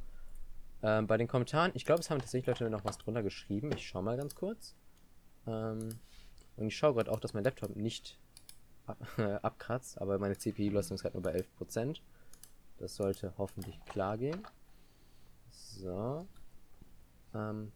Ähm, 0.83 1.07
bei 1.07 1.17
den 1.17 1.27
Kommentaren, 1.27 1.73
ich 1.75 1.87
glaube, 1.87 2.01
es 2.01 2.11
haben 2.11 2.21
tatsächlich 2.21 2.47
Leute 2.47 2.71
noch 2.71 2.85
was 2.85 2.99
drunter 2.99 3.23
geschrieben. 3.23 3.73
Ich 3.73 3.89
schau 3.89 4.03
mal 4.03 4.19
ganz 4.19 4.35
kurz. 4.35 4.77
Ähm, 5.47 5.89
und 6.57 6.67
ich 6.67 6.77
schaue 6.77 6.95
gerade 6.95 7.11
auch, 7.11 7.19
dass 7.19 7.33
mein 7.33 7.43
Laptop 7.43 7.75
nicht 7.75 8.19
ab, 8.87 8.99
abkratzt, 9.43 10.01
aber 10.01 10.19
meine 10.19 10.37
CPU-Leistung 10.37 10.97
ist 10.97 11.05
halt 11.05 11.15
nur 11.15 11.23
bei 11.23 11.35
11%. 11.35 12.01
Das 12.77 12.95
sollte 12.95 13.33
hoffentlich 13.39 13.83
klar 13.87 14.19
gehen. 14.19 14.47
So. 15.51 16.27
Ähm. 17.35 17.73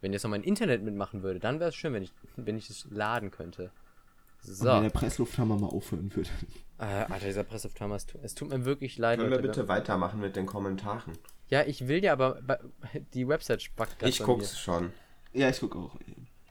Wenn 0.00 0.12
jetzt 0.12 0.22
noch 0.24 0.30
mein 0.30 0.42
Internet 0.42 0.82
mitmachen 0.82 1.22
würde, 1.22 1.40
dann 1.40 1.58
wäre 1.60 1.70
es 1.70 1.74
schön, 1.76 1.92
wenn 1.92 2.02
ich, 2.02 2.12
wenn 2.36 2.56
ich 2.56 2.68
es 2.70 2.86
laden 2.90 3.30
könnte. 3.30 3.70
So. 4.42 4.64
Und 4.64 4.76
wenn 4.76 4.78
Äh, 4.78 4.82
der 4.82 4.98
Presslufthammer 4.98 5.56
mal 5.58 5.68
aufhören 5.68 6.14
würde. 6.14 6.30
Alter, 6.78 7.26
dieser 7.26 7.44
Presslufthammer, 7.44 7.94
es, 7.96 8.06
tu- 8.06 8.18
es 8.22 8.34
tut 8.34 8.50
mir 8.50 8.64
wirklich 8.64 8.98
leid. 8.98 9.18
Können 9.18 9.30
wir 9.30 9.38
bitte 9.38 9.66
weitermachen 9.68 10.20
mit 10.20 10.36
den 10.36 10.46
Kommentaren? 10.46 11.16
Ja, 11.48 11.62
ich 11.62 11.88
will 11.88 12.04
ja, 12.04 12.12
aber 12.12 12.40
die 13.14 13.26
Website 13.26 13.62
spackt 13.62 13.98
grad 13.98 14.10
Ich 14.10 14.18
guck's 14.22 14.58
schon. 14.58 14.92
Ja, 15.32 15.48
ich 15.48 15.58
gucke 15.60 15.78
auch. 15.78 15.96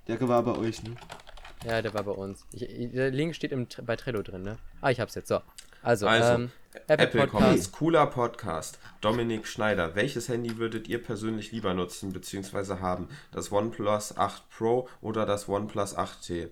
Der 0.08 0.20
war 0.28 0.42
bei 0.44 0.58
euch, 0.58 0.82
ne? 0.84 0.92
mir. 0.92 1.72
Ja, 1.72 1.82
der 1.82 1.94
war 1.94 2.04
bei 2.04 2.12
uns. 2.12 2.46
Ich, 2.52 2.92
der 2.92 3.12
Link 3.12 3.36
steht 3.36 3.52
im, 3.52 3.68
bei 3.84 3.96
Trello 3.96 4.22
drin, 4.22 4.42
ne? 4.44 4.58
Ah, 4.82 4.90
ich 4.92 5.00
hab's 5.00 5.16
jetzt. 5.16 5.28
So. 5.28 5.40
Also, 5.82 6.08
Also, 6.08 6.34
ähm, 6.34 6.52
Apple, 6.88 6.98
Apple 7.06 7.28
Podcast. 7.28 7.72
Cooler 7.72 8.08
Podcast. 8.08 8.80
Dominik 9.02 9.48
Schneider, 9.48 9.96
welches 9.96 10.30
Handy 10.30 10.58
würdet 10.58 10.88
ihr 10.88 11.02
persönlich 11.02 11.52
lieber 11.52 11.74
nutzen 11.74 12.12
bzw. 12.14 12.80
haben? 12.80 13.08
Das 13.32 13.52
OnePlus 13.52 14.18
8 14.18 14.50
Pro 14.50 14.88
oder 15.02 15.26
das 15.26 15.48
OnePlus 15.48 15.96
8T? 15.98 16.50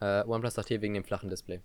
Äh, 0.00 0.24
OnePlus 0.26 0.58
8T 0.58 0.80
wegen 0.80 0.94
dem 0.94 1.04
flachen 1.04 1.28
Display. 1.30 1.60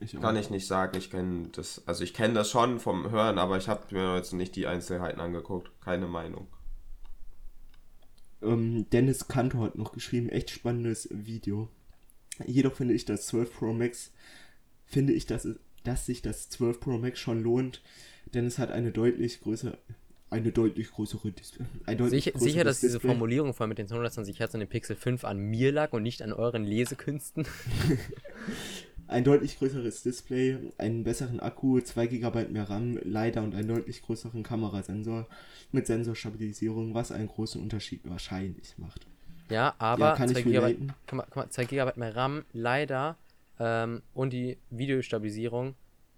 Ich. 0.00 0.12
Kann 0.20 0.36
ich 0.36 0.48
nicht 0.50 0.66
sagen, 0.68 0.96
ich 0.96 1.10
kenne 1.10 1.48
das, 1.48 1.82
also 1.86 2.04
ich 2.04 2.14
kenne 2.14 2.34
das 2.34 2.50
schon 2.50 2.78
vom 2.78 3.10
Hören, 3.10 3.38
aber 3.38 3.56
ich 3.56 3.68
habe 3.68 3.92
mir 3.92 4.14
jetzt 4.16 4.32
nicht 4.32 4.54
die 4.54 4.66
Einzelheiten 4.68 5.20
angeguckt. 5.20 5.72
Keine 5.82 6.06
Meinung. 6.06 6.46
Ähm, 8.42 8.88
Dennis 8.90 9.26
Kantor 9.26 9.66
hat 9.66 9.74
noch 9.78 9.92
geschrieben, 9.92 10.28
echt 10.28 10.50
spannendes 10.50 11.08
Video. 11.10 11.68
Jedoch 12.46 12.74
finde 12.74 12.94
ich 12.94 13.04
das 13.04 13.26
12 13.26 13.52
Pro 13.58 13.72
Max, 13.72 14.12
finde 14.86 15.12
ich, 15.12 15.26
dass, 15.26 15.44
es- 15.44 15.58
dass 15.88 16.06
sich 16.06 16.20
das 16.22 16.48
12 16.50 16.80
Pro 16.80 16.98
Max 16.98 17.18
schon 17.18 17.42
lohnt, 17.42 17.80
denn 18.34 18.44
es 18.46 18.58
hat 18.58 18.70
eine 18.70 18.92
deutlich 18.92 19.40
größere, 19.40 19.78
eine 20.30 20.52
deutlich 20.52 20.90
größere 20.90 21.32
Display. 21.32 21.64
Ein 21.86 21.96
deutlich 21.96 22.24
Sicher, 22.24 22.38
sicher, 22.38 22.64
dass 22.64 22.80
diese 22.80 22.94
Display. 22.94 23.10
Formulierung 23.10 23.54
vor 23.54 23.64
allem 23.64 23.70
mit 23.70 23.78
den 23.78 23.88
220 23.88 24.38
Hertz 24.38 24.52
und 24.52 24.60
dem 24.60 24.68
Pixel 24.68 24.96
5 24.96 25.24
an 25.24 25.38
mir 25.38 25.72
lag 25.72 25.92
und 25.94 26.02
nicht 26.02 26.20
an 26.22 26.34
euren 26.34 26.64
Lesekünsten. 26.64 27.46
Ein 29.06 29.24
deutlich 29.24 29.56
größeres 29.58 30.02
Display, 30.02 30.58
einen 30.76 31.02
besseren 31.02 31.40
Akku, 31.40 31.80
2 31.80 32.08
GB 32.08 32.48
mehr 32.48 32.68
RAM, 32.68 32.98
leider 33.02 33.42
und 33.42 33.54
einen 33.54 33.68
deutlich 33.68 34.02
größeren 34.02 34.42
Kamerasensor 34.42 35.26
mit 35.72 35.86
Sensorstabilisierung, 35.86 36.92
was 36.92 37.10
einen 37.10 37.28
großen 37.28 37.62
Unterschied 37.62 38.02
wahrscheinlich 38.04 38.76
macht. 38.76 39.06
Ja, 39.48 39.74
aber 39.78 40.10
Ja, 40.10 40.14
kann 40.14 40.28
2 40.28 40.40
ich 40.40 40.44
GB, 40.44 40.58
relaten. 40.58 40.92
kann 41.06 41.16
man, 41.16 41.30
kann 41.30 41.44
man, 41.44 41.50
2 41.50 41.64
GB 41.64 41.92
mehr 41.96 42.14
RAM, 42.16 42.44
leider, 42.52 43.16
ähm, 43.58 44.02
und 44.14 44.32
die 44.32 44.58
Videostabilisierung 44.70 45.74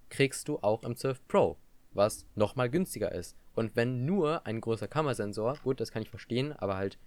kriegst 0.08 0.48
du 0.48 0.58
auch 0.58 0.82
im 0.82 0.96
12 0.96 1.26
Pro, 1.28 1.56
was 1.92 2.26
nochmal 2.34 2.70
günstiger 2.70 3.12
ist. 3.12 3.36
Und 3.54 3.76
wenn 3.76 4.04
nur 4.04 4.46
ein 4.46 4.60
großer 4.60 4.88
Kamerasensor, 4.88 5.56
gut, 5.62 5.80
das 5.80 5.92
kann 5.92 6.02
ich 6.02 6.10
verstehen, 6.10 6.52
aber 6.52 6.76
halt 6.76 6.98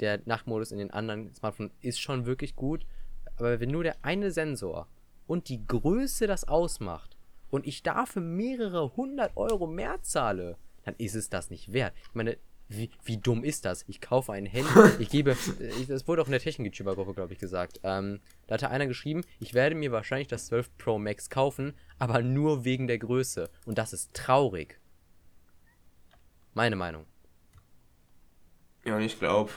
der 0.00 0.20
Nachtmodus 0.26 0.72
in 0.72 0.78
den 0.78 0.90
anderen 0.90 1.34
Smartphones 1.34 1.72
ist 1.80 2.00
schon 2.00 2.26
wirklich 2.26 2.54
gut, 2.54 2.86
aber 3.36 3.60
wenn 3.60 3.70
nur 3.70 3.82
der 3.82 3.96
eine 4.02 4.30
Sensor 4.30 4.88
und 5.26 5.48
die 5.48 5.66
Größe 5.66 6.26
das 6.26 6.46
ausmacht 6.46 7.16
und 7.50 7.66
ich 7.66 7.82
dafür 7.82 8.22
mehrere 8.22 8.96
hundert 8.96 9.36
Euro 9.36 9.66
mehr 9.66 10.00
zahle, 10.02 10.56
dann 10.84 10.94
ist 10.98 11.14
es 11.14 11.28
das 11.28 11.50
nicht 11.50 11.72
wert. 11.72 11.94
Ich 12.08 12.14
meine, 12.14 12.38
wie, 12.68 12.90
wie 13.04 13.16
dumm 13.16 13.44
ist 13.44 13.64
das? 13.64 13.84
Ich 13.88 14.00
kaufe 14.00 14.32
ein 14.32 14.46
Handy, 14.46 14.70
ich 14.98 15.08
gebe, 15.08 15.32
äh, 15.32 15.68
ich, 15.80 15.86
das 15.86 16.06
wurde 16.06 16.22
auch 16.22 16.26
in 16.26 16.32
der 16.32 16.40
Technik-YouTuber-Gruppe, 16.40 17.14
glaube 17.14 17.32
ich, 17.32 17.38
gesagt. 17.38 17.80
Ähm, 17.82 18.20
da 18.46 18.54
hatte 18.54 18.70
einer 18.70 18.86
geschrieben, 18.86 19.22
ich 19.40 19.54
werde 19.54 19.74
mir 19.74 19.90
wahrscheinlich 19.90 20.28
das 20.28 20.46
12 20.46 20.76
Pro 20.76 20.98
Max 20.98 21.30
kaufen, 21.30 21.74
aber 21.98 22.22
nur 22.22 22.64
wegen 22.64 22.86
der 22.86 22.98
Größe. 22.98 23.50
Und 23.64 23.78
das 23.78 23.92
ist 23.92 24.14
traurig. 24.14 24.78
Meine 26.54 26.76
Meinung. 26.76 27.06
Ja, 28.84 28.96
und 28.96 29.02
ich 29.02 29.18
glaube, 29.18 29.52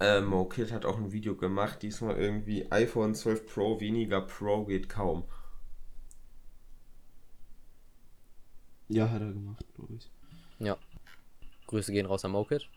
äh, 0.00 0.20
MoKid 0.20 0.72
hat 0.72 0.84
auch 0.84 0.96
ein 0.96 1.12
Video 1.12 1.36
gemacht, 1.36 1.82
diesmal 1.82 2.16
irgendwie 2.16 2.70
iPhone 2.70 3.14
12 3.14 3.52
Pro, 3.52 3.80
weniger 3.80 4.20
Pro 4.20 4.64
geht 4.64 4.88
kaum. 4.88 5.24
Ja, 8.88 9.08
hat 9.10 9.20
er 9.20 9.32
gemacht, 9.32 9.64
glaube 9.74 9.94
ich. 9.94 10.10
Ja. 10.58 10.76
Grüße 11.70 11.92
gehen 11.92 12.06
raus 12.06 12.24
an 12.24 12.32
Mokit. 12.32 12.68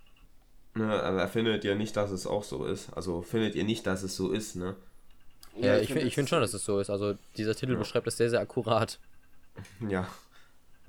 Ne, 0.75 0.91
aber 1.03 1.27
findet 1.27 1.63
ihr 1.65 1.75
nicht, 1.75 1.95
dass 1.97 2.09
es 2.11 2.25
auch 2.25 2.43
so 2.43 2.65
ist? 2.65 2.91
Also 2.93 3.21
findet 3.21 3.55
ihr 3.55 3.63
nicht, 3.63 3.85
dass 3.85 4.01
es 4.03 4.15
so 4.15 4.31
ist, 4.31 4.55
ne? 4.55 4.75
Ja, 5.55 5.77
ich 5.77 5.87
finde 5.93 6.07
ich 6.07 6.15
find 6.15 6.27
schon, 6.29 6.41
dass 6.41 6.53
es 6.53 6.65
so 6.65 6.79
ist. 6.79 6.89
Also 6.89 7.15
dieser 7.37 7.53
Titel 7.55 7.73
Ja. 7.73 7.77
beschreibt 7.79 8.07
das 8.07 8.17
sehr, 8.17 8.29
sehr 8.29 8.39
akkurat. 8.39 8.99
Ja. 9.87 10.07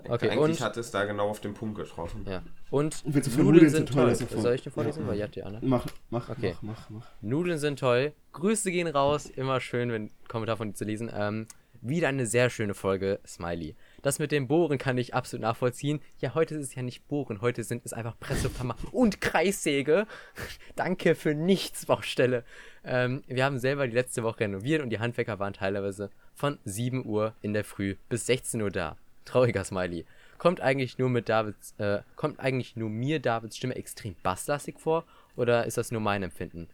Okay, 0.09 0.31
Eigentlich 0.31 0.59
und- 0.59 0.61
hat 0.61 0.77
es 0.77 0.91
da 0.91 1.05
genau 1.05 1.29
auf 1.29 1.41
den 1.41 1.55
Punkt 1.55 1.77
getroffen. 1.77 2.25
Ja. 2.29 2.43
Und 2.71 3.03
Willst 3.07 3.29
du 3.29 3.31
für 3.31 3.39
Nudeln 3.43 3.65
Nudeln 3.65 3.71
sind 3.71 3.91
toll. 3.93 4.15
Soll 4.41 4.55
ich 4.55 4.63
den 4.63 4.73
vorlesen? 4.73 5.03
Ja. 5.03 5.09
Weil 5.09 5.19
ihr 5.19 5.25
habt 5.25 5.37
die 5.37 5.43
Anne. 5.45 5.59
Mach, 5.63 5.87
mach, 6.11 6.29
Okay. 6.31 6.57
mach, 6.63 6.89
mach, 6.89 6.91
mach. 6.91 7.07
Nudeln 7.21 7.59
sind 7.59 7.79
toll. 7.79 8.13
Grüße 8.33 8.71
gehen 8.73 8.89
raus. 8.89 9.27
Immer 9.27 9.61
schön, 9.61 9.93
wenn 9.93 10.11
Kommentar 10.29 10.57
von 10.57 10.69
dir 10.69 10.75
zu 10.75 10.85
lesen. 10.85 11.11
Ähm, 11.15 11.47
wieder 11.81 12.09
eine 12.09 12.27
sehr 12.27 12.49
schöne 12.51 12.75
Folge, 12.75 13.21
Smiley. 13.27 13.77
Das 14.05 14.19
mit 14.19 14.33
dem 14.33 14.49
Bohren 14.49 14.77
kann 14.77 14.99
ich 14.99 15.15
absolut 15.15 15.41
nachvollziehen. 15.41 16.03
Ja, 16.19 16.35
heute 16.35 16.57
ist 16.57 16.61
es 16.61 16.75
ja 16.75 16.83
nicht 16.83 17.09
Bohren. 17.09 17.41
Heute 17.41 17.65
sind 17.65 17.87
es 17.87 17.95
einfach 17.95 18.21
Pressekammer 18.21 18.77
und 18.93 19.23
Kreissäge. 19.23 20.07
Danke 20.77 21.15
für 21.15 21.35
nichts, 21.35 21.87
Baustelle. 21.87 22.45
Ähm, 22.85 23.25
wir 23.29 23.47
haben 23.47 23.59
selber 23.59 23.87
die 23.87 23.95
letzte 23.95 24.23
Woche 24.23 24.41
renoviert 24.41 24.83
und 24.83 24.91
die 24.91 24.99
Handwerker 24.99 25.39
waren 25.39 25.55
teilweise 25.55 26.11
von 26.35 26.59
7 26.67 27.07
Uhr 27.07 27.33
in 27.41 27.55
der 27.55 27.65
Früh 27.65 27.97
bis 28.11 28.27
16 28.27 28.61
Uhr 28.61 28.71
da. 28.71 28.99
Trauriger 29.25 29.65
Smiley. 29.65 30.05
kommt 30.37 30.61
eigentlich 30.61 30.99
nur 30.99 31.09
mit 31.09 31.31
Davids, 31.31 31.73
äh, 31.79 32.03
kommt 32.15 32.41
eigentlich 32.41 32.77
nur 32.77 32.91
mir 32.91 33.21
Davids 33.21 33.57
Stimme 33.57 33.75
extrem 33.75 34.17
basslastig 34.23 34.81
vor 34.81 35.07
oder 35.35 35.65
ist 35.65 35.79
das 35.79 35.93
nur 35.93 36.03
mein 36.03 36.23
Empfinden? 36.23 36.69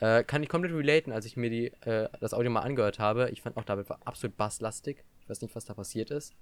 Äh, 0.00 0.24
kann 0.24 0.42
ich 0.42 0.50
komplett 0.50 0.74
relaten, 0.74 1.10
als 1.10 1.24
ich 1.24 1.38
mir 1.38 1.48
die, 1.48 1.68
äh, 1.86 2.10
das 2.20 2.34
Audio 2.34 2.50
mal 2.50 2.60
angehört 2.60 2.98
habe. 2.98 3.30
Ich 3.30 3.40
fand 3.40 3.56
auch 3.56 3.64
David 3.64 3.88
war 3.88 3.98
absolut 4.04 4.36
basslastig. 4.36 5.02
Ich 5.22 5.30
weiß 5.30 5.40
nicht, 5.40 5.56
was 5.56 5.64
da 5.64 5.72
passiert 5.72 6.10
ist. 6.10 6.34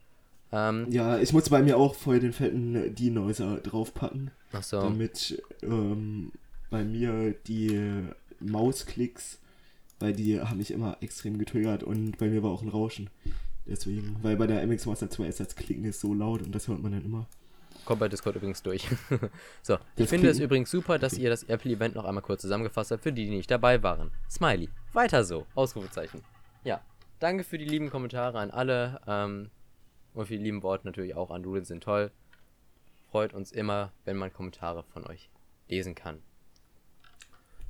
Ähm, 0.53 0.87
Ja, 0.91 1.19
ich 1.19 1.33
musste 1.33 1.51
bei 1.51 1.63
mir 1.63 1.77
auch 1.77 1.95
vorher 1.95 2.21
den 2.21 2.33
fetten 2.33 2.95
Denoiser 2.95 3.57
draufpacken, 3.59 4.31
ach 4.53 4.63
so. 4.63 4.81
damit 4.81 5.43
ähm, 5.63 6.33
bei 6.71 6.85
mir 6.85 7.35
die 7.47 8.05
Mausklicks, 8.41 9.39
weil 10.01 10.13
die 10.13 10.41
haben 10.41 10.59
mich 10.59 10.71
immer 10.71 10.97
extrem 11.01 11.39
getriggert 11.39 11.83
und 11.83 12.19
bei 12.19 12.29
mir 12.29 12.43
war 12.43 12.51
auch 12.51 12.63
ein 12.63 12.69
Rauschen. 12.69 13.11
Deswegen, 13.67 14.17
weil 14.23 14.37
bei 14.37 14.47
der 14.47 14.67
MX 14.67 14.87
Master 14.87 15.09
2 15.09 15.27
ist 15.27 15.41
das 15.41 15.57
Klicken 15.57 15.85
ist 15.85 16.01
so 16.01 16.13
laut 16.13 16.43
und 16.43 16.55
das 16.55 16.69
hört 16.69 16.83
man 16.83 16.93
dann 16.93 17.05
immer. 17.05 17.27
Kommt 17.87 18.01
bei 18.01 18.09
Discord 18.09 18.37
übrigens 18.37 18.63
durch. 18.63 18.87
so, 19.63 19.75
ich 19.75 19.81
Das 19.97 20.09
finde 20.11 20.29
es 20.29 20.39
übrigens 20.39 20.71
super, 20.71 20.99
dass 20.99 21.19
ihr 21.19 21.29
das 21.31 21.45
Apple-Event 21.45 21.95
noch 21.95 22.05
einmal 22.05 22.23
kurz 22.23 22.43
zusammengefasst 22.43 22.91
habt, 22.91 23.03
für 23.03 23.13
die, 23.13 23.25
die 23.27 23.37
nicht 23.37 23.51
dabei 23.51 23.83
waren. 23.83 24.11
Smiley. 24.31 24.69
Weiter 24.93 25.25
so. 25.25 25.47
Ausrufezeichen. 25.55 26.23
Ja. 26.63 26.81
Danke 27.21 27.45
für 27.45 27.59
die 27.59 27.65
lieben 27.65 27.91
Kommentare 27.91 28.39
an 28.39 28.51
alle. 28.51 29.01
Ähm, 29.07 29.51
und 30.15 30.27
für 30.27 30.37
die 30.39 30.43
lieben 30.43 30.63
Worte 30.63 30.87
natürlich 30.87 31.15
auch 31.15 31.31
an 31.31 31.43
Doodles 31.43 31.69
sind 31.69 31.83
toll. 31.83 32.11
Freut 33.11 33.35
uns 33.35 33.53
immer, 33.53 33.93
wenn 34.05 34.17
man 34.17 34.33
Kommentare 34.33 34.85
von 34.93 35.07
euch 35.07 35.31
lesen 35.69 35.95
kann. 35.95 36.23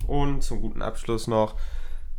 Und 0.07 0.43
zum 0.43 0.61
guten 0.61 0.83
Abschluss 0.83 1.27
noch, 1.27 1.57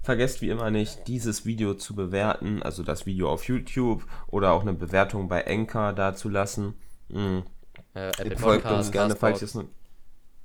vergesst 0.02 0.42
wie 0.42 0.50
immer 0.50 0.72
nicht, 0.72 1.08
dieses 1.08 1.46
Video 1.46 1.76
zu 1.76 1.96
bewerten, 1.96 2.64
also 2.64 2.84
das 2.84 3.06
Video 3.06 3.30
auf 3.30 3.48
YouTube 3.48 4.06
oder 4.28 4.52
auch 4.52 4.62
eine 4.62 4.74
Bewertung 4.74 5.28
bei 5.28 5.46
Anchor 5.46 5.94
dazulassen. 5.94 6.76
Mhm. 7.10 7.44
Äh, 7.94 8.12
Folgt 8.36 8.64
Podcasts, 8.64 8.88
uns 8.88 8.92
gerne, 8.92 9.16
falls 9.16 9.42
ihr 9.42 9.46
es 9.46 9.56
noch... 9.56 9.66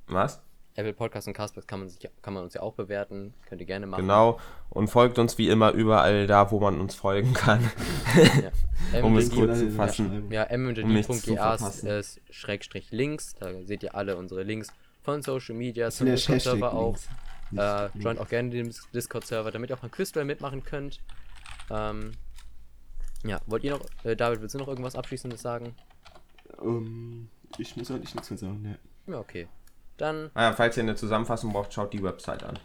Was? 0.07 0.41
Apple 0.75 0.93
Podcasts 0.93 1.27
und 1.27 1.33
Castbox 1.33 1.67
kann 1.67 1.79
man, 1.79 1.89
sich, 1.89 2.09
kann 2.21 2.33
man 2.33 2.43
uns 2.43 2.53
ja 2.53 2.61
auch 2.61 2.73
bewerten. 2.73 3.33
Könnt 3.47 3.59
ihr 3.61 3.67
gerne 3.67 3.87
machen. 3.87 4.01
Genau. 4.01 4.39
Und 4.69 4.87
folgt 4.87 5.19
uns 5.19 5.37
wie 5.37 5.49
immer 5.49 5.71
überall 5.71 6.27
da, 6.27 6.49
wo 6.51 6.59
man 6.59 6.79
uns 6.79 6.95
folgen 6.95 7.33
kann. 7.33 7.69
Ja. 8.15 8.51
Um 9.03 9.15
es 9.15 9.31
kurz 9.31 9.59
zu 9.59 9.71
fassen. 9.71 10.29
Ja, 10.31 10.49
Um 10.49 10.63
mmjd.ga 10.63 11.55
ist 11.55 12.19
Schrägstrich 12.29 12.91
Links. 12.91 13.35
Da 13.35 13.53
seht 13.63 13.83
ihr 13.83 13.95
alle 13.95 14.17
unsere 14.17 14.43
Links 14.43 14.69
von 15.03 15.21
Social 15.21 15.55
Media, 15.55 15.91
zum 15.91 16.07
Discord-Server 16.07 16.73
auch. 16.73 16.97
Äh, 17.55 17.89
joint 17.99 18.19
auch 18.19 18.27
gerne 18.27 18.49
den 18.49 18.73
Discord-Server, 18.93 19.51
damit 19.51 19.69
ihr 19.69 19.77
auch 19.77 19.81
beim 19.81 19.91
Quizduell 19.91 20.25
mitmachen 20.25 20.63
könnt. 20.63 20.99
Ähm, 21.69 22.11
ja, 23.23 23.39
wollt 23.45 23.63
ihr 23.63 23.71
noch, 23.71 23.85
äh, 24.03 24.15
David, 24.15 24.41
willst 24.41 24.55
du 24.55 24.59
noch 24.59 24.67
irgendwas 24.67 24.95
Abschließendes 24.95 25.41
sagen? 25.41 25.75
Ähm, 26.61 27.29
ich 27.57 27.75
muss 27.77 27.91
eigentlich 27.91 28.15
nichts 28.15 28.29
mehr 28.29 28.37
sagen, 28.37 28.61
ne. 28.61 28.79
Ja, 29.07 29.19
okay. 29.19 29.47
Dann, 30.01 30.31
Ah 30.33 30.43
ja, 30.43 30.53
falls 30.53 30.75
ihr 30.77 30.83
eine 30.83 30.95
Zusammenfassung 30.95 31.53
braucht, 31.53 31.71
schaut 31.73 31.93
die 31.93 32.01
Website 32.01 32.43
an. 32.43 32.57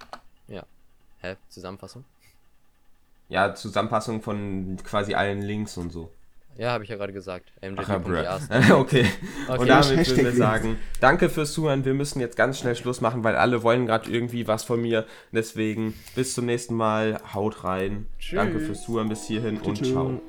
hä, 1.20 1.37
Zusammenfassung? 1.49 2.05
Ja, 3.28 3.55
Zusammenfassung 3.55 4.22
von 4.22 4.76
quasi 4.84 5.14
allen 5.14 5.43
Links 5.43 5.76
und 5.76 5.91
so. 5.91 6.11
Ja, 6.57 6.70
habe 6.70 6.84
ich 6.84 6.91
ja 6.91 6.97
gerade 6.97 7.12
gesagt. 7.12 7.53
Ja, 7.61 7.70
mjd.de. 7.70 8.72
okay. 8.72 9.07
Okay. 9.49 9.59
Und 9.59 9.68
damit 9.68 10.09
würden 10.09 10.24
wir 10.24 10.32
sagen, 10.32 10.78
danke 11.01 11.28
fürs 11.28 11.53
Zuhören. 11.53 11.84
Wir 11.84 11.93
müssen 11.93 12.20
jetzt 12.20 12.37
ganz 12.37 12.59
schnell 12.59 12.74
Schluss 12.74 13.01
machen, 13.01 13.22
weil 13.24 13.37
alle 13.37 13.62
wollen 13.62 13.87
gerade 13.87 14.11
irgendwie 14.11 14.47
was 14.49 14.64
von 14.64 14.80
mir. 14.80 15.05
Deswegen 15.32 15.95
bis 16.14 16.34
zum 16.34 16.47
nächsten 16.47 16.74
Mal. 16.74 17.20
Haut 17.34 17.64
rein. 17.64 18.07
Danke 18.32 18.55
Tschüss. 18.59 18.66
fürs 18.66 18.82
Zuhören 18.84 19.09
bis 19.09 19.26
hierhin 19.26 19.61
und 19.61 19.84
ciao. 19.84 20.20